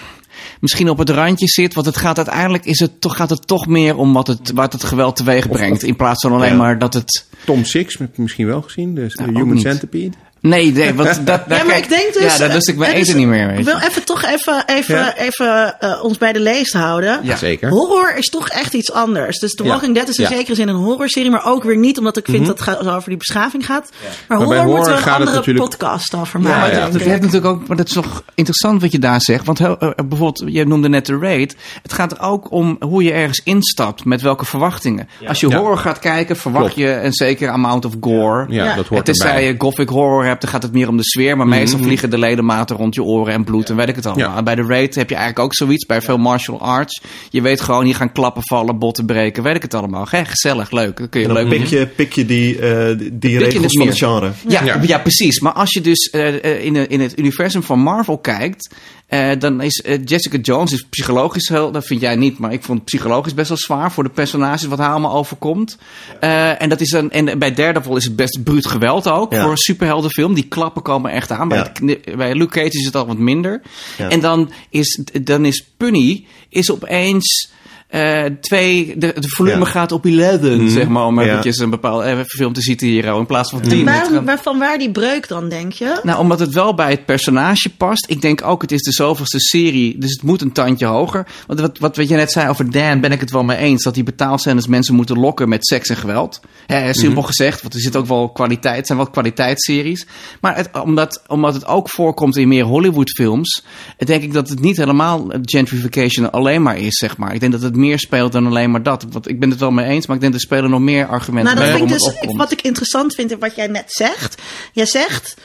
[0.59, 3.67] misschien op het randje zit, want het gaat uiteindelijk is het toch, gaat het toch
[3.67, 5.83] meer om wat het, wat het geweld teweeg brengt.
[5.83, 6.57] In plaats van alleen Ja.
[6.57, 7.27] maar dat het.
[7.45, 9.59] Tom Six heb je misschien wel gezien, dus de Nou, Human.
[9.59, 10.15] Centipede.
[10.41, 12.23] Nee, nee, want dat, daar Ja, maar kijk- ik denk dus...
[12.33, 13.47] Ja, daar lust ik mijn het is- eten niet meer.
[13.47, 15.17] Weet Ik wil even toch even, even, Ja.
[15.17, 17.19] even eh, ons bij de leest houden.
[17.23, 17.35] Ja.
[17.35, 17.69] Zeker.
[17.69, 19.39] Horror is toch echt iets anders.
[19.39, 19.69] Dus The Ja.
[19.69, 20.29] Walking Dead is in Ja.
[20.35, 23.09] zekere zin een horrorserie, maar ook weer niet omdat ik vind dat het gaat- over
[23.09, 23.89] die beschaving gaat.
[24.27, 26.59] Maar, horror, horror moeten we een andere natuurlijk- podcast over Ja, maken.
[26.61, 28.99] maar ja, dat, denk dat heeft natuurlijk ook, maar dat is toch interessant wat je
[28.99, 29.45] daar zegt.
[29.45, 31.55] Want heel, eh, bijvoorbeeld, je noemde net de raid.
[31.81, 35.09] Het gaat er ook om hoe je ergens instapt, met welke verwachtingen.
[35.27, 35.57] Als je Ja.
[35.57, 36.79] horror gaat kijken, verwacht Klopt.
[36.79, 38.45] je een zekere amount of gore.
[38.49, 38.75] Ja, Ja.
[38.75, 39.37] dat hoort Het is erbij.
[39.41, 41.37] zij je gothic horror hebt, dan gaat het meer om de sfeer.
[41.37, 44.37] Maar meestal vliegen de ledematen rond je oren en bloed en weet ik het allemaal.
[44.37, 45.85] En Bij de raid heb je eigenlijk ook zoiets.
[45.85, 47.01] Bij veel martial arts.
[47.29, 50.07] Je weet gewoon, hier gaan klappen vallen, botten breken, weet ik het allemaal.
[50.09, 50.97] Hè, gezellig, leuk.
[50.97, 53.97] Dat kun je dan leuk pik je, pik je die, eh, die regels van het
[53.97, 54.31] genre.
[54.47, 54.97] Ja, ja.
[54.99, 55.39] Precies.
[55.39, 58.75] Maar als je dus eh, eh, in, in het universum van Marvel kijkt,
[59.09, 62.63] eh, dan is eh, Jessica Jones is psychologisch heel, dat vind jij niet, maar ik
[62.63, 65.77] vond psychologisch best wel zwaar voor de personages wat haar allemaal overkomt.
[66.19, 69.41] Eh, en dat is een, en bij Daredevil is het best bruut geweld ook Ja.
[69.41, 70.33] voor een superheldenfilm.
[70.33, 71.47] Die klappen komen echt aan.
[71.47, 73.61] Bij, het bij Luke Cage is het al wat minder.
[73.97, 77.49] En dan is, dan is Punny is opeens
[77.89, 79.65] eh, twee, de, de volume Ja.
[79.65, 81.25] gaat op 11, zeg maar, om Ja.
[81.27, 83.71] eventjes een bepaalde even film te citeren, in plaats van 10.
[83.71, 85.99] En Het waar, gaat- waarvan waar die breuk dan, denk je?
[86.03, 88.05] nou, omdat het wel bij het personage past.
[88.09, 91.27] Ik denk ook, het is de zoveelste serie, dus het moet een tandje hoger.
[91.47, 93.83] Want wat, wat, wat je net zei over Dan, ben ik het wel mee eens.
[93.83, 96.39] Dat die betaalscènes mensen moeten lokken met seks en geweld.
[96.65, 100.07] Hè, simpel gezegd, want er zit ook wel kwaliteit, het zijn wel kwaliteitsseries.
[100.41, 103.63] Maar het, omdat, omdat het ook voorkomt in meer Hollywood-films,
[103.97, 107.33] denk ik dat het niet helemaal gentrification alleen maar is, zeg maar.
[107.33, 109.05] Ik denk dat het meer speelt dan alleen maar dat.
[109.09, 111.55] Want ik ben het wel mee eens, maar ik denk er spelen nog meer argumenten
[111.55, 112.37] Nou, dat vind ik dus, opkomt.
[112.37, 114.41] wat ik interessant vind in wat jij net zegt.
[114.73, 115.35] Jij zegt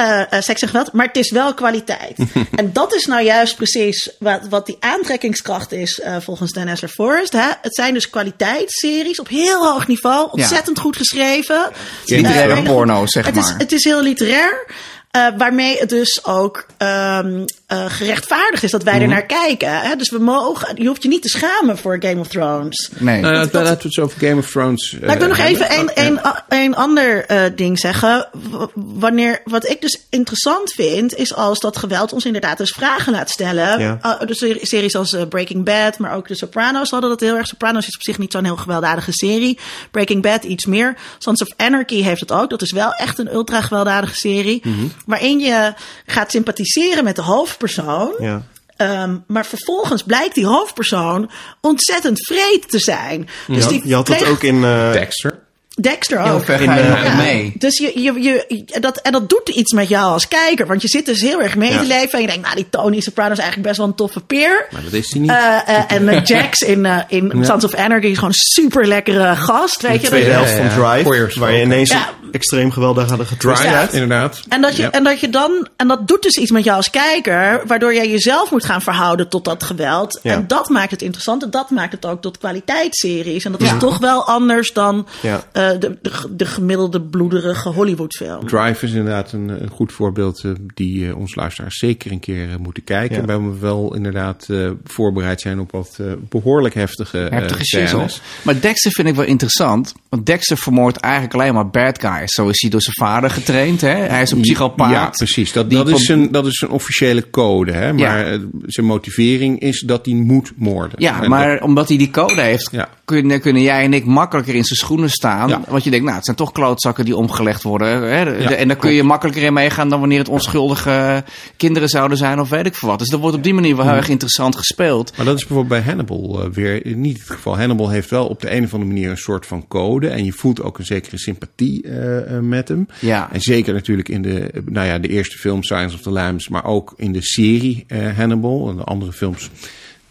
[0.00, 2.16] eh, eh, seks en geweld, maar het is wel kwaliteit.
[2.54, 7.32] en dat is nou juist precies wat, wat die aantrekkingskracht is eh, volgens Dennis Forrest.
[7.32, 7.48] Hè?
[7.62, 11.70] Het zijn dus kwaliteitsseries op heel hoog niveau, ontzettend goed geschreven.
[12.04, 13.44] Literaire porno, zeg het maar.
[13.44, 14.66] Is, het is heel literair.
[15.10, 19.80] Eh, waarmee het dus ook ehm, eh, gerechtvaardigd is dat wij er naar kijken.
[19.80, 19.96] Hè?
[19.96, 22.90] Dus we mogen, je hoeft je niet te schamen voor Game of Thrones.
[22.98, 23.20] Nee.
[23.20, 24.96] Nou, dat- laten we het over Game of Thrones.
[25.00, 26.44] Nou, ik wil nog eh, even een, Oh, ja.
[26.48, 28.28] een, een ander eh, ding zeggen.
[28.50, 33.12] W- Wanneer, wat ik dus interessant vind, is als dat geweld ons inderdaad dus vragen
[33.12, 33.78] laat stellen.
[33.80, 33.98] Ja.
[34.04, 37.46] Uh, serie- series als eh, Breaking Bad, maar ook de Sopranos hadden dat heel erg.
[37.46, 39.58] Sopranos is op zich niet zo'n heel gewelddadige serie.
[39.90, 40.96] Breaking Bad iets meer.
[41.18, 42.50] Sons of Anarchy heeft het ook.
[42.50, 44.60] Dat is wel echt een ultra gewelddadige serie.
[44.64, 44.86] Mhm.
[45.06, 45.74] Waarin je
[46.06, 48.12] gaat sympathiseren met de hoofdpersoon.
[48.18, 48.42] Ja.
[48.76, 51.30] Ehm, maar vervolgens blijkt die hoofdpersoon
[51.60, 53.28] ontzettend vreed te zijn.
[53.46, 54.64] Dus die Je had dat ook in...
[54.64, 55.38] eh, Dexter.
[55.80, 56.24] Dexter ook.
[56.26, 57.52] Heel ver In, nog Ja, mee.
[57.58, 60.66] Dus je, je, je, dat, en dat doet iets met jou als kijker.
[60.66, 61.82] Want je zit dus heel erg mee te Ja.
[61.82, 62.12] leven.
[62.12, 64.66] En je denkt, nou, die Tony Soprano is eigenlijk best wel een toffe peer.
[64.70, 65.30] Maar dat is hij niet.
[65.30, 67.44] Eh, eh, en Jax in, in Ja.
[67.44, 69.82] Sons of Anarchy is gewoon een super lekkere gast.
[69.82, 70.06] Weet de je?
[70.06, 70.68] tweede je- helft van.
[71.04, 72.08] Drive, waar je ineens Ja.
[72.30, 73.92] Extreem gewelddadige twist Drive, hebt.
[73.92, 74.42] inderdaad.
[74.48, 74.90] En dat, je, Ja.
[74.90, 78.10] en dat je dan, en dat doet dus iets met jou als kijker, waardoor jij
[78.10, 80.20] jezelf moet gaan verhouden tot dat geweld.
[80.22, 80.32] Ja.
[80.34, 83.44] En dat maakt het interessant en dat maakt het ook tot kwaliteitsseries.
[83.44, 83.72] En dat Ja.
[83.74, 85.42] is toch wel anders dan Ja.
[85.52, 88.46] eh, de, de, de gemiddelde bloederige Hollywoodfilm.
[88.46, 92.48] Drive is inderdaad een, een goed voorbeeld eh, die eh, ons luisteraars zeker een keer
[92.60, 93.16] moeten kijken.
[93.20, 93.24] Ja.
[93.24, 98.20] Waar we wel inderdaad eh, voorbereid zijn op wat eh, behoorlijk heftige, eh, Heftige scènes.
[98.42, 99.94] Maar Dexter vind ik wel interessant.
[100.08, 102.19] Want Dexter vermoordt eigenlijk alleen maar bad guys.
[102.28, 103.80] Zo is hij door zijn vader getraind.
[103.80, 103.88] Hè?
[103.94, 104.90] Hij is een psychopaat.
[104.90, 105.52] Ja, precies.
[105.52, 107.72] Dat, is een, dat is een officiële code.
[107.72, 107.92] Hè?
[107.92, 111.02] Maar eh, zijn motivering is dat hij moet moorden.
[111.02, 112.88] Ja, En maar dat- omdat hij die code heeft, Ja.
[113.04, 115.48] kunnen, kunnen jij en ik makkelijker in zijn schoenen staan.
[115.48, 115.60] Ja.
[115.68, 117.88] Want je denkt, nou, het zijn toch klootzakken die omgelegd worden.
[117.88, 118.24] Hè?
[118.24, 121.24] De- Ja, en daar kun je makkelijker in meegaan dan wanneer het onschuldige
[121.56, 122.98] kinderen zouden zijn of weet ik veel wat.
[122.98, 125.16] Dus dat wordt op die manier wel heel erg interessant gespeeld.
[125.16, 127.58] Maar dat is bijvoorbeeld bij Hannibal eh, weer niet het geval.
[127.58, 130.08] Hannibal heeft wel op de een of andere manier een soort van code.
[130.08, 132.09] En je voelt ook een zekere sympathie eh,
[132.40, 132.86] met hem.
[133.00, 133.32] Ja.
[133.32, 136.48] En zeker natuurlijk in de, eh, nou ja, de eerste film Silence of the Lambs.
[136.48, 138.68] Maar ook in de serie eh, Hannibal.
[138.68, 139.50] En de andere films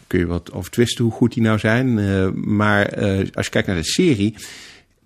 [0.08, 2.00] kun je wat over twisten hoe goed die nou zijn.
[2.00, 4.36] Eh, maar eh, als je kijkt naar de serie...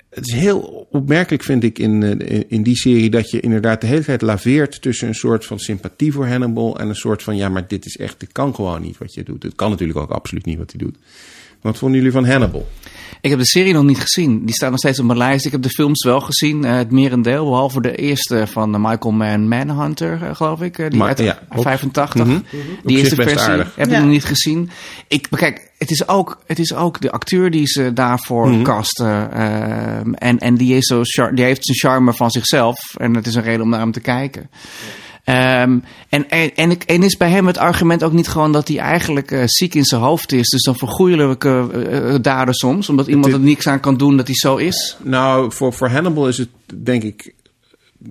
[0.10, 3.10] Het is heel opmerkelijk, vind ik, in, eh, in- in die serie...
[3.10, 6.80] dat je inderdaad de hele tijd laveert tussen een soort van sympathie voor Hannibal...
[6.80, 9.24] en een soort van, ja, maar dit is echt, dit kan gewoon niet wat je
[9.24, 9.44] doet.
[9.44, 10.96] Het kan natuurlijk ook absoluut niet wat hij doet.
[11.64, 12.68] Wat vonden jullie van Hannibal?
[13.22, 14.46] Ik heb de serie nog niet gezien.
[14.46, 15.46] Die staat nog steeds op mijn lijst.
[15.46, 17.46] Ik heb de films wel gezien, eh, het merendeel.
[17.46, 20.92] Behalve de eerste van eh, Michael Mann Manhunter, eh, geloof ik.
[20.92, 22.26] die uit ja, ook- 85.
[22.28, 22.40] Mhm.
[22.84, 23.76] Die eerste versie aardig.
[23.76, 23.96] heb Ja.
[23.96, 24.70] ik nog niet gezien.
[25.08, 28.62] Ik, maar kijk, het is, ook, het is ook de acteur die ze daarvoor Mhm.
[28.64, 29.32] casten.
[29.32, 32.78] ehm, en en die, is zo die heeft zijn charme van zichzelf.
[32.98, 34.50] En het is een reden om naar hem te kijken.
[35.24, 38.78] Ehm, en, en, en, en is bij hem het argument ook niet gewoon dat hij
[38.78, 40.50] eigenlijk eh, ziek in zijn hoofd is.
[40.50, 42.90] Dus dan vergoeilijke uh, daden soms.
[42.90, 44.98] Omdat iemand er niks aan kan doen dat hij zo is.
[45.04, 47.34] Nou, voor, voor Hannibal is het denk ik.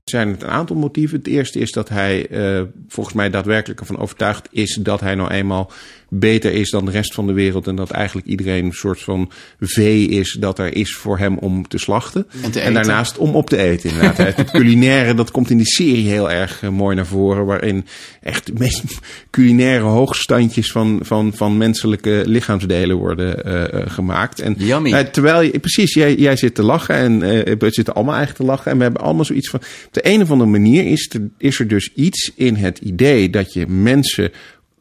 [0.04, 1.18] Zijn het een aantal motieven.
[1.18, 5.30] Het eerste is dat hij eh, volgens mij daadwerkelijk ervan overtuigd is dat hij nou
[5.30, 5.70] eenmaal
[6.14, 7.66] beter is dan de rest van de wereld.
[7.66, 11.68] En dat eigenlijk iedereen een soort van vee is dat er is voor hem om
[11.68, 12.26] te slachten.
[12.42, 12.74] En te en eten.
[12.74, 14.36] daarnaast om op te eten inderdaad.
[14.36, 17.46] Het culinaire, dat komt in die serie heel erg eh, mooi naar voren.
[17.46, 17.86] Waarin
[18.20, 18.82] echt de meest
[19.30, 24.40] culinaire hoogstandjes van, van, van menselijke lichaamsdelen worden eh, eh, gemaakt.
[24.40, 24.92] En Yummy.
[24.92, 27.18] eh, terwijl je, precies, jij, jij zit te lachen en
[27.58, 28.70] we zitten allemaal eigenlijk te lachen.
[28.70, 29.60] En we hebben allemaal zoiets van.
[29.86, 33.52] Op de een of andere manier is is er dus iets in het idee dat
[33.52, 34.30] je mensen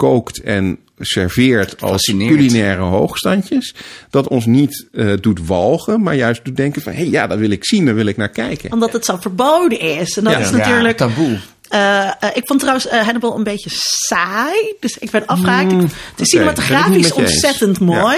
[0.02, 3.74] kookt en serveert als culinaire hoogstandjes.
[4.10, 6.92] Dat ons niet eh, doet walgen, maar juist doet denken van...
[6.92, 8.72] hé, hey, ja, dat wil ik zien, daar wil ik naar kijken.
[8.72, 10.18] Omdat het zo verboden is.
[10.18, 10.40] En dat Ja.
[10.40, 10.98] is Ja, natuurlijk.
[10.98, 11.40] taboe.
[11.70, 14.76] Eh, eh, ik vond trouwens eh, Hannibal een beetje saai.
[14.80, 15.72] Dus ik ben afgehaakt.
[15.72, 18.18] het is cinematografisch ontzettend mooi.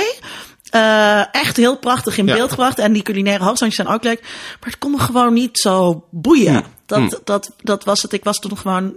[0.70, 2.34] Eh, echt heel prachtig in Ja.
[2.36, 2.80] beeld gebracht.
[2.80, 4.22] En die culinaire hoogstandjes zijn ook leuk.
[4.22, 6.64] Maar het kon me gewoon niet zo boeien.
[6.86, 8.14] Dat, dat, dat was het.
[8.14, 8.94] Ik was toen gewoon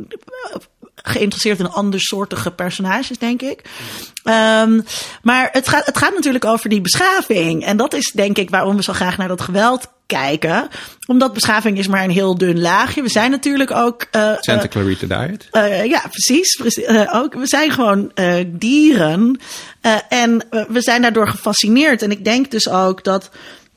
[1.08, 3.62] geïnteresseerd in andersoortige personages, denk ik.
[4.24, 4.80] Ehm,
[5.22, 7.64] maar het gaat, het gaat natuurlijk over die beschaving.
[7.64, 10.68] En dat is denk ik waarom we zo graag naar dat geweld kijken.
[11.06, 13.02] Omdat beschaving is maar een heel dun laagje.
[13.02, 14.06] We zijn natuurlijk ook...
[14.10, 15.48] eh, Santa Clarita Diet.
[15.50, 16.60] eh, ja, precies.
[17.12, 18.12] ook, we zijn gewoon
[18.46, 19.40] dieren.
[20.08, 22.02] En we zijn daardoor gefascineerd.
[22.02, 23.30] En ik denk dus ook dat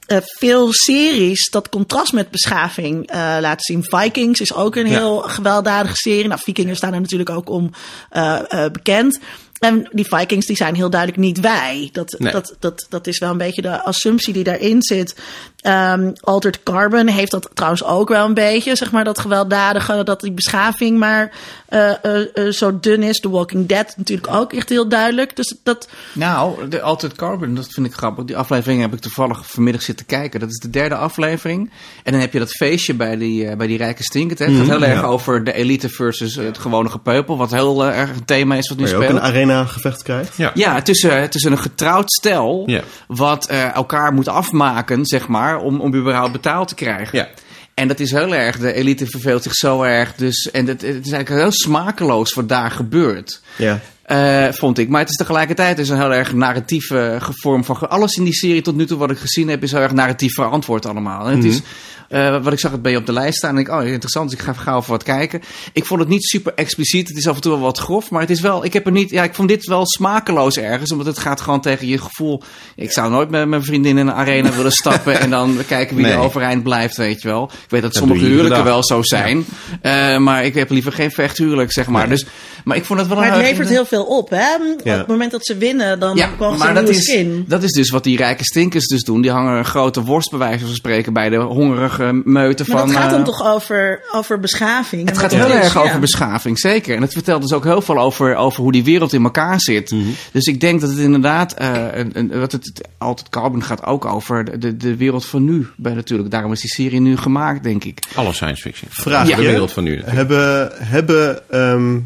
[0.10, 3.84] eh, veel series dat contrast met beschaving eh, laten zien.
[3.84, 4.98] Vikings is ook een Ja.
[4.98, 6.28] heel gewelddadige serie.
[6.28, 7.72] Nou, Vikingen staan er natuurlijk ook om
[8.10, 8.40] eh,
[8.72, 9.20] bekend.
[9.60, 11.90] En die Vikings die zijn heel duidelijk niet wij.
[11.92, 12.32] Dat, Nee.
[12.32, 15.16] dat, dat, dat is wel een beetje de assumptie die daarin zit.
[15.62, 20.22] Ehm, Altered Carbon heeft dat trouwens ook wel een beetje, zeg maar, dat gewelddadige, dat
[20.22, 21.32] die beschaving maar
[21.66, 23.20] eh, eh, eh, zo dun is.
[23.20, 25.36] The Walking Dead natuurlijk ook echt heel duidelijk.
[25.36, 28.26] Dus dat, Nou, de Altered Carbon, dat vind ik grappig.
[28.26, 30.40] Die aflevering heb ik toevallig vanmiddag zitten kijken.
[30.40, 31.72] Dat is de derde aflevering.
[32.04, 34.40] En dan heb je dat feestje bij die, bij die rijke stinkert.
[34.40, 34.46] hè.
[34.46, 37.38] Het gaat heel erg over de elite versus het gewone gepeupel.
[37.38, 39.20] Wat heel erg een thema is wat nu Waar je ook speelt.
[39.20, 40.38] een arena gevecht krijgt.
[40.38, 40.52] Ja.
[40.54, 42.82] Ja, tussen, tussen een getrouwd stel Ja.
[43.08, 47.18] wat eh, elkaar moet afmaken, zeg maar, om, om überhaupt betaald te krijgen.
[47.18, 47.28] Ja.
[47.74, 50.16] En dat is heel erg, de elite verveelt zich zo erg.
[50.16, 53.42] Dus, en het, het is eigenlijk heel smakeloos wat daar gebeurt.
[53.56, 53.80] Ja.
[54.02, 54.90] Eh, vond ik.
[54.90, 57.90] Maar het is tegelijkertijd is een heel erg narratieve vorm van.
[57.90, 60.34] Alles in die serie tot nu toe wat ik gezien heb, is heel erg narratief
[60.34, 61.28] verantwoord allemaal.
[61.28, 61.62] En het is.
[62.10, 63.56] Eh, wat ik zag het bij je op de lijst staan.
[63.56, 65.42] En ik, oh interessant, dus ik ga even gauw even wat kijken.
[65.74, 67.08] Ik vond het niet super expliciet.
[67.08, 68.10] Het is af en toe wel wat grof.
[68.10, 68.66] Maar het is wel.
[68.66, 69.10] Ik heb er niet.
[69.10, 70.92] Ja, ik vond dit wel smakeloos ergens.
[70.92, 72.42] Omdat het gaat gewoon tegen je gevoel.
[72.76, 75.20] Ik zou nooit met mijn vriendin in een arena willen stappen.
[75.20, 76.14] en dan kijken wie Nee.
[76.14, 77.44] er overeind blijft, weet je wel.
[77.44, 79.46] Ik weet dat Dat sommige huwelijken wel zo zijn.
[79.82, 82.10] Eh, maar ik heb liever geen vechthuwelijk, zeg maar.
[82.10, 82.26] Dus,
[82.64, 84.38] maar ik vond het wel maar een het levert heel veel op, hè?
[84.38, 84.94] Ja.
[84.94, 87.10] Op het moment dat ze winnen, dan ja, krijgen ze maar een dat nieuwe is,
[87.12, 87.46] skin.
[87.48, 89.22] dat is dus wat die rijke stinkers dus doen.
[89.22, 92.88] Die hangen een grote worst bij wijze van spreken bij de hongerige meuten Maar van...
[92.88, 95.08] dat gaat eh, dan toch over, over beschaving?
[95.10, 95.80] Het gaat heel is- erg ja.
[95.80, 96.96] over beschaving, zeker.
[96.96, 99.92] En het vertelt dus ook heel veel over, over hoe die wereld in elkaar zit.
[99.92, 100.04] Mhm.
[100.32, 103.86] Dus ik denk dat het inderdaad, eh, een, een, wat het, het altijd Carbon gaat
[103.86, 105.68] ook over de, de, de wereld van nu.
[105.76, 108.00] Bij natuurlijk, daarom is die serie nu gemaakt, denk ik.
[108.16, 108.90] Alle science fiction.
[108.92, 109.36] Vraagje.
[109.36, 109.90] De wereld van nu.
[109.90, 110.16] natuurlijk.
[110.16, 112.00] Hebben, hebben ehm,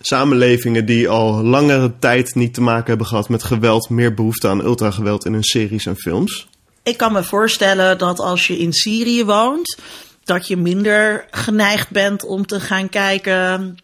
[0.00, 3.88] samenlevingen die al langere tijd niet te maken hebben gehad met geweld...
[3.88, 6.48] meer behoefte aan ultrageweld in hun series en films?
[6.82, 9.78] Ik kan me voorstellen dat als je in Syrië woont,
[10.24, 13.78] dat je minder geneigd bent om te gaan kijken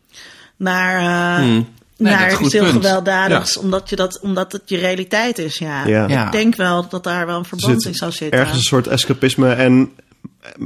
[0.56, 0.98] naar,
[1.38, 1.64] eh,
[1.98, 5.58] Nee, dat naar iets heel gewelddadigs, omdat, je dat, omdat het je realiteit is.
[5.58, 5.86] Ja.
[5.86, 6.08] Ja.
[6.08, 6.26] Ja.
[6.26, 8.38] Ik denk wel dat daar wel een Er verband zit in zou zitten.
[8.38, 9.90] Ergens een soort escapisme en,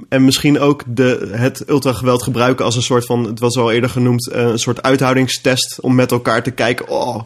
[0.09, 3.25] en misschien ook de, het ultrageweld gebruiken als een soort van...
[3.25, 5.79] het was al eerder genoemd, eh, een soort uithoudingstest...
[5.81, 6.89] om met elkaar te kijken...
[6.89, 7.23] Oh,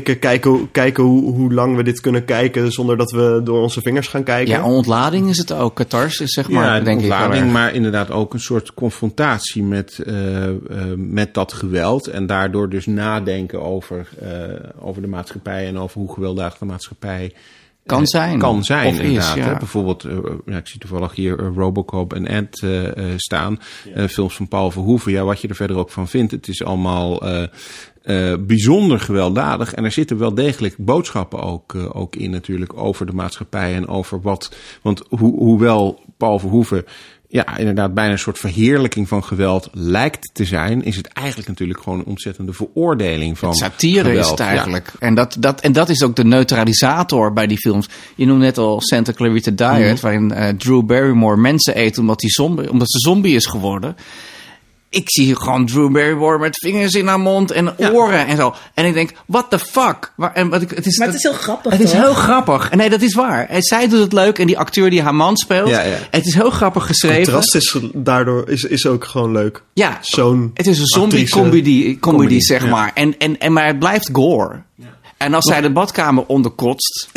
[0.00, 2.72] kijken, kijken, kijken hoe, hoe lang we dit kunnen kijken...
[2.72, 4.54] zonder dat we door onze vingers gaan kijken.
[4.54, 5.74] Ja, ontlading is het ook.
[5.74, 10.54] Catharsis, zeg maar, ja, denk ontlading, maar inderdaad ook een soort confrontatie met, eh, eh,
[10.96, 12.06] met dat geweld.
[12.06, 14.30] En daardoor dus nadenken over, eh,
[14.78, 17.32] over de maatschappij en over hoe gewelddadig de maatschappij
[17.86, 18.38] Kan eh, zijn.
[18.38, 19.36] Kan zijn, Of is, inderdaad.
[19.36, 19.42] ja.
[19.42, 19.56] hè.
[19.56, 20.16] Bijvoorbeeld, eh,
[20.46, 23.58] ja, ik zie toevallig hier eh, Robocop en Ed eh, eh, staan.
[23.94, 25.12] Eh, films van Paul Verhoeven.
[25.12, 26.32] Ja, wat je er verder ook van vindt.
[26.32, 27.42] Het is allemaal eh,
[28.02, 29.74] eh, bijzonder gewelddadig.
[29.74, 33.88] En er zitten wel degelijk boodschappen ook, eh, ook in natuurlijk over de maatschappij en
[33.88, 34.54] over wat...
[34.82, 36.84] Want ho hoewel Paul Verhoeven
[37.32, 40.84] ja, inderdaad bijna een soort verheerlijking van geweld lijkt te zijn...
[40.84, 44.24] is het eigenlijk natuurlijk gewoon een ontzettende veroordeling van Satire geweld.
[44.24, 44.46] is het Ja.
[44.46, 44.92] eigenlijk.
[44.98, 47.88] En, dat, dat, en dat is ook de neutralisator bij die films.
[48.14, 52.30] Je noemde net al Santa Clarita Diet, waarin eh, Drew Barrymore mensen eet omdat, die
[52.30, 53.96] zombie, omdat ze zombie is geworden.
[54.92, 58.54] Ik zie gewoon Drew Barrymore met vingers in haar mond en oren en zo.
[58.74, 60.12] En ik denk, what the fuck?
[60.16, 62.70] Waar, en wat ik, het is, Maar het is heel grappig, Het is heel grappig.
[62.70, 63.48] En nee, dat is waar.
[63.48, 65.68] En zij doet het leuk en die acteur die haar man speelt.
[65.68, 65.96] Ja, ja.
[66.10, 67.22] Het is heel grappig Het geschreven.
[67.22, 69.62] contrast is daardoor is, is ook gewoon leuk.
[69.72, 72.70] Ja, Zo'n het is een zombie actrice- comedy, zeg ja.
[72.70, 72.90] maar.
[72.94, 74.62] En, en, en, maar het blijft gore.
[75.16, 77.08] En als zij de badkamer onderkotst,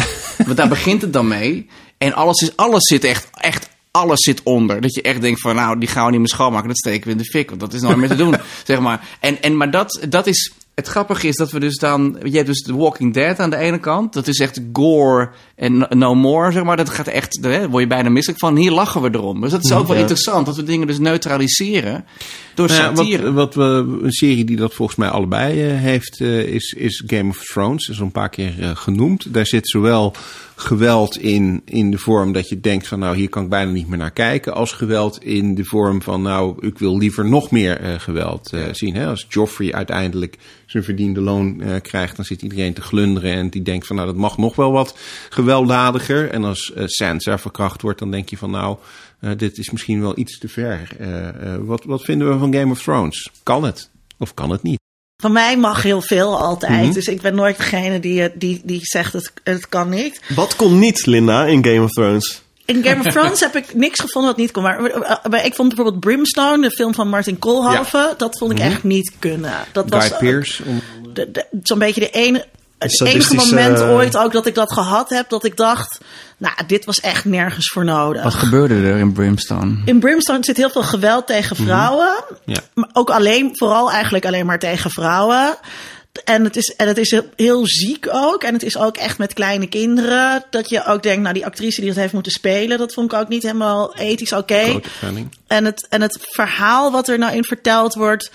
[0.45, 1.69] want daar begint het dan mee.
[1.97, 3.64] En alles, is, alles zit echt, echt,
[3.96, 4.82] alles zit onder.
[4.82, 6.68] Dat je echt denkt van, nou, die gaan we niet meer schoonmaken.
[6.68, 9.08] Dat steken we in de fik, want dat is nooit meer te doen, zeg maar.
[9.20, 10.52] En, en, maar dat, dat is...
[10.76, 12.18] Het grappige is dat we dus dan...
[12.24, 14.14] Je hebt dus The Walking Dead aan de ene kant.
[14.14, 16.78] Dat is echt gore en no- more, zeg maar.
[16.78, 17.41] Dat gaat echt...
[17.41, 18.56] Daar word je bijna misselijk van.
[18.56, 19.41] Hier lachen we erom.
[19.41, 20.02] Dus dat is ook wel Ja.
[20.02, 20.46] interessant.
[20.46, 22.06] Dat we dingen dus neutraliseren.
[22.56, 23.32] Door Nou ja, satire.
[23.32, 27.04] wat, wat we, een serie die dat volgens mij allebei eh, heeft, eh, is, is
[27.08, 27.88] Game of Thrones.
[27.89, 29.34] Is al een paar keer eh, genoemd.
[29.34, 30.14] Daar zit zowel
[30.56, 33.88] geweld in, in de vorm dat je denkt van nou hier kan ik bijna niet
[33.88, 34.53] meer naar kijken.
[34.53, 38.64] Als geweld in de vorm van nou ik wil liever nog meer eh, geweld eh,
[38.72, 38.95] zien.
[38.95, 39.08] Hè?
[39.08, 43.62] Als Joffrey uiteindelijk zijn verdiende loon eh, krijgt, dan zit iedereen te glunderen en die
[43.62, 44.97] denkt van nou dat mag nog wel wat
[45.30, 46.30] gewelddadiger.
[46.30, 48.78] En als Sansa verkracht wordt, dan denk je van nou
[49.38, 50.88] dit is misschien wel iets te ver.
[51.66, 53.32] Wat, wat vinden we van Game of Thrones?
[53.43, 53.89] Kan het?
[54.18, 54.85] Of kan het niet?
[55.26, 56.84] Van mij mag heel veel altijd.
[56.84, 56.93] Mhm.
[56.93, 60.19] Dus ik ben nooit degene die, die, die zegt het, het kan niet.
[60.36, 62.41] Wat kon niet, Linda, in Game of Thrones?
[62.65, 64.63] In Game of Thrones heb ik niks gevonden wat niet kon.
[64.63, 68.59] Maar, eh, maar ik vond bijvoorbeeld Brimstone, de film van Martin Koolhoven, dat vond ik
[68.59, 69.53] echt niet kunnen.
[69.71, 72.45] Dat Guy was eh, de- zo'n beetje de ene,
[72.78, 75.97] het enige moment ooit ook dat ik dat gehad heb, dat ik dacht,
[76.38, 78.24] nou, dit was echt nergens voor nodig.
[78.24, 79.82] Wat gebeurde er in Brimstone?
[79.86, 82.24] In Brimstone zit heel veel geweld tegen vrouwen.
[82.46, 82.60] Ja.
[82.74, 85.58] Maar ook alleen, vooral eigenlijk alleen maar tegen vrouwen.
[86.24, 88.44] En het, is, en het is heel, heel ziek ook.
[88.44, 90.44] En het is ook echt met kleine kinderen.
[90.50, 93.20] Dat je ook denkt, nou, die actrice die dat heeft moeten spelen, dat vond ik
[93.20, 94.64] ook niet helemaal ethisch oké.
[94.64, 95.36] Grote spanning.
[95.48, 98.32] En het, en het verhaal wat er nou in verteld wordt,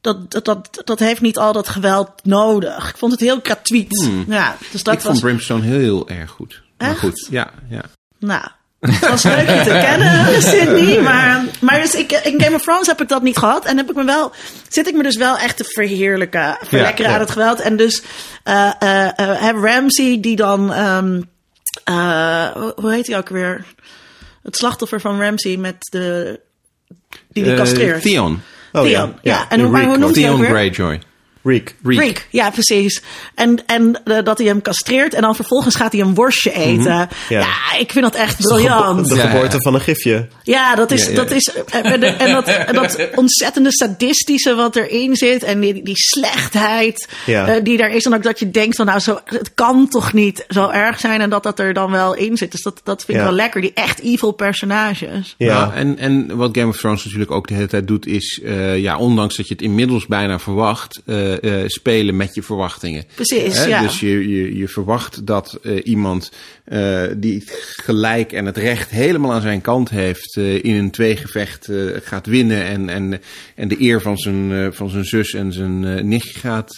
[0.00, 2.88] dat, dat, dat, dat heeft niet al dat geweld nodig.
[2.88, 4.10] Ik vond het heel gratuit.
[4.26, 5.08] Ja, dus dat ik was.
[5.08, 6.62] vond Brimstone heel erg goed.
[6.86, 7.82] Maar goed, ja, ja.
[8.18, 8.42] Nou,
[8.80, 11.00] het was leuk je te kennen, Sydney.
[11.02, 13.64] Maar, maar dus ik, in Game of Thrones heb ik dat niet gehad.
[13.64, 14.32] En heb ik me wel,
[14.68, 16.56] zit ik me dus wel echt te verheerlijken.
[16.62, 17.16] Verlekkeren ja.
[17.16, 17.60] aan het geweld.
[17.60, 18.02] En dus
[18.42, 20.72] eh eh eh, heb Ramsey die dan...
[20.72, 21.20] ehm,
[21.84, 23.64] eh, hoe- heet hij ook weer?
[24.42, 26.40] Het slachtoffer van Ramsey met de...
[27.28, 28.02] Die die Eh, castreert.
[28.02, 28.42] Theon.
[28.72, 29.46] Oh, Theon, ja.
[29.48, 30.48] En hoe, hoe noemt hij ook Theon weer?
[30.50, 31.00] Greyjoy.
[31.44, 31.74] Reek.
[31.84, 31.98] Reek.
[31.98, 33.02] Reek, ja, precies.
[33.34, 36.84] En, en eh, dat hij hem castreert en dan vervolgens gaat hij een worstje eten.
[36.92, 37.08] Ja.
[37.28, 37.46] Ja.
[37.78, 39.08] ik vind dat echt De, gebo- briljant.
[39.08, 39.60] de Ja, geboorte ja.
[39.62, 40.28] van een gifje.
[40.42, 41.16] Ja, dat is, Ja, ja.
[41.16, 45.82] dat is en, en- en dat, en dat ontzettende sadistische wat erin zit en die,
[45.82, 47.46] die slechtheid Ja.
[47.48, 48.04] eh, die daar is.
[48.04, 51.20] En ook dat je denkt van nou, zo, het kan toch niet zo erg zijn
[51.20, 52.52] en dat dat er dan wel in zit.
[52.52, 55.34] Dus dat, dat vind ik wel lekker, die echt evil personages.
[55.38, 55.58] Ja.
[55.60, 58.78] Nou, en, en wat Game of Thrones natuurlijk ook de hele tijd doet, is, eh,
[58.78, 61.00] ja, ondanks dat je het inmiddels bijna verwacht,
[61.40, 63.04] eh, eh, spelen met je verwachtingen.
[63.14, 63.82] Precies, Hè, ja.
[63.82, 66.32] Dus je, je, je verwacht dat eh, iemand
[67.16, 71.68] die het gelijk en het recht helemaal aan zijn kant heeft, in een tweegevecht
[72.02, 73.20] gaat winnen en, en,
[73.54, 76.74] en de eer van zijn, van zijn zus en zijn nichtje gaat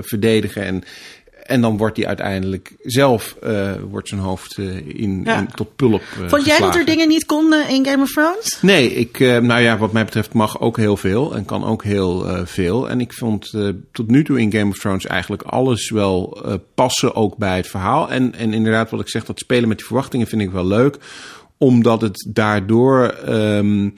[0.00, 0.62] verdedigen.
[0.64, 0.84] En,
[1.42, 5.38] en dan wordt hij uiteindelijk zelf eh, wordt zijn hoofd eh, in, Ja.
[5.38, 6.02] in, tot pulp.
[6.22, 8.58] eh, Vond jij dat er dingen niet konden in Game of Thrones?
[8.62, 12.46] Nee, ik, nou ja, wat mij betreft mag ook heel veel en kan ook heel
[12.46, 12.88] veel.
[12.88, 13.50] En ik vond
[13.92, 16.42] tot nu toe in Game of Thrones eigenlijk alles wel
[16.74, 18.10] passen, ook bij het verhaal.
[18.10, 20.96] En, en inderdaad, wat ik zeg, dat spelen met die verwachtingen vind ik wel leuk.
[21.58, 23.88] Omdat het daardoor ehm,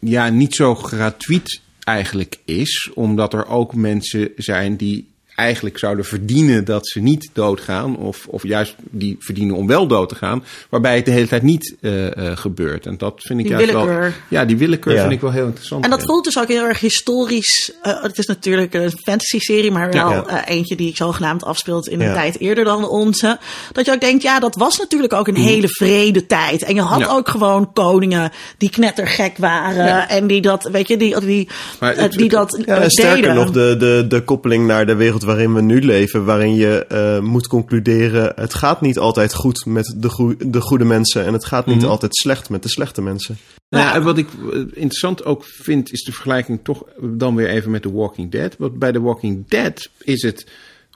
[0.00, 2.90] ja, niet zo gratuit eigenlijk is.
[2.94, 7.96] Omdat er ook mensen zijn die eigenlijk zouden verdienen dat ze niet doodgaan.
[7.96, 10.44] Of, of juist die verdienen om wel dood te gaan.
[10.70, 12.86] Waarbij het de hele tijd niet eh, eh, gebeurt.
[12.86, 14.00] En dat vind ik Die juist willekeur.
[14.00, 14.10] wel...
[14.28, 15.00] Ja, die willekeur Ja.
[15.00, 15.84] vind ik wel heel interessant.
[15.84, 17.72] En dat voelt dus ook heel erg historisch.
[17.82, 20.26] Eh, het is natuurlijk een fantasy-serie, maar wel Ja.
[20.26, 23.38] eh, eentje die zogenaamd afspeelt in een tijd eerder dan onze.
[23.72, 26.62] Dat je ook denkt, ja, dat was natuurlijk ook een hele vrede tijd.
[26.62, 27.06] En je had Ja.
[27.06, 29.84] ook gewoon koningen die knettergek waren.
[29.84, 30.08] Ja.
[30.08, 31.48] En die dat, weet je, die, die,
[31.80, 33.34] Maar het- die dat Ja, eh, en sterker deden.
[33.34, 37.20] nog, de, de, de koppeling naar de wereld waarin we nu leven, waarin je eh,
[37.20, 41.44] moet concluderen: het gaat niet altijd goed met de, goe- de goede mensen en het
[41.44, 41.86] gaat niet Mhm.
[41.86, 43.36] altijd slecht met de slechte mensen.
[43.68, 43.96] Nou ja, Ja.
[43.96, 47.82] en wat ik eh, interessant ook vind, is de vergelijking toch dan weer even met
[47.82, 48.54] The Walking Dead.
[48.58, 50.46] Want bij The Walking Dead is het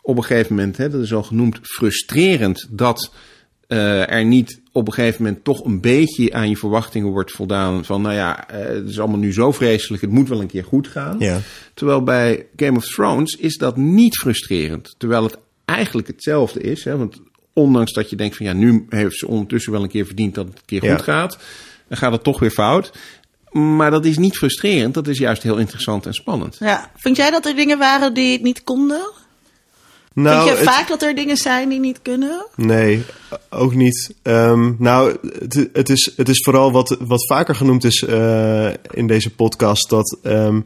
[0.02, 3.12] op een gegeven moment, hè, dat is al genoemd, frustrerend dat
[3.66, 7.84] eh, er niet op een gegeven moment toch een beetje aan je verwachtingen wordt voldaan.
[7.84, 10.64] Van nou ja, eh, het is allemaal nu zo vreselijk, het moet wel een keer
[10.64, 11.16] goed gaan.
[11.18, 11.40] Ja.
[11.74, 14.94] Terwijl bij Game of Thrones is dat niet frustrerend.
[14.98, 16.84] Terwijl het eigenlijk hetzelfde is.
[16.84, 16.96] Hè?
[16.96, 17.20] Want
[17.52, 20.46] ondanks dat je denkt van ja, nu heeft ze ondertussen wel een keer verdiend dat
[20.46, 20.94] het een keer Ja.
[20.94, 21.38] goed gaat.
[21.88, 22.92] Dan gaat het toch weer fout.
[23.50, 24.94] Maar dat is niet frustrerend.
[24.94, 26.56] Dat is juist heel interessant en spannend.
[26.58, 26.90] Ja.
[26.96, 29.10] Vind jij dat er dingen waren die het niet konden?
[30.14, 32.46] Nou, Vind je het- vaak dat er dingen zijn die niet kunnen?
[32.56, 33.04] Nee,
[33.50, 34.14] ook niet.
[34.22, 39.06] Ehm, nou, het, het, is, het is vooral wat, wat vaker genoemd is eh, in
[39.06, 40.60] deze podcast: dat, ehm,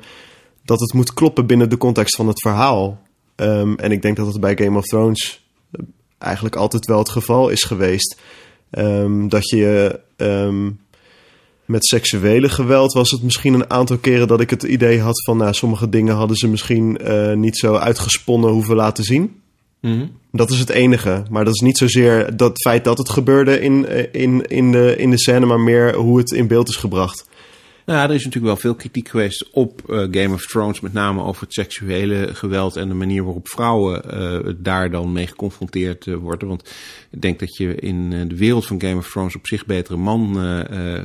[0.64, 3.02] dat het moet kloppen binnen de context van het verhaal.
[3.34, 5.44] Ehm, en ik denk dat het bij Game of Thrones
[6.18, 8.16] eigenlijk altijd wel het geval is geweest.
[9.28, 10.00] Dat je
[11.66, 15.36] met seksuele geweld was het misschien een aantal keren dat ik het idee had van,
[15.36, 19.40] nou, sommige dingen hadden ze misschien eh, niet zo uitgesponnen hoeven laten zien.
[20.32, 21.22] Dat is het enige.
[21.30, 24.94] Maar dat is niet zozeer dat feit dat het gebeurde in, eh, in, in, de,
[24.96, 27.26] in de scène, maar meer hoe het in beeld is gebracht.
[27.86, 30.80] Nou, er is natuurlijk wel veel kritiek geweest op eh, Game of Thrones.
[30.80, 35.26] Met name over het seksuele geweld en de manier waarop vrouwen eh, daar dan mee
[35.26, 36.48] geconfronteerd eh, worden.
[36.48, 36.68] Want
[37.10, 40.00] ik denk dat je in de wereld van Game of Thrones op zich beter een
[40.00, 40.34] man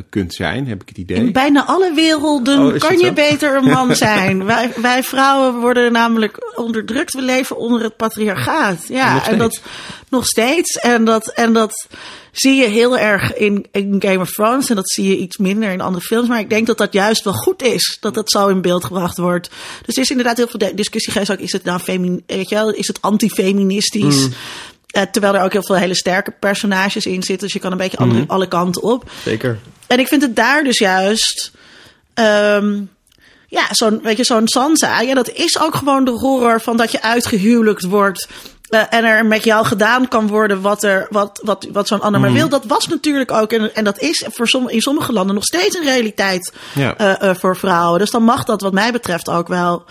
[0.10, 1.18] kunt zijn, heb ik het idee.
[1.18, 4.46] In bijna alle werelden Oh, kan je beter een man zijn.
[4.46, 7.14] wij, wij vrouwen worden namelijk onderdrukt.
[7.14, 8.88] We leven onder het patriarchaat.
[8.88, 9.62] Ja, en dat.
[10.12, 10.76] Nog steeds.
[10.76, 11.88] En dat, en dat
[12.32, 14.70] zie je heel erg in, in Game of Thrones.
[14.70, 16.28] En dat zie je iets minder in andere films.
[16.28, 17.97] Maar ik denk dat dat juist wel goed is.
[18.01, 19.49] Dat dat zo in beeld gebracht wordt.
[19.86, 21.32] Dus er is inderdaad heel veel discussie geweest.
[21.32, 24.28] Ook, is het nou femin, weet je wel, is het antifeministisch?
[24.88, 27.38] Eh, terwijl er ook heel veel hele sterke personages in zitten.
[27.47, 29.12] Dus je kan een beetje andere, alle kanten op.
[29.24, 29.59] Zeker.
[29.88, 31.51] En ik vind het daar dus juist.
[32.14, 32.82] ehm,
[33.47, 35.01] ja, zo'n, weet je, zo'n Sansa.
[35.01, 38.28] Ja, dat is ook gewoon de horror van dat je uitgehuwelijkt wordt.
[38.72, 42.22] Eh, en er met jou gedaan kan worden wat, er, wat, wat, wat zo'n ander
[42.22, 42.50] maar wil.
[42.50, 45.76] Dat was natuurlijk ook, en, en dat is voor som, in sommige landen nog steeds
[45.78, 46.98] een realiteit Ja.
[46.98, 48.00] eh, eh, voor vrouwen.
[48.00, 49.84] Dus dan mag dat wat mij betreft ook wel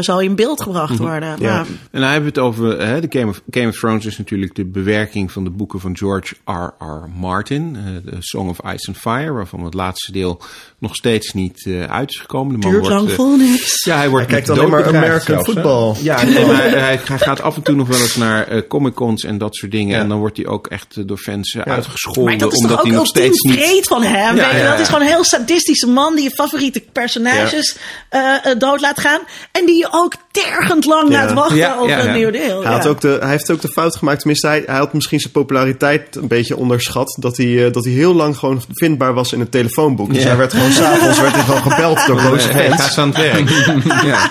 [0.00, 1.36] zal in beeld gebracht worden.
[1.38, 1.58] Ja.
[1.90, 4.54] En dan hebben we het over hè, de Game of, Game of Thrones is natuurlijk
[4.54, 7.08] de bewerking van de boeken van George R.R.
[7.16, 10.40] Martin, eh, de Song of Ice and Fire, waarvan het laatste deel
[10.78, 12.52] nog steeds niet eh, uit is gekomen.
[12.52, 13.84] De man duurt wordt, lang eh, vol niks.
[13.84, 15.94] Ja, hij wordt Hij kijkt alleen maar American football.
[16.02, 18.94] Ja, nee, maar hij, hij gaat af en toe nog wel eens naar eh, Comic
[18.94, 19.96] Cons en dat soort dingen.
[19.96, 20.02] Ja.
[20.02, 22.24] En dan wordt hij ook echt eh, door fans eh, uitgescholden.
[22.24, 23.86] Maar dat is omdat toch ook hij nog steeds niet.
[23.86, 24.36] van hem.
[24.36, 27.76] Ja, Dat is gewoon een heel sadistische man die je favoriete personages
[28.08, 29.20] eh, eh, dood laat gaan.
[29.52, 31.24] En die je ook tergend lang Ja.
[31.24, 32.14] laat wachten Ja, op ja, een ja.
[32.14, 32.62] nieuw deel.
[32.62, 35.20] Hij, had ook de, hij heeft ook de fout gemaakt, tenminste hij, hij had misschien
[35.20, 37.16] zijn populariteit een beetje onderschat.
[37.20, 40.14] Dat hij, eh, dat hij heel lang gewoon vindbaar was in het telefoonboek.
[40.14, 42.82] Dus hij werd gewoon s'avonds werd hij gewoon gebeld door boze fans.
[42.82, 43.48] eens aan het werk.
[44.10, 44.30] ja.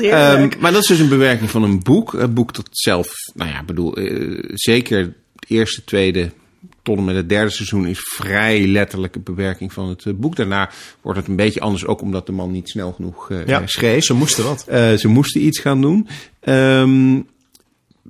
[0.00, 2.12] Ehm, maar dat is dus een bewerking van een boek.
[2.12, 5.14] Een boek dat zelf, nou ja, bedoel, eh, zeker het
[5.48, 6.30] eerste, tweede
[6.84, 10.36] tot en met het derde seizoen is vrij letterlijk een bewerking van het eh, boek.
[10.36, 10.70] Daarna
[11.00, 14.04] wordt het een beetje anders, ook omdat de man niet snel genoeg eh, Ja, schreef.
[14.04, 14.64] ze moesten wat.
[14.68, 16.08] Eh, ze moesten iets gaan doen.
[16.40, 17.20] Ehm,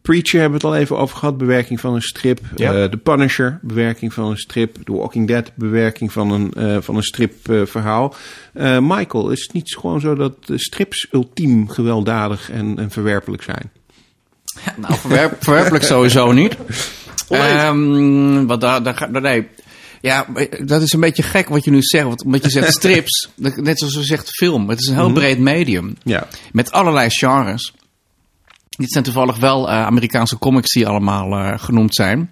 [0.05, 2.41] Preacher hebben we het al even over gehad, bewerking van een strip.
[2.57, 2.73] Ja.
[2.75, 4.77] Eh, The Punisher, bewerking van een strip.
[4.85, 8.15] The Walking Dead, bewerking van een, eh, van een stripverhaal.
[8.53, 13.71] Eh, Michael, is het niet gewoon zo dat strips ultiem gewelddadig en, en verwerpelijk zijn?
[14.77, 16.57] Nou, verwerp, verwerpelijk sowieso niet.
[17.29, 19.49] Ehm, wat daar, daar, nee.
[20.01, 20.27] Ja,
[20.65, 22.05] dat is een beetje gek wat je nu zegt.
[22.05, 24.69] Want omdat je zegt strips, net zoals je zegt film.
[24.69, 25.97] Het is een heel breed medium.
[26.03, 26.27] Ja.
[26.53, 27.73] Met allerlei genres.
[28.77, 32.31] Dit zijn toevallig wel eh, Amerikaanse comics die allemaal eh, genoemd zijn.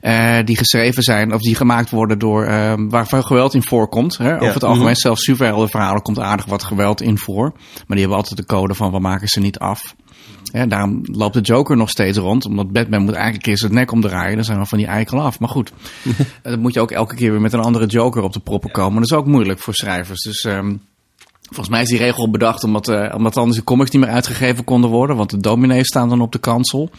[0.00, 4.16] Eh, die geschreven zijn of die gemaakt worden door eh, waar veel geweld in voorkomt.
[4.16, 4.34] Hè?
[4.34, 7.52] Over het algemeen, zelfs superheldenverhalen komt aardig wat geweld in voor.
[7.52, 9.94] Maar die hebben altijd de code van we maken ze niet af.
[10.42, 12.46] Ja, daarom loopt de Joker nog steeds rond.
[12.46, 14.34] Omdat Batman moet eigenlijk eerst het nek omdraaien.
[14.34, 15.40] Dan zijn we van die eikel af.
[15.40, 15.72] Maar goed,
[16.42, 19.00] dan moet je ook elke keer weer met een andere Joker op de proppen komen.
[19.00, 20.22] Dat is ook moeilijk voor schrijvers.
[20.22, 20.74] Dus ehm,
[21.48, 24.64] volgens mij is die regel bedacht omdat, eh, omdat anders de comics niet meer uitgegeven
[24.64, 25.16] konden worden.
[25.16, 26.90] Want de dominees staan dan op de kansel.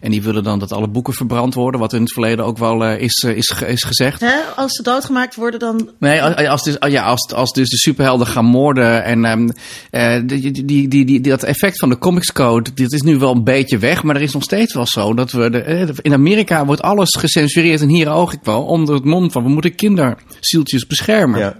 [0.00, 1.80] En die willen dan dat alle boeken verbrand worden.
[1.80, 4.20] Wat in het verleden ook wel eh, is, eh, is, is gezegd.
[4.20, 7.76] Hè, als ze doodgemaakt worden, dan Nee, als, als, dus, ja, als, als dus de
[7.78, 9.48] superhelden gaan moorden en ehm,
[9.90, 13.18] eh, die, die, die, die, die- dat effect van de Comics Code, dit is nu
[13.18, 16.12] wel een beetje weg, maar er is nog steeds wel zo dat we, de, in
[16.12, 19.74] Amerika wordt alles gecensureerd en hier oog ik wel, onder het mom van we moeten
[19.74, 21.40] kinderzieltjes beschermen.
[21.40, 21.54] Ja.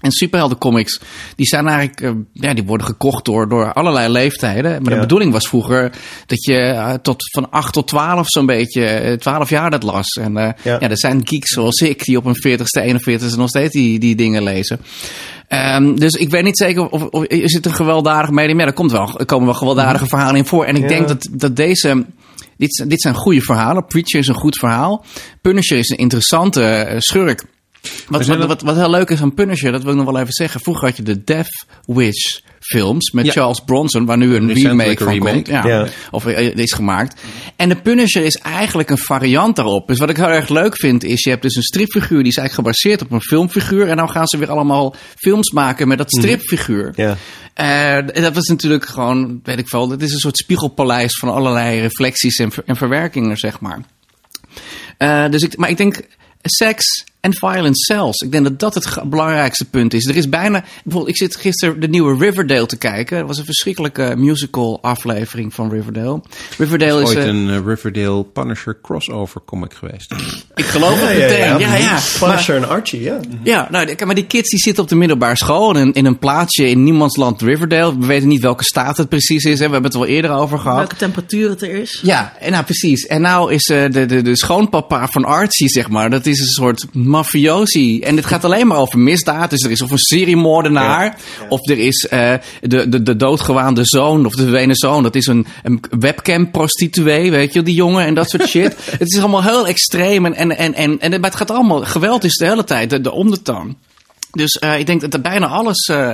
[0.00, 1.00] En superheldencomics,
[1.36, 4.82] die zijn eigenlijk, eh, ja, die worden gekocht door, door allerlei leeftijden.
[4.82, 5.92] Maar de bedoeling was vroeger
[6.26, 10.06] dat je eh, tot van 8 tot 12 zo'n beetje, eh, 12 jaar dat las.
[10.20, 10.76] En eh, Ja.
[10.80, 10.90] ja.
[10.90, 14.42] er zijn geeks zoals ik, die op een 40ste, 41ste nog steeds die, die dingen
[14.42, 14.80] lezen.
[15.48, 18.58] Ehm, dus ik weet niet zeker of, of is het een gewelddadig medium.
[18.60, 20.64] Ja, er, komt wel, er komen wel gewelddadige verhalen in voor.
[20.64, 20.88] En ik Ja.
[20.88, 22.04] denk dat, dat deze...
[22.56, 23.86] Dit, zijn- dit zijn goede verhalen.
[23.86, 25.04] Preacher is een goed verhaal.
[25.42, 27.44] Punisher is een interessante eh, schurk.
[28.08, 30.20] Wat, wat, dat- wat, wat heel leuk is aan Punisher, dat wil ik nog wel
[30.20, 30.60] even zeggen.
[30.60, 33.32] Vroeger had je de Death Wish films met Ja.
[33.32, 35.32] Charles Bronson, waar nu een Recentelijk remake van remake.
[35.34, 35.46] komt.
[35.46, 35.66] Ja.
[35.66, 35.86] Ja.
[36.10, 37.20] Of eh, is gemaakt.
[37.56, 39.86] En de Punisher is eigenlijk een variant daarop.
[39.88, 42.36] Dus wat ik heel erg leuk vind, is je hebt dus een stripfiguur die is
[42.36, 43.88] eigenlijk gebaseerd op een filmfiguur.
[43.88, 46.92] En dan gaan ze weer allemaal films maken met dat stripfiguur.
[46.96, 47.16] Ja.
[47.54, 51.28] Eh, en dat was natuurlijk gewoon, weet ik wel, het is een soort spiegelpaleis van
[51.28, 53.80] allerlei reflecties en, ver- en verwerkingen, zeg maar.
[54.98, 56.00] Eh, dus ik, maar ik denk,
[56.42, 58.20] seks en violence zelfs.
[58.20, 60.06] Ik denk dat dat het belangrijkste punt is.
[60.06, 63.18] Er is bijna, bijvoorbeeld, ik zit gisteren de nieuwe Riverdale te kijken.
[63.18, 66.22] Dat was een verschrikkelijke musical aflevering van Riverdale.
[66.58, 70.14] Riverdale is, Ooit eh, een eh, Riverdale Punisher crossover comic geweest.
[70.54, 71.58] ik geloof het meteen.
[71.58, 71.98] Ja, ja.
[72.20, 73.20] Punisher en Archie, ja.
[73.42, 76.68] Ja, nou, maar die kids die zitten op de middelbare school in, in een plaatsje
[76.68, 77.98] in niemandsland Riverdale.
[77.98, 79.58] We weten niet welke staat het precies is.
[79.58, 79.66] Hè.
[79.66, 80.76] We hebben het er wel eerder over gehad.
[80.76, 82.00] welke temperatuur het er is.
[82.02, 83.06] Ja, en nou precies.
[83.06, 86.46] En nou is eh, de, de, de schoonpapa van Archie, zeg maar, dat is een
[86.46, 86.86] soort
[87.16, 88.00] mafiosi.
[88.00, 89.50] En het gaat alleen maar over misdaad.
[89.50, 91.16] Dus er is of een seriemoordenaar,
[91.48, 95.02] of er is eh, de, de, de doodgewaande zoon, of de verdwenen zoon.
[95.02, 98.76] Dat is een, een webcam-prostituee, weet je, die jongen en dat soort shit.
[98.98, 102.24] het is allemaal heel extreem en, en, en, en, en maar het gaat allemaal, geweld
[102.24, 103.76] is de hele tijd de, de ondertoon.
[104.30, 105.88] Dus eh, ik denk dat er bijna alles...
[105.88, 106.12] eh,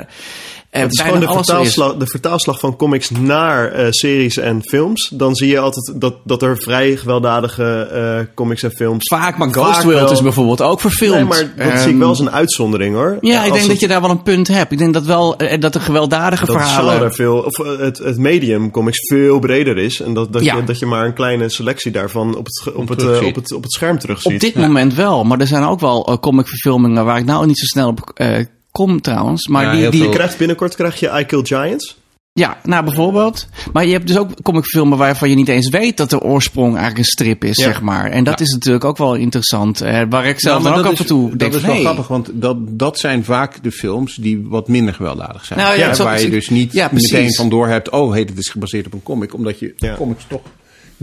[0.73, 5.11] Het is gewoon de vertaalslag, de vertaalslag van comics naar eh, series en films.
[5.15, 9.09] Dan zie je altijd dat, dat er vrij gewelddadige eh, comics en films...
[9.09, 10.11] Vaak, maar Vaak Ghost World wel.
[10.12, 11.15] is bijvoorbeeld ook verfilmd.
[11.19, 13.16] Nee, maar dat Ehm, zie ik wel als een uitzondering hoor.
[13.20, 14.73] Ja, ik denk het- dat je daar wel een punt hebt.
[14.73, 16.93] Ik denk dat wel eh, dat de gewelddadige dat verhalen.
[16.93, 20.01] genre veel, of het, het medium comics veel breder is.
[20.01, 20.57] En dat, dat, Ja.
[20.57, 23.62] je, dat je maar een kleine selectie daarvan op het, op het, op het, op
[23.62, 24.32] het scherm terugziet.
[24.35, 27.59] Op dit moment wel, maar er zijn ook wel eh, comicverfilmingen waar ik nou niet
[27.59, 28.12] zo snel op
[28.73, 29.47] kom trouwens.
[29.49, 32.01] Maar Ja, die, die Je krijgt binnenkort krijg je I Kill Giants.
[32.35, 33.47] Ja, nou bijvoorbeeld.
[33.73, 36.99] Maar je hebt dus ook comicfilmen waarvan je niet eens weet dat de oorsprong eigenlijk
[36.99, 37.65] een strip is, Ja.
[37.65, 38.11] zeg maar.
[38.11, 39.81] En dat is natuurlijk ook wel interessant.
[39.81, 41.59] eh, waar ik zelf Nou, dan ook dat af en is- toe Dat denk is
[41.59, 45.44] van, wel hey, grappig, want dat, dat zijn vaak de films die wat minder gewelddadig
[45.44, 45.59] zijn.
[45.59, 48.49] Nou ja, Hè, waar je dus niet meteen van door hebt, oh hey, dit is
[48.49, 49.35] gebaseerd op een comic.
[49.35, 49.94] Omdat je Ja.
[49.94, 50.40] comics toch,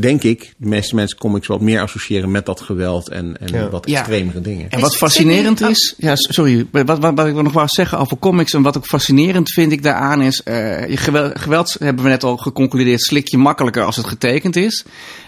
[0.02, 3.70] denk ik, de meeste mensen comics wat meer associëren met dat geweld en, en Ja.
[3.70, 3.98] wat Ja.
[3.98, 4.70] extremere dingen.
[4.70, 8.54] En wat fascinerend is, ja, sorry, wat, wat, wat ik nog wou zeggen over comics
[8.54, 12.24] en wat ook fascinerend vind ik daaraan is, eh, je geweld, geweld hebben we net
[12.24, 14.86] al geconcludeerd, slik je makkelijker als het getekend is.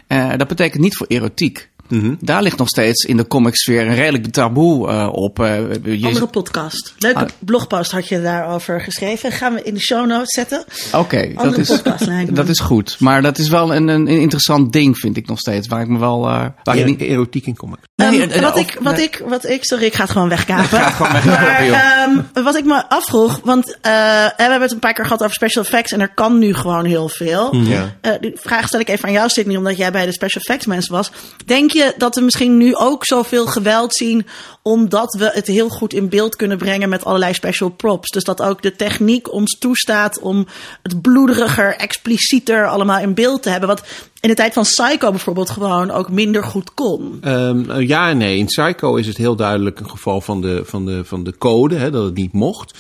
[0.08, 1.70] Eh, dat betekent niet voor erotiek.
[1.92, 2.14] Mhm.
[2.20, 5.40] Daar ligt nog steeds in de comicsfeer een redelijk taboe eh, op.
[5.40, 6.94] eh, je- Andere podcast.
[6.98, 7.30] Leuke Ah.
[7.40, 9.32] blogpost had je daarover geschreven.
[9.32, 10.64] Gaan we in de show notes zetten.
[10.94, 11.82] Oké, dat is,
[12.32, 12.96] dat is goed.
[13.00, 15.68] Maar dat is wel een, een, een interessant ding, vind ik nog steeds.
[15.68, 16.26] Waar ik me wel.
[16.28, 17.82] eh, waar ik Ja, niet, erotiek in comics.
[17.96, 19.04] Nee, Ehm, eh, wat, of- ik, wat, nee.
[19.04, 20.66] ik, wat ik, sorry, ik ga het gewoon wegkapen.
[20.80, 22.24] Ga gewoon wegkapen, maar, joh.
[22.34, 25.34] ehm, wat ik me afvroeg, want eh, we hebben het een paar keer gehad over
[25.36, 27.56] special effects en er kan nu gewoon heel veel.
[27.56, 27.96] Ja.
[28.02, 30.66] Eh, die vraag stel ik even aan jou, Sydney, omdat jij bij de special effects
[30.66, 31.12] mensen was.
[31.46, 34.26] Denk je dat we misschien nu ook zoveel geweld zien,
[34.62, 38.10] omdat we het heel goed in beeld kunnen brengen met allerlei special props?
[38.10, 40.48] Dus dat ook de techniek ons toestaat om
[40.82, 43.70] het bloederiger, explicieter allemaal in beeld te hebben.
[43.70, 43.84] Wat
[44.20, 47.18] in de tijd van Psycho bijvoorbeeld gewoon ook minder goed kon.
[47.22, 48.38] Ehm, eh, ja en nee.
[48.38, 51.76] In Psycho is het heel duidelijk een geval van de, van de, van de code,
[51.76, 52.78] hè, dat het niet mocht.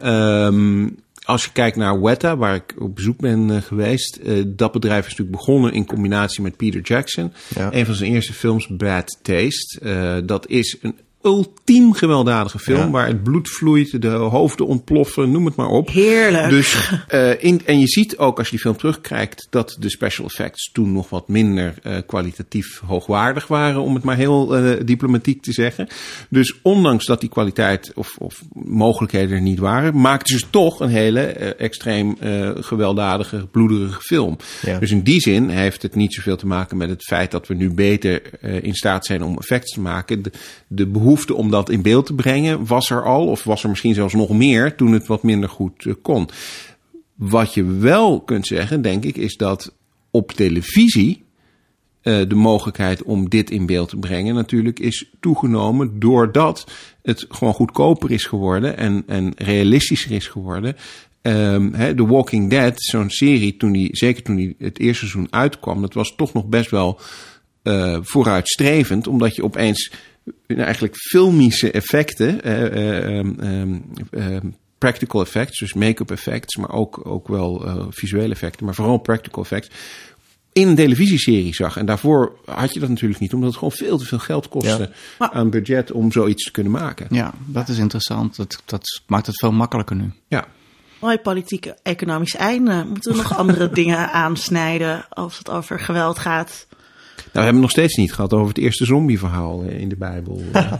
[0.00, 0.88] Ehm,
[1.30, 5.04] als je kijkt naar Weta, waar ik op bezoek ben eh, geweest, eh, dat bedrijf
[5.04, 7.32] is natuurlijk begonnen in combinatie met Peter Jackson.
[7.48, 7.68] Ja.
[7.72, 9.80] Een van zijn eerste films, Bad Taste.
[9.80, 12.90] Eh, dat is een ultiem gewelddadige film, Ja.
[12.90, 15.88] waar het bloed vloeit, de hoofden ontploffen, noem het maar op.
[15.88, 16.48] Heerlijk.
[16.48, 20.26] Dus, eh, in, en je ziet ook als je die film terugkijkt dat de special
[20.26, 25.42] effects toen nog wat minder eh, kwalitatief hoogwaardig waren, om het maar heel eh, diplomatiek
[25.42, 25.88] te zeggen.
[26.28, 30.88] Dus ondanks dat die kwaliteit of, of mogelijkheden er niet waren, maakten ze toch een
[30.88, 31.20] hele
[31.54, 34.36] extreem eh, gewelddadige, bloederige film.
[34.62, 34.78] Ja.
[34.78, 37.54] Dus in die zin heeft het niet zoveel te maken met het feit dat we
[37.54, 40.22] nu beter eh, in staat zijn om effecten te maken.
[40.22, 40.30] De,
[40.66, 43.94] de behoefte om dat in beeld te brengen was er al, of was er misschien
[43.94, 46.28] zelfs nog meer toen het wat minder goed eh, kon.
[47.14, 49.74] Wat je wel kunt zeggen, denk ik, is dat
[50.10, 51.24] op televisie
[52.00, 56.66] eh, de mogelijkheid om dit in beeld te brengen natuurlijk is toegenomen doordat
[57.02, 60.76] het gewoon goedkoper is geworden en, en realistischer is geworden.
[61.22, 65.32] Ehm, hè, The Walking Dead, zo'n serie, toen die, zeker toen die het eerste seizoen
[65.32, 67.00] uitkwam, dat was toch nog best wel
[67.62, 69.92] eh, vooruitstrevend, omdat je opeens
[70.46, 73.78] eh, eigenlijk filmische effecten, eh, eh, ehm, ehm,
[74.10, 74.46] ehm,
[74.78, 79.42] practical effects, dus make-up effects, maar ook, ook wel eh, visuele effecten, maar vooral practical
[79.42, 79.68] effects,
[80.52, 81.76] in een televisieserie zag.
[81.76, 84.90] En daarvoor had je dat natuurlijk niet, omdat het gewoon veel te veel geld kostte
[85.18, 87.06] Maar- aan budget om zoiets te kunnen maken.
[87.10, 88.36] Ja, dat is interessant.
[88.36, 90.12] Dat, dat maakt het veel makkelijker nu.
[90.28, 90.46] Ja.
[91.00, 92.84] Mooi politieke economisch einde.
[92.88, 96.66] Moeten we nog andere dingen aansnijden als het over geweld gaat?
[97.20, 99.96] Nou, we hebben het nog steeds niet gehad over het eerste zombieverhaal eh, in de
[99.96, 100.42] Bijbel.
[100.52, 100.70] Eh,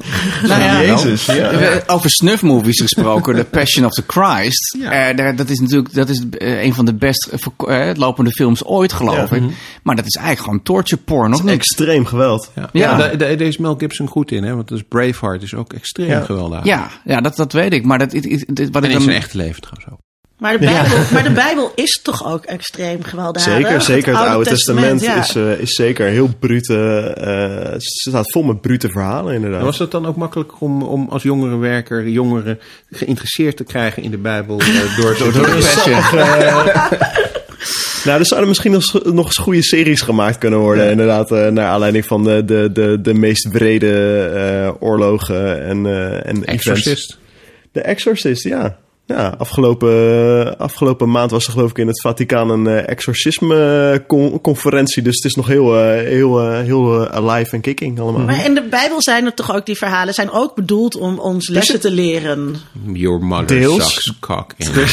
[0.49, 1.81] Nou ja, Jezus, ja.
[1.87, 4.77] Over snuff-movies gesproken, The Passion of the Christ.
[4.81, 4.91] Ja.
[5.13, 7.31] Eh, dat is natuurlijk dat is, een van de best
[7.95, 9.37] lopende films ooit, geloof Ja.
[9.37, 9.43] ik.
[9.83, 11.53] Maar dat is eigenlijk gewoon torture porn, of niet?
[11.53, 12.51] Extreem geweld.
[12.55, 12.91] ja, Ja.
[12.91, 12.97] ja.
[12.97, 14.55] daar, daar- is Mel Gibson goed in, hè?
[14.55, 16.21] want dus Braveheart is ook extreem Ja.
[16.21, 16.67] gewelddadig.
[16.67, 17.85] Ja, ja dat, dat weet ik.
[17.85, 19.03] Maar dat, dit- dit- wat En ik in dan...
[19.03, 20.01] zijn echte leven trouwens ook.
[20.41, 23.53] Maar de, Bijbel, maar de Bijbel is toch ook extreem gewelddadig?
[23.53, 24.19] Zeker, zeker.
[24.19, 25.19] Het, Oude Testament, ja.
[25.21, 26.75] is, eh, is zeker heel brute.
[27.17, 29.59] eh, het staat vol met brute verhalen, inderdaad.
[29.59, 32.59] En was het dan ook makkelijk om, om als jongerenwerker jongeren
[32.91, 35.99] geïnteresseerd te krijgen in de Bijbel eh, door, door, Door Passion.
[38.05, 40.91] Nou, er zouden misschien nog, eens- nog eens goede series gemaakt kunnen worden.
[40.91, 46.13] Inderdaad, eh, naar aanleiding van de, de, de, de meest wrede eh, oorlogen en, eh
[46.13, 46.47] en events.
[46.47, 47.19] Exorcist.
[47.73, 48.79] De Exorcist, ja.
[49.11, 55.03] Ja, afgelopen, afgelopen maand was er geloof ik in het Vaticaan een eh, exorcisme-conferentie.
[55.03, 58.25] Dus het is nog heel, eh, heel, eh, heel eh, alive en kicking allemaal.
[58.25, 61.49] Maar in de Bijbel zijn er toch ook die verhalen zijn ook bedoeld om ons
[61.49, 62.57] lessen te leren.
[62.93, 63.93] Your mother Deels.
[63.93, 64.87] sucks cock in hell.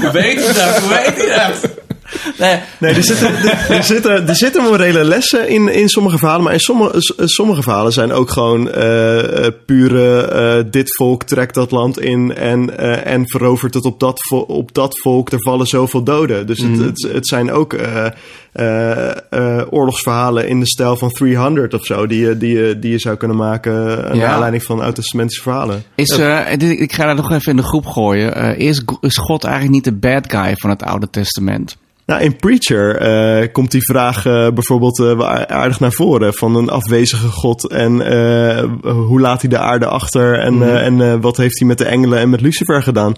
[0.00, 0.78] Hoe weet je dat?
[0.78, 1.70] Hoe weet je dat?
[2.38, 6.42] Nee, Nee, er zitten, er, er zitten, er zitten morele lessen in, in sommige verhalen.
[6.44, 10.20] Maar in sommige, s- sommige verhalen zijn ook gewoon eh, eh, pure...
[10.22, 14.74] eh, dit volk trekt dat land in en, eh, en verovert het op dat, op
[14.74, 15.30] dat volk.
[15.32, 16.46] Er vallen zoveel doden.
[16.46, 18.06] Dus het, het, het zijn ook eh,
[18.52, 22.06] eh, eh, oorlogsverhalen in de stijl van 300 of zo...
[22.06, 23.72] die je, die die je zou kunnen maken
[24.04, 25.82] eh, naar aanleiding van oud-testamentische verhalen.
[25.94, 28.34] Is, eh, ik ga dat nog even in de groep gooien.
[28.34, 31.76] Eh, is, is God eigenlijk niet de bad guy van het Oude Testament?
[32.10, 36.34] Nou, in Preacher eh, komt die vraag eh, bijvoorbeeld eh, aardig naar voren.
[36.34, 37.92] Van een afwezige God en
[38.82, 42.18] hoe laat hij de aarde achter en, eh, en wat heeft hij met de engelen
[42.18, 43.14] en met Lucifer gedaan.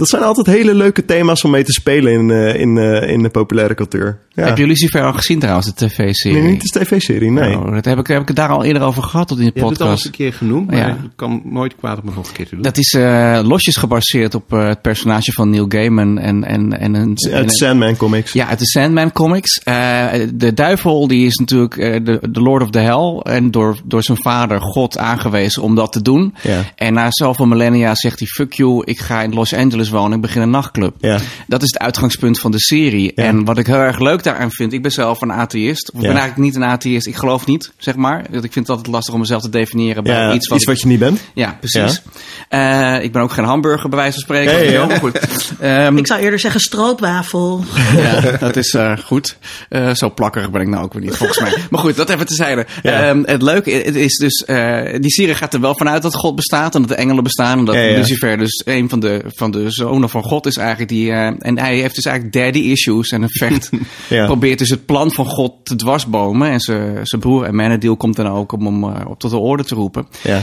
[0.00, 3.22] Dat zijn altijd hele leuke thema's om mee te spelen in, eh, in, eh, in
[3.22, 4.18] de populaire cultuur.
[4.32, 4.44] Ja.
[4.46, 6.42] Heb je Lucifer al gezien trouwens, de tv-serie?
[6.42, 7.56] Nee, niet de tv-serie, nee.
[7.58, 9.50] Oh, dat heb ik, heb ik het daar al eerder over gehad tot in de
[9.54, 10.20] Je hebt het al eens podcast.
[10.20, 10.86] een keer genoemd, maar Ja.
[10.88, 12.62] het kan nooit kwaad om het nog een keer te doen.
[12.62, 16.94] Dat is eh, losjes gebaseerd op eh, het personage van Neil Gaiman en, en, en
[16.94, 17.14] een...
[17.16, 18.32] en Uit een- Sandman Comics.
[18.32, 19.58] Ja, uit de Sandman comics.
[19.62, 23.32] Eh, de duivel die is natuurlijk eh, de, de Lord of the Hell.
[23.34, 26.34] En door, door zijn vader God aangewezen om dat te doen.
[26.42, 26.60] Ja.
[26.76, 30.12] En na zoveel millennia zegt hij, fuck you, ik ga in Los Angeles wonen.
[30.16, 30.94] Ik begin een nachtclub.
[30.98, 31.18] Ja.
[31.46, 33.12] Dat is het uitgangspunt van de serie.
[33.14, 33.22] Ja.
[33.24, 35.90] En wat ik heel erg leuk daaraan vind, ik ben zelf een atheïst.
[35.92, 36.12] Of ik Ja.
[36.12, 38.24] ben eigenlijk niet een atheïst, ik geloof niet, zeg maar.
[38.30, 40.76] Want Ik vind het altijd lastig om mezelf te definiëren bij Ja, iets wat ik-
[40.76, 41.20] je niet bent.
[41.34, 42.02] ja, precies.
[42.48, 44.70] Eh, ik ben ook geen hamburger, bij wijze van spreken.
[44.72, 45.18] Ja, goed.
[45.60, 47.64] Ehm, Ik zou eerder zeggen stroopwafel.
[47.96, 49.36] ja, dat is eh, goed.
[49.68, 51.52] Eh, zo plakkerig ben ik nou ook weer niet, volgens mij.
[51.70, 52.66] Maar goed, dat even tezijde.
[52.82, 53.08] Ja.
[53.08, 56.34] Ehm, het leuke het is dus, eh, die serie gaat er wel vanuit dat God
[56.36, 57.58] bestaat en dat de engelen bestaan.
[57.58, 57.96] En dat Ja, ja.
[57.96, 60.88] Lucifer dus een van de, van de zonen van God is eigenlijk.
[60.88, 63.70] Die, eh, en hij heeft dus eigenlijk daddy issues en een vecht.
[64.08, 64.26] Ja.
[64.26, 66.50] Probeert dus het plan van God te dwarsbomen.
[66.50, 69.74] En zijn broer Amenadiel komt dan ook om hem eh, op tot de orde te
[69.74, 70.06] roepen.
[70.22, 70.42] Ja.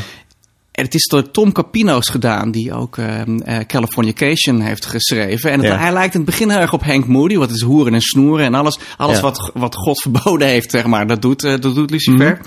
[0.78, 5.52] En het is door Tom Capino's gedaan, die ook ehm, eh, Californication heeft geschreven.
[5.52, 5.78] En het- Ja.
[5.78, 8.46] hij lijkt in het begin heel erg op Hank Moody, wat is hoeren en snoeren
[8.46, 8.78] en alles.
[8.98, 9.22] Alles Ja.
[9.22, 12.32] wat, wat God verboden heeft, zeg maar, dat doet, eh, dat doet Lucifer.
[12.34, 12.42] Mhm.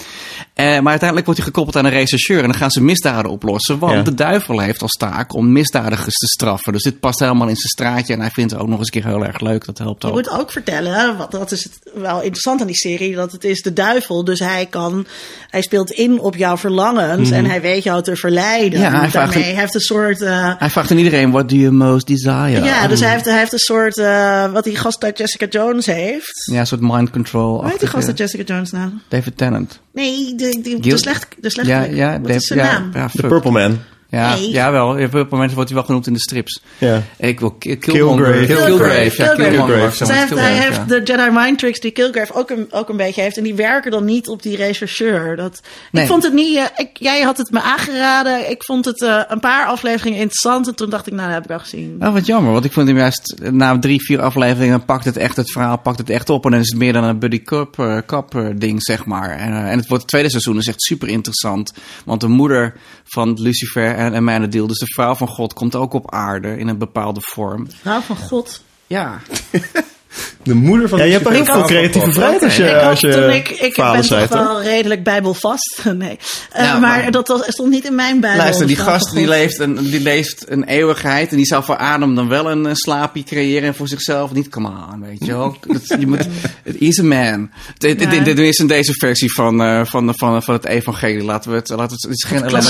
[0.54, 3.78] Eh, maar uiteindelijk wordt hij gekoppeld aan een rechercheur en dan gaan ze misdaden oplossen.
[3.78, 4.02] Want Ja.
[4.02, 6.72] de duivel heeft als taak om misdadigers te straffen.
[6.72, 9.00] Dus dit past helemaal in zijn straatje en hij vindt het ook nog eens een
[9.02, 9.64] keer heel erg leuk.
[9.66, 10.14] Dat helpt Je ook.
[10.14, 13.62] moet ook vertellen, wat, dat is het wel interessant aan die serie, dat het is
[13.62, 14.24] de duivel.
[14.24, 15.06] Dus hij kan,
[15.48, 18.80] hij speelt in op jouw verlangens en hij weet jou te verleiden.
[18.80, 21.48] Ja, hij vraagt Daarmee een- hij heeft een soort, eh, Hij vraagt aan iedereen, what
[21.48, 22.62] do you most desire?
[22.64, 25.86] ja, dus hij heeft, hij heeft een soort, eh, wat die gast uit Jessica Jones
[25.86, 26.42] heeft.
[26.52, 27.60] Ja, een soort mind control.
[27.60, 28.90] Hoe heet die gast uit Jessica Jones nou?
[29.08, 29.80] David Tennant.
[29.92, 31.72] Nee, de, de, de, slecht, de slechte.
[31.72, 32.90] Ja, ja, wat Dave- is zijn ja, naam?
[32.94, 33.26] ja, The.
[33.26, 33.78] Purple Man.
[34.10, 34.50] Ja, Nee.
[34.50, 34.88] jawel.
[34.88, 36.62] Op een moment wordt hij wel genoemd in de strips.
[36.78, 37.02] Ja.
[37.18, 38.46] Ik wil Ki- Killgrave.
[38.46, 38.46] Killgrave.
[38.46, 39.34] Killgrave.
[39.50, 39.96] Killgrave.
[40.04, 43.36] Killgrave, hij heeft de Jedi Mind Tricks die Kilgrave ook een, ook een beetje heeft.
[43.36, 45.36] En die werken dan niet op die rechercheur.
[45.36, 45.60] Dat,
[45.92, 46.02] Nee.
[46.02, 46.56] Ik vond het niet...
[46.56, 48.50] eh, ik, jij had het me aangeraden.
[48.50, 50.66] Ik vond het eh, een paar afleveringen interessant.
[50.68, 51.96] En toen dacht ik, nou, dat heb ik al gezien.
[52.00, 55.36] Oh, wat jammer, want ik vond hem juist na drie, vier afleveringen pakt het echt
[55.36, 56.44] het verhaal, pakt het echt op.
[56.44, 59.30] En dan is het meer dan een buddy cup, eh, cup eh, ding, zeg maar.
[59.38, 61.72] En, eh, en het, wordt, het tweede seizoen is echt super interessant.
[62.04, 62.74] Want de moeder
[63.04, 66.68] van Lucifer en, en Manadil, dus de vrouw van God, komt ook op aarde in
[66.68, 67.70] een bepaalde vorm.
[67.70, 68.62] Vrouw van God.
[68.86, 69.20] Ja,
[70.42, 72.82] De moeder van Ja, je de hebt super- veel creatieve vrijheid als je, ik had
[72.82, 75.80] als je toen ik, ik vader ben toch wel redelijk bijbelvast.
[75.94, 76.18] nee.
[76.52, 78.38] Eh, maar, maar- dat was, stond niet in mijn bijbel.
[78.38, 81.30] Luister, die de vrouw gast die leeft, een, die leeft een eeuwigheid.
[81.30, 84.32] En die zou voor Adam dan wel een, eh, slaapje creëren voor zichzelf.
[84.32, 85.56] Niet, come on, weet je wel.
[85.66, 86.26] Dat- je moet,
[86.64, 87.50] it is a man.
[87.78, 91.24] Dit is in deze versie van, eh, van, van, van het evangelie.
[91.24, 92.24] Laten we het, laten we het, het is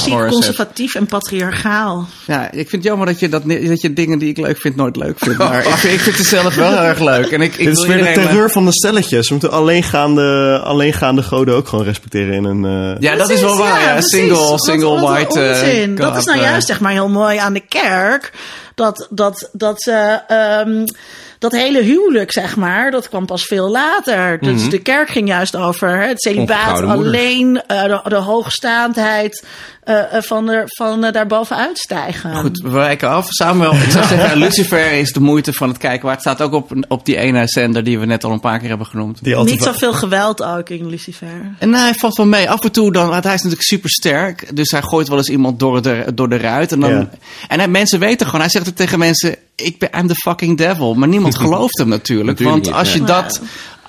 [0.09, 2.09] geen conservatief en patriarchaal.
[2.27, 4.77] Ja, ik vind het jammer dat je, dat, dat je dingen die ik leuk vind
[4.77, 5.39] nooit leuk vindt.
[5.51, 7.30] Maar ik, vind- ik vind het zelf wel heel erg leuk.
[7.32, 9.27] En ik, ik Dit is weer de terreur van de stelletjes.
[9.28, 12.65] We moeten alleengaande, alleengaande goden ook gewoon respecteren in een...
[12.94, 13.81] eh, Ja, dat is wel waar.
[13.82, 14.01] Ja.
[14.01, 15.40] Single, Wat- single wat white.
[15.40, 16.51] eh, dat is nou God, eh.
[16.51, 18.32] juist zeg maar heel mooi aan de kerk.
[18.74, 20.20] Dat, dat, dat ze.
[20.28, 20.85] ehm,
[21.41, 24.39] dat hele huwelijk, zeg maar, dat kwam pas veel later.
[24.41, 29.45] Dus de kerk ging juist over hè, het celibaat alleen, eh, de, de hoogstaandheid
[29.85, 32.35] eh, eh, van, er, van daarboven uitstijgen.
[32.37, 33.27] Goed, we wijken af.
[33.29, 36.05] Samuel, ik zou zeggen, Lucifer is de moeite van het kijken.
[36.05, 38.59] Maar het staat ook op, op die ene zender die we net al een paar
[38.59, 39.25] keer hebben genoemd.
[39.25, 41.55] die Niet zoveel geweld ook in Lucifer.
[41.59, 42.51] En nou, hij valt wel mee.
[42.51, 44.57] Af en toe dan, want hij is natuurlijk super sterk.
[44.57, 46.73] Dus hij gooit wel eens iemand door de, door de ruit.
[46.73, 47.11] En, dan, Ja.
[47.49, 50.57] en hij, mensen weten gewoon, hij zegt ook tegen mensen: Ik ben I'm the fucking
[50.59, 50.95] devil.
[50.95, 52.28] Maar niemand gelooft hem natuurlijk.
[52.39, 53.43] Natuurlijk want als je dat.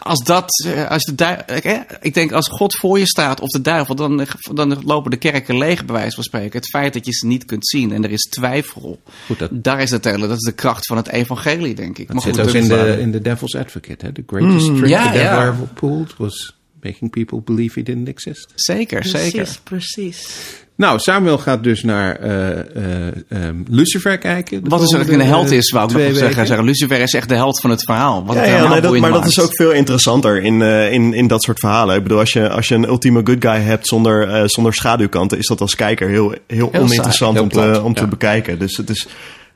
[0.04, 3.62] Als dat, eh, als de du- ik, denk als God voor je staat of de
[3.62, 6.60] duivel, dan, dan lopen de kerken leeg, bij wijze van spreken.
[6.60, 9.82] Het feit dat je ze niet kunt zien en er is twijfel, Goed, dat- daar
[9.82, 12.08] is het hele, dat is de kracht van het evangelie, denk ik.
[12.08, 14.06] Dat Maar zit goed, ook in dat- de, in The Devil's Advocate.
[14.06, 14.12] Hè?
[14.12, 15.48] The greatest trick ja, the devil ja.
[15.48, 18.52] ever pulled was making people believe he didn't exist.
[18.56, 19.30] Zeker, zeker.
[19.30, 20.28] Precies, precies.
[20.82, 24.70] Nou, Samuel gaat dus naar eh, eh, ehm, Lucifer kijken.
[24.70, 26.48] Wat is er komende, een held eh, is, wou ik twee nog zeggen.
[26.48, 26.66] zeggen.
[26.66, 28.26] Lucifer is echt de held van het verhaal.
[28.26, 30.62] Wat Ja, het ja helemaal nee, dat, boeiend maar dat is ook veel interessanter in,
[30.62, 31.96] eh, in, in dat soort verhalen.
[31.96, 35.38] Ik bedoel, als je, als je een ultieme good guy hebt zonder, eh, zonder schaduwkanten,
[35.38, 38.60] is dat als kijker heel, heel, Heel oninteressant saai, om, te, om te bekijken.
[38.60, 39.08] Dus het is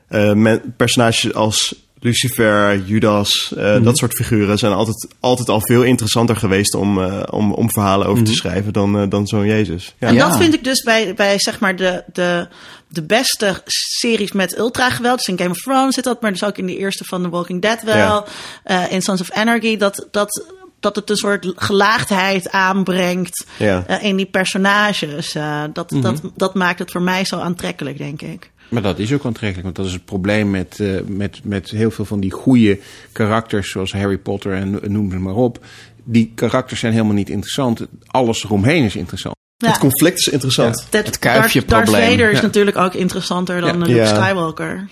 [0.08, 3.82] eh, men- personages als Lucifer, Judas, eh, Mhm.
[3.82, 8.06] dat soort figuren zijn altijd, altijd al veel interessanter geweest om, eh, om, om verhalen
[8.06, 9.94] over te schrijven dan, eh, dan zo'n Jezus.
[9.98, 10.08] Ja.
[10.08, 10.28] En Ja.
[10.28, 12.48] dat vind ik dus bij, bij zeg maar de, de,
[12.88, 15.16] de beste series met ultra-geweld.
[15.16, 17.28] Dus in Game of Thrones zit dat, maar dus ook in de eerste van The
[17.28, 17.96] Walking Dead wel.
[17.96, 18.24] Ja.
[18.64, 20.44] Eh, in Sons of Anarchy, dat, dat,
[20.80, 23.84] dat het een soort gelaagdheid aanbrengt Ja.
[23.86, 25.34] eh, in die personages.
[25.34, 28.50] Eh, dat, dat, dat maakt het voor mij zo aantrekkelijk, denk ik.
[28.68, 31.90] Maar dat is ook aantrekkelijk, want dat is het probleem met, eh, met, met heel
[31.90, 32.78] veel van die goede
[33.12, 35.64] karakters, zoals Harry Potter en noem ze maar op.
[36.04, 37.86] Die karakters zijn helemaal niet interessant.
[38.06, 39.34] Alles eromheen is interessant.
[39.56, 39.68] Ja.
[39.68, 40.74] Het conflict is interessant.
[40.74, 41.92] Dat- Het Darth, kuifje-probleem.
[41.92, 42.42] Darth Vader is Ja.
[42.44, 43.74] natuurlijk ook interessanter dan Ja.
[43.74, 44.06] eh, Luke Ja.
[44.22, 44.84] Skywalker.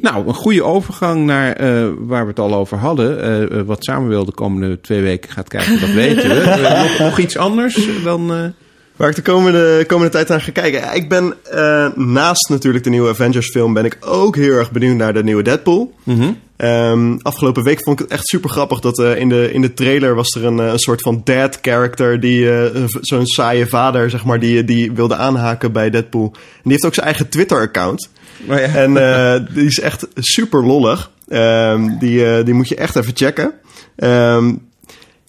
[0.00, 3.22] Nou, een goede overgang naar eh, waar we het al over hadden.
[3.22, 6.44] Eh, eh, wat Samuel de komende twee weken gaat kijken, dat weten we.
[6.98, 8.54] Nog, nog iets anders dan...
[8.96, 10.94] Waar ik de komende, komende tijd aan ga kijken.
[10.94, 13.74] Ik ben eh, naast natuurlijk de nieuwe Avengers film...
[13.74, 15.94] ben ik ook heel erg benieuwd naar de nieuwe Deadpool.
[16.56, 19.74] Ehm, afgelopen week vond ik het echt super grappig dat eh, in, de, in de
[19.74, 22.50] trailer was er een, eh, een soort van dad character, die
[23.00, 26.30] zo'n saaie vader, zeg maar, die, die wilde aanhaken bij Deadpool.
[26.32, 28.08] En die heeft ook zijn eigen Twitter-account.
[28.46, 28.66] maar ja.
[28.66, 28.94] En
[29.54, 31.10] die is echt super lollig.
[31.28, 33.52] Ehm, die, die moet je echt even checken.
[33.96, 34.54] Ehm,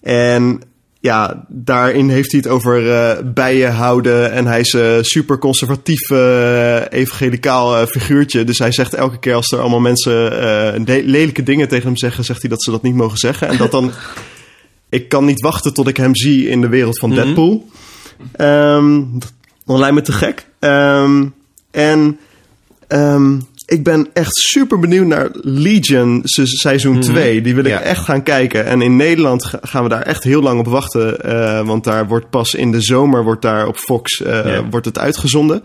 [0.01, 0.61] en
[1.07, 4.31] ja, daarin heeft hij het over eh, bijen houden.
[4.31, 8.43] En hij is een super conservatief, eh, evangelicaal eh, figuurtje.
[8.43, 11.97] Dus hij zegt elke keer als er allemaal mensen eh, le- lelijke dingen tegen hem
[11.97, 13.47] zeggen, zegt hij dat ze dat niet mogen zeggen.
[13.47, 13.91] En dat dan.
[14.89, 17.65] Ik kan niet wachten tot ik hem zie in de wereld van Deadpool.
[18.31, 19.01] Ehm,
[19.65, 20.47] dat lijkt me te gek.
[20.59, 21.25] Ehm,
[21.71, 22.19] en
[22.87, 27.41] Ehm, ik ben echt super benieuwd naar Legion se- seizoen 2.
[27.41, 27.79] Die wil ik Ja.
[27.81, 28.65] echt gaan kijken.
[28.65, 31.21] En in Nederland ga- gaan we daar echt heel lang op wachten.
[31.21, 34.99] eh, want daar wordt pas in de zomer wordt daar op Fox eh, wordt het
[34.99, 35.63] uitgezonden.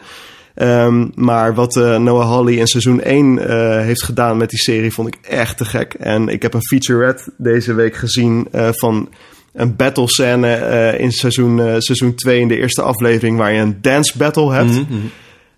[0.55, 4.93] Ehm, maar wat eh, Noah Hawley in seizoen 1 eh, heeft gedaan met die serie
[4.93, 5.95] vond ik echt te gek.
[5.95, 9.09] En ik heb een featurette deze week gezien van
[9.53, 14.19] een battle scène in seizoen, seizoen 2 in de eerste aflevering waar je een dance
[14.19, 14.73] battle hebt.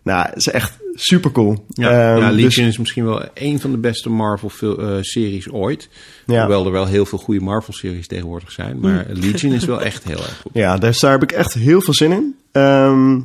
[0.03, 1.51] Nou, het is echt super cool.
[1.53, 5.89] Mhm, Ja, ja, dus, Legion is misschien wel een van de beste Marvel-series ooit.
[6.27, 6.39] Ja.
[6.39, 8.81] Hoewel er wel heel veel goede Marvel-series tegenwoordig zijn.
[8.81, 10.53] Maar Legion is wel echt heel erg goed.
[10.55, 12.35] ja, dus daar heb ik echt heel veel zin in.
[12.53, 13.21] Ehm,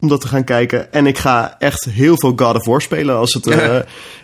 [0.00, 0.92] om dat te gaan kijken.
[0.92, 3.16] En ik ga echt heel veel God of War spelen.
[3.16, 3.56] Als het, eh,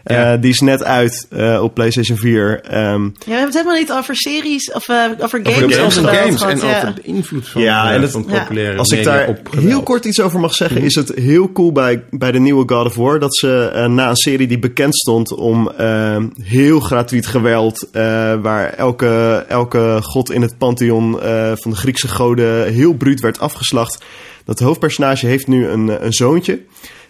[0.05, 0.33] Ja.
[0.33, 2.61] eh, die is net uit eh, op PlayStation 4.
[2.61, 5.79] Ehm, Ja, we hebben het helemaal niet over series of eh, over games.
[5.79, 6.77] Over games games en ja.
[6.77, 10.05] over de invloed van, Ja, en het- van populaire Als ik daar op heel kort
[10.05, 13.19] iets over mag zeggen, is het heel cool bij, bij de nieuwe God of War
[13.19, 18.03] dat ze na een serie die bekend stond om eh, heel gratuit geweld, eh,
[18.43, 23.41] waar elke, elke god in het pantheon eh, van de Griekse goden heel bruut werd
[23.41, 24.05] afgeslacht.
[24.51, 26.61] Dat hoofdpersonage heeft nu een, eh, een zoontje.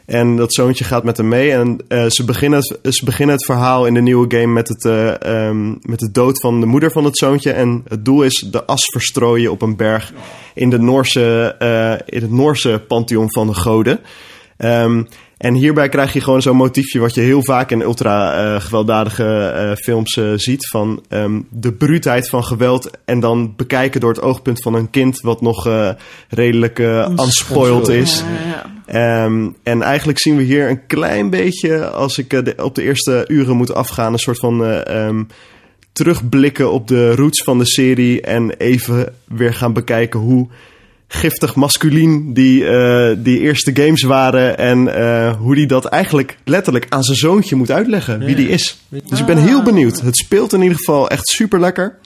[0.07, 1.53] En dat zoontje gaat met hem mee.
[1.53, 4.85] En eh, ze, beginnen het, ze beginnen het verhaal in de nieuwe game met, het,
[4.85, 7.53] eh, ehm, met de dood van de moeder van het zoontje.
[7.53, 10.13] En het doel is de as verstrooien op een berg
[10.55, 11.55] in, de Noorse,
[12.07, 14.01] in het Noorse pantheon van de goden.
[14.57, 15.03] Ehm,
[15.41, 19.25] en hierbij krijg je gewoon zo'n motiefje wat je heel vaak in ultra eh, gewelddadige
[19.25, 20.69] eh, films eh, ziet.
[20.69, 22.91] Van ehm, de bruutheid van geweld.
[23.05, 25.69] En dan bekijken door het oogpunt van een kind wat nog
[26.29, 28.19] redelijk unspoiled is.
[28.45, 28.79] Ja, ja.
[28.91, 33.25] Ehm, en eigenlijk zien we hier een klein beetje, als ik de- op de eerste
[33.29, 35.23] uren moet afgaan, een soort van eh, ehm,
[35.93, 38.21] terugblikken op de roots van de serie.
[38.21, 40.49] En even weer gaan bekijken hoe
[41.13, 44.59] giftig masculien die, eh, die eerste games waren.
[44.59, 48.79] En eh, hoe die dat eigenlijk letterlijk aan zijn zoontje moet uitleggen, wie die is.
[49.09, 50.01] Dus ik ben heel benieuwd.
[50.01, 51.99] Het speelt in ieder geval echt super lekker.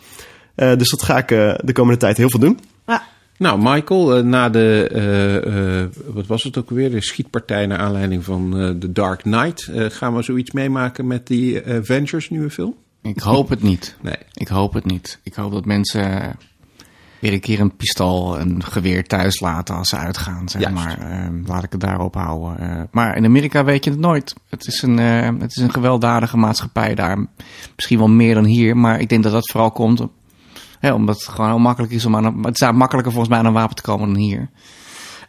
[0.54, 2.58] dus dat ga ik eh, de komende tijd heel veel doen.
[2.86, 3.02] Ja.
[3.38, 7.78] Nou, Michael, eh, na de, eh, eh, wat was het ook alweer, de schietpartij naar
[7.78, 9.68] aanleiding van eh The Dark Knight.
[9.68, 12.74] eh, gaan we zoiets meemaken met die eh, Avengers nieuwe film?
[13.02, 13.96] Ik hoop het niet.
[14.00, 14.16] Nee.
[14.34, 15.18] Ik hoop het niet.
[15.22, 16.36] Ik hoop dat mensen
[17.24, 20.48] weer een keer een pistool, een geweer thuis laten als ze uitgaan.
[20.48, 20.76] Zeg Juist.
[20.76, 20.98] maar.
[21.10, 22.58] Ehm, laat ik het daarop houden.
[22.58, 24.34] Eh, maar in Amerika weet je het nooit.
[24.48, 27.26] Het is, een, eh, het is een gewelddadige maatschappij daar.
[27.76, 28.76] Misschien wel meer dan hier.
[28.76, 30.00] Maar ik denk dat dat vooral komt
[30.80, 33.32] hè, omdat het gewoon heel makkelijk is om aan een, Het is daar makkelijker volgens
[33.32, 34.48] mij aan een wapen te komen dan hier.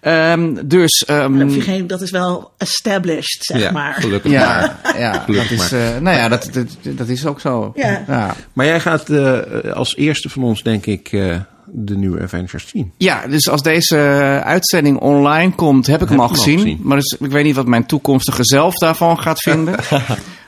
[0.01, 1.05] Ehm, dus...
[1.07, 3.93] ehm, vergeet, dat is wel established, zeg ja, maar.
[3.93, 4.39] gelukkig maar.
[4.83, 5.93] ja, ja, dat Gelukkig is, maar.
[5.95, 7.71] eh, nou ja, dat, dat, dat is ook zo.
[7.75, 8.35] Ja.
[8.53, 11.39] Maar jij gaat eh, als eerste van ons, denk ik, eh,
[11.71, 12.91] de nieuwe Avengers zien.
[12.97, 13.97] Ja, dus als deze
[14.43, 16.59] uitzending online komt, heb ik hem al hem al gezien.
[16.59, 16.79] gezien.
[16.83, 19.75] Maar dus, ik weet niet wat mijn toekomstige zelf daarvan gaat vinden.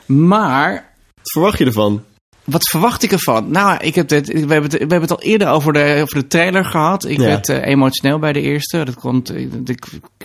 [0.28, 0.72] maar
[1.14, 2.02] Wat verwacht je ervan?
[2.44, 3.50] wat verwacht ik ervan?
[3.50, 6.14] Nou, ik heb dit, we, hebben het, we hebben het al eerder over de, over
[6.14, 7.04] de trailer gehad.
[7.04, 7.24] Ik Ja.
[7.24, 8.84] werd eh, emotioneel bij de eerste.
[8.84, 9.74] Dat komt, de,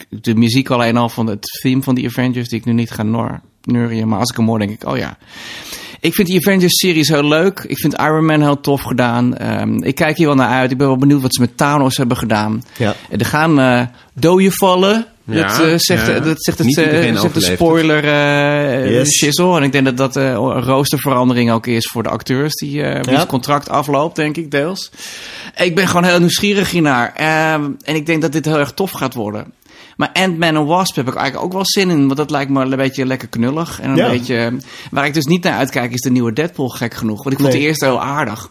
[0.09, 3.03] de muziek alleen al van het theme van die Avengers, die ik nu niet ga
[3.03, 4.07] nor, neurien.
[4.07, 5.17] Maar als ik hem hoor, denk ik, oh ja.
[6.03, 7.59] Ik vind die Avengers-series heel leuk.
[7.67, 9.37] Ik vind Iron Man heel tof gedaan.
[9.37, 10.71] Ehm, ik kijk hier wel naar uit.
[10.71, 12.63] Ik ben wel benieuwd wat ze met Thanos hebben gedaan.
[12.77, 12.95] Ja.
[13.09, 13.81] Er gaan eh
[14.13, 15.05] doden vallen.
[15.25, 16.19] Ja, dat, eh, zegt, ja.
[16.19, 17.57] dat zegt, het, Niet eh, iedereen zegt de overleeft het.
[17.59, 19.17] spoiler eh Yes.
[19.17, 19.57] shizzle.
[19.57, 23.01] En ik denk dat dat eh, een roosterverandering ook is voor de acteurs die eh
[23.13, 23.19] Ja.
[23.19, 24.91] het contract afloopt, denk ik deels.
[25.55, 27.13] Ik ben gewoon heel nieuwsgierig hiernaar.
[27.15, 29.53] Ehm, en ik denk dat dit heel erg tof gaat worden.
[29.97, 32.05] Maar Ant-Man en Wasp heb ik eigenlijk ook wel zin in.
[32.05, 33.79] Want dat lijkt me een beetje lekker knullig.
[33.81, 34.09] En een Ja.
[34.09, 34.57] beetje...
[34.91, 37.23] Waar ik dus niet naar uitkijk is de nieuwe Deadpool gek genoeg.
[37.23, 37.61] Want ik vond Nee.
[37.61, 38.49] de eerste heel aardig.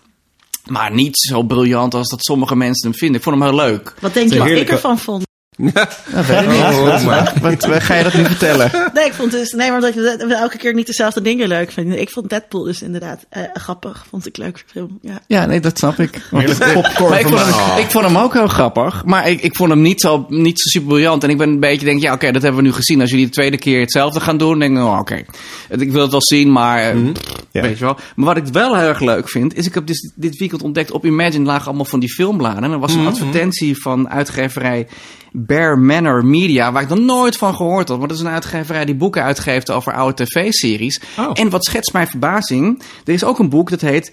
[0.67, 3.17] Maar niet zo briljant als dat sommige mensen hem vinden.
[3.17, 3.95] Ik vond hem heel leuk.
[4.01, 5.25] Wat denk je wat ik ervan vond?
[5.57, 6.57] Dat weet ik niet.
[6.61, 8.71] Oh, maar- Wat, wat ga je dat nu vertellen?
[8.95, 11.97] Nee, ik vond dus, nee, maar dat je elke keer niet dezelfde dingen leuk vindt.
[11.97, 14.05] Ik vond Deadpool dus inderdaad eh, grappig.
[14.09, 14.99] Vond ik leuk film.
[15.03, 15.21] Ja.
[15.27, 16.11] Ja, nee, dat snap ik.
[16.11, 19.05] Popcorn Maar ik, vond hem, ik vond hem ook heel grappig.
[19.05, 21.25] Maar ik, ik vond hem niet zo, niet zo super briljant.
[21.25, 23.01] En ik ben een beetje denk, ja, oké, dat hebben we nu gezien.
[23.01, 25.23] Als jullie de tweede keer hetzelfde gaan doen, denk ik, oh, oké.
[25.69, 27.63] Ik wil het wel zien, maar eh, pff, Ja.
[27.63, 27.97] weet je wel.
[28.17, 30.91] Maar wat ik wel heel erg leuk vind, is ik heb dus dit weekend ontdekt
[30.91, 32.65] op Imagine lagen allemaal van die filmbladen.
[32.65, 34.87] En er was een advertentie van uitgeverij
[35.33, 37.99] Bear Manor Media, waar ik nog nooit van gehoord had.
[37.99, 41.01] Maar dat is een uitgeverij die boeken uitgeeft over oude tv-series.
[41.19, 41.31] Oh.
[41.33, 44.13] En wat schetst mijn verbazing, er is ook een boek dat heet...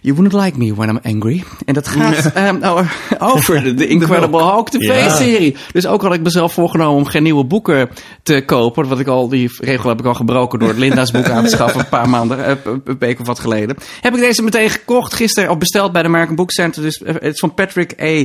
[0.00, 1.44] You wouldn't like me when I'm angry.
[1.64, 5.56] En dat gaat ehm, over- over de, de Incredible Hulk tv-serie.
[5.72, 7.88] Dus ook had ik mezelf voorgenomen om geen nieuwe boeken
[8.22, 8.88] te kopen.
[8.88, 11.80] Wat ik al, die regel heb ik al gebroken door Linda's boek aan te schaffen.
[11.80, 13.76] Een paar maanden, eh, een week of wat geleden.
[14.00, 15.50] Heb ik deze meteen gekocht gisteren.
[15.50, 16.82] Of besteld bij de American Book Center.
[16.82, 18.24] Dus eh, het is van Patrick A.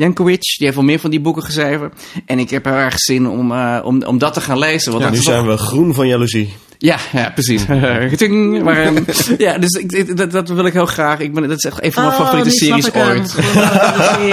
[0.00, 1.92] Jankovic, die heeft wel meer van die boeken geschreven.
[2.26, 4.92] En ik heb heel erg zin om, eh, om, om dat te gaan lezen.
[4.92, 6.52] Want Ja, dat nu toch- zijn we groen van jaloezie.
[6.78, 7.66] ja, ja, precies.
[8.64, 9.02] Maar, ehm,
[9.38, 11.18] ja, dus ik, ik- dat, dat wil ik heel graag.
[11.18, 13.34] Ik ben, dat is echt een van mijn favoriete nu snap series ooit.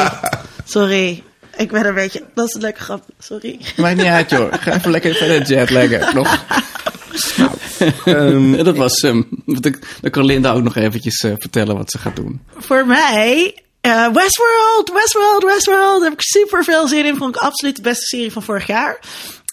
[0.65, 1.23] Sorry.
[1.57, 2.23] Ik ben een beetje...
[2.33, 3.03] Dat is een leuke grap.
[3.19, 3.59] Sorry.
[3.77, 4.53] Maakt niet uit, joh.
[4.59, 6.15] Ga even lekker verder jetlaggen.
[6.15, 6.45] Nog.
[8.05, 9.03] Ehm, dat was
[9.65, 12.41] ik- dan kan Linda ook nog eventjes eh, vertellen wat ze gaat doen.
[12.57, 13.55] Voor mij...
[13.87, 15.99] eh, Westworld, Westworld, Westworld.
[15.99, 17.15] Daar heb ik super veel zin in.
[17.15, 18.99] Vond ik absoluut de beste serie van vorig jaar.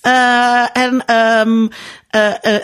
[0.01, 1.69] Eh, en ehm,
[2.11, 2.55] eh,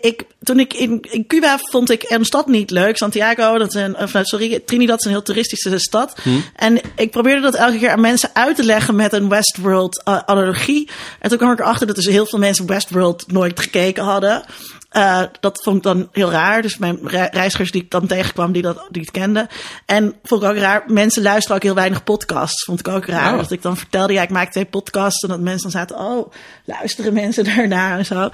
[0.00, 2.96] ik, toen ik in, in Cuba vond ik een stad niet leuk.
[2.96, 6.18] Santiago, dat is een, of, nou, sorry, Trinidad is een heel toeristische stad.
[6.56, 10.18] En ik probeerde dat elke keer aan mensen uit te leggen met een Westworld eh,
[10.26, 10.88] analogie.
[11.20, 14.44] En toen kwam ik erachter dat dus heel veel mensen Westworld nooit gekeken hadden.
[14.90, 16.62] Eh, dat vond ik dan heel raar.
[16.62, 19.48] Dus mijn re- reizigers die ik dan tegenkwam, die dat die het kenden.
[19.86, 20.82] En vond ik ook raar.
[20.86, 22.64] Mensen luisteren ook heel weinig podcasts.
[22.64, 23.32] Vond ik ook raar.
[23.32, 23.38] Oh.
[23.38, 25.22] Dat ik dan vertelde, ja, ik maak twee podcasts.
[25.22, 26.32] En dat mensen dan zaten, oh,
[26.64, 28.30] luisteren mensen daarnaar en zo.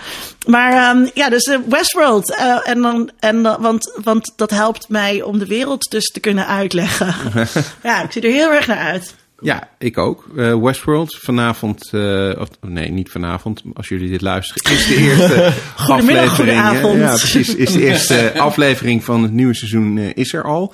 [0.46, 2.34] Maar ehm, ja, dus eh, Westworld.
[2.36, 6.20] eh, en dan, en, dan- want, want dat helpt mij om de wereld dus te
[6.20, 7.14] kunnen uitleggen.
[7.82, 9.14] ja, ik zie er heel erg naar uit.
[9.40, 10.26] Ja, ik ook.
[10.36, 15.52] Eh, Westworld, vanavond, eh, of nee, niet vanavond, als jullie dit luisteren, is de eerste
[15.76, 16.58] aflevering.
[16.60, 16.98] eh.
[16.98, 20.72] Ja, precies, is de eerste aflevering van het nieuwe seizoen is er al.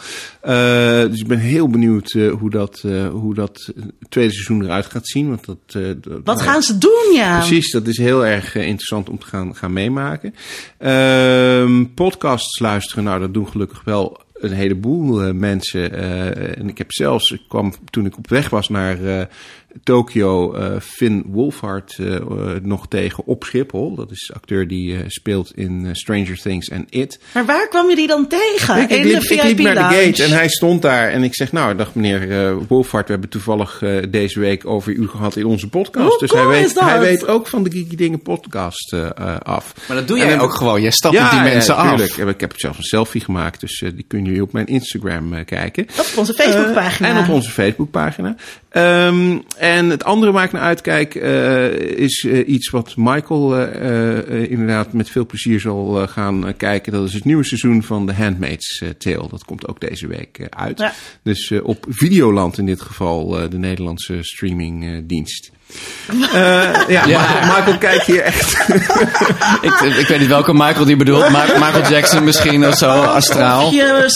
[1.08, 3.72] Dus ik ben heel benieuwd hoe, dat, hoe dat
[4.08, 5.28] tweede seizoen eruit gaat zien.
[5.28, 7.38] Want dat, dat- Wat nou, gaan ze doen, ja?
[7.38, 10.34] Precies, dat is heel erg interessant om te gaan, gaan meemaken.
[10.78, 15.92] Ehm, podcasts luisteren, nou dat doen gelukkig wel een heleboel eh, mensen.
[15.92, 19.28] eh, en ik heb zelfs, ik kwam toen ik op weg was naar
[19.82, 22.22] Tokio, eh, Finn Wolfhard eh, eh,
[22.62, 23.94] nog tegen op Schiphol.
[23.94, 27.18] Dat is de acteur die eh, speelt in Stranger Things en It.
[27.34, 28.76] Maar waar kwam je die dan tegen?
[28.82, 31.08] Ik, ik in liep, de ik liep naar de gate en hij stond daar.
[31.08, 35.08] En ik zeg, nou, dag meneer Wolfhard, we hebben toevallig eh, deze week over u
[35.08, 36.08] gehad in onze podcast.
[36.08, 36.84] Hoe dus cool hij is weet, dat?
[36.84, 38.94] hij weet ook van de Geeky Dingen podcast
[39.42, 39.74] af.
[39.88, 40.82] Maar dat doe En jij dan- ook gewoon.
[40.82, 41.88] Jij stapt met die mensen af.
[41.96, 42.34] tuurlijk.
[42.34, 45.86] Ik heb zelfs een selfie gemaakt, dus die kunnen jullie op mijn Instagram eh, kijken.
[45.98, 47.08] Op onze Facebookpagina.
[47.08, 48.34] En op onze Facebookpagina.
[48.68, 54.50] Ehm, en het andere waar ik naar uitkijk eh, is eh, iets wat Michael eh,
[54.50, 56.92] inderdaad met veel plezier zal gaan kijken.
[56.92, 59.28] Dat is het nieuwe seizoen van The Handmaid's Tale.
[59.28, 60.78] Dat komt ook deze week uit.
[60.78, 60.92] Ja.
[61.22, 65.51] Dus op Videoland in dit geval, de Nederlandse streamingdienst.
[66.34, 68.52] Eh ja, Michael, Michael kijkt hier echt.
[69.62, 71.28] Ik, ik weet niet welke Michael die bedoelt.
[71.30, 73.66] Ma- Michael Jackson misschien of zo, astraal.
[73.66, 74.08] Of je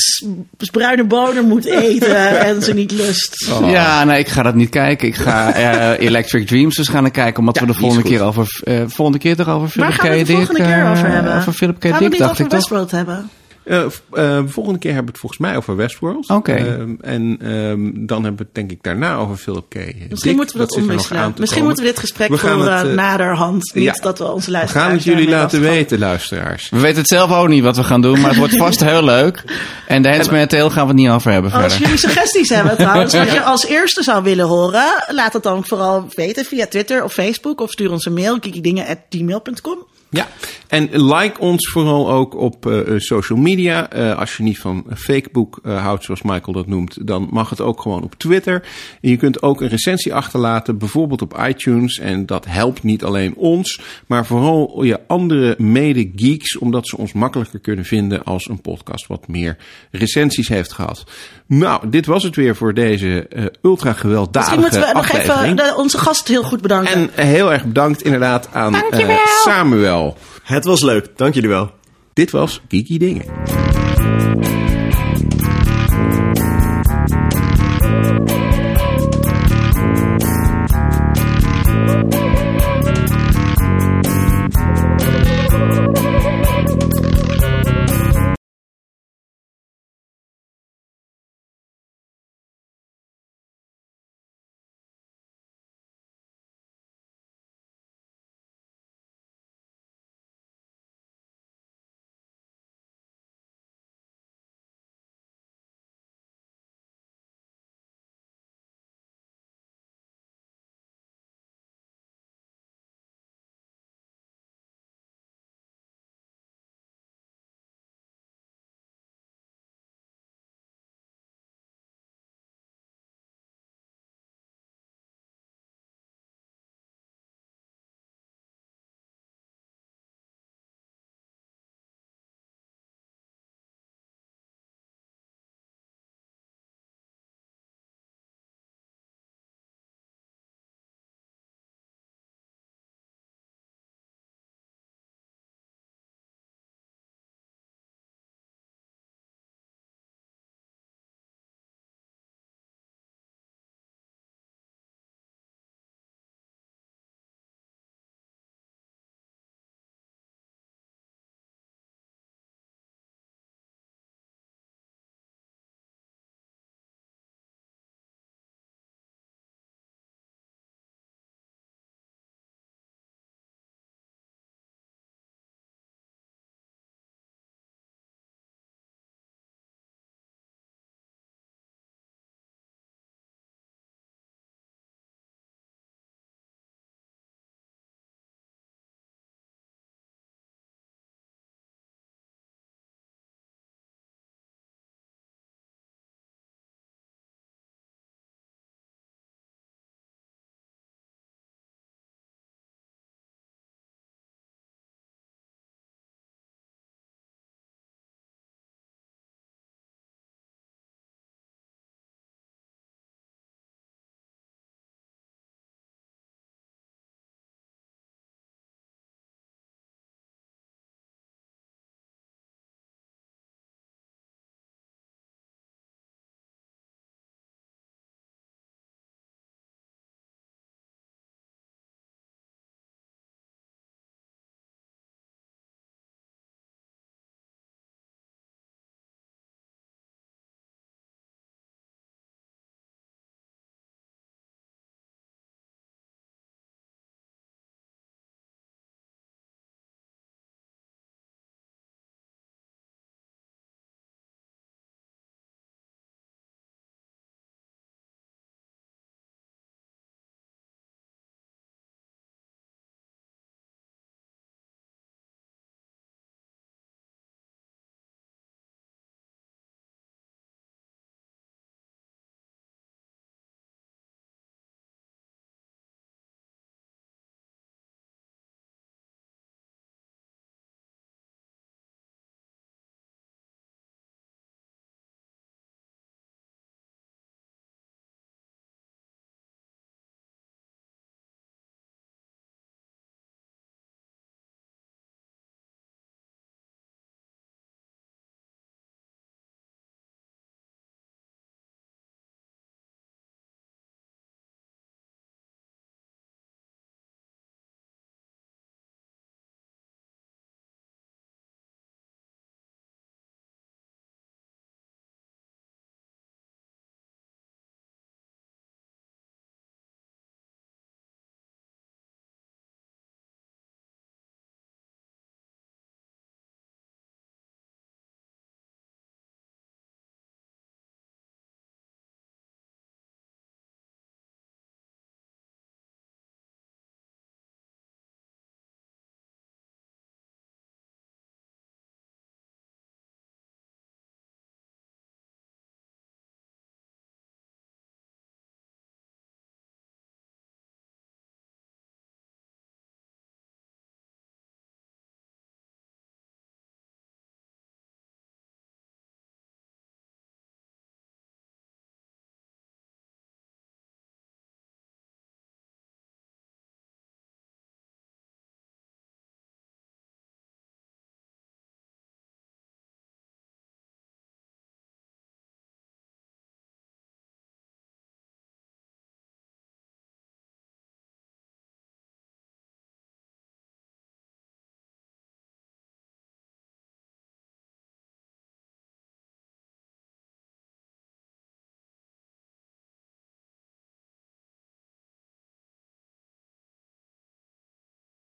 [0.72, 3.50] bruine bonen moet eten en ze niet lust.
[3.64, 5.08] Ja, nee, ik ga dat niet kijken.
[5.08, 8.82] Ik ga eh, Electric Dreams waarschijnlijk kijken, omdat Ja, we de volgende keer over, eh,
[8.86, 10.18] volgende keer toch over Waar Philip gaan we K.
[10.18, 11.36] het de volgende Dick, keer over hebben?
[11.36, 11.82] Over Philip K.
[11.82, 12.58] Gaan we Dick, niet dacht over ik toch?
[12.58, 13.30] Westworld hebben?
[13.66, 16.28] Eh, eh, volgende keer hebben we het volgens mij over Westworld.
[16.28, 16.52] Oké.
[16.52, 19.74] Ehm, en ehm, dan hebben we het denk ik daarna over Philip K.
[19.74, 20.36] Misschien Dick.
[20.36, 21.24] moeten we dat, nog omwisselen.
[21.26, 21.64] Misschien komen.
[21.64, 23.74] moeten we dit gesprek We gaan voeren het, eh, naderhand.
[23.74, 23.92] Niet ja.
[23.92, 26.68] dat we onze We luisteraars gaan het jullie laten weten, luisteraars.
[26.68, 29.04] We weten het zelf ook niet wat we gaan doen, maar het wordt vast heel
[29.04, 29.44] leuk.
[29.86, 31.78] En de Handmaid's Tale gaan we het niet over hebben Als verder.
[31.78, 36.06] jullie suggesties hebben trouwens, wat je als eerste zou willen horen, laat het dan vooral
[36.14, 39.86] weten via Twitter of Facebook of stuur ons een mail, kikidingen.gmail.com.
[40.16, 40.26] Ja,
[40.68, 43.96] en like ons vooral ook op uh, social media.
[43.96, 47.60] Uh, als je niet van Facebook uh, houdt, zoals Michael dat noemt, dan mag het
[47.60, 48.62] ook gewoon op Twitter.
[49.00, 51.98] En je kunt ook een recensie achterlaten, bijvoorbeeld op iTunes.
[51.98, 57.60] En dat helpt niet alleen ons, maar vooral je andere mede-geeks, omdat ze ons makkelijker
[57.60, 59.56] kunnen vinden als een podcast wat meer
[59.90, 61.04] recensies heeft gehad.
[61.46, 63.28] Nou, dit was het weer voor deze
[63.62, 67.10] ultra gewelddadige Misschien moeten we nog even onze gast heel goed bedanken.
[67.14, 68.82] En heel erg bedankt inderdaad aan
[69.44, 70.05] Samuel.
[70.42, 71.70] Het was leuk, dank jullie wel.
[72.12, 73.24] Dit was Kiki Dingen.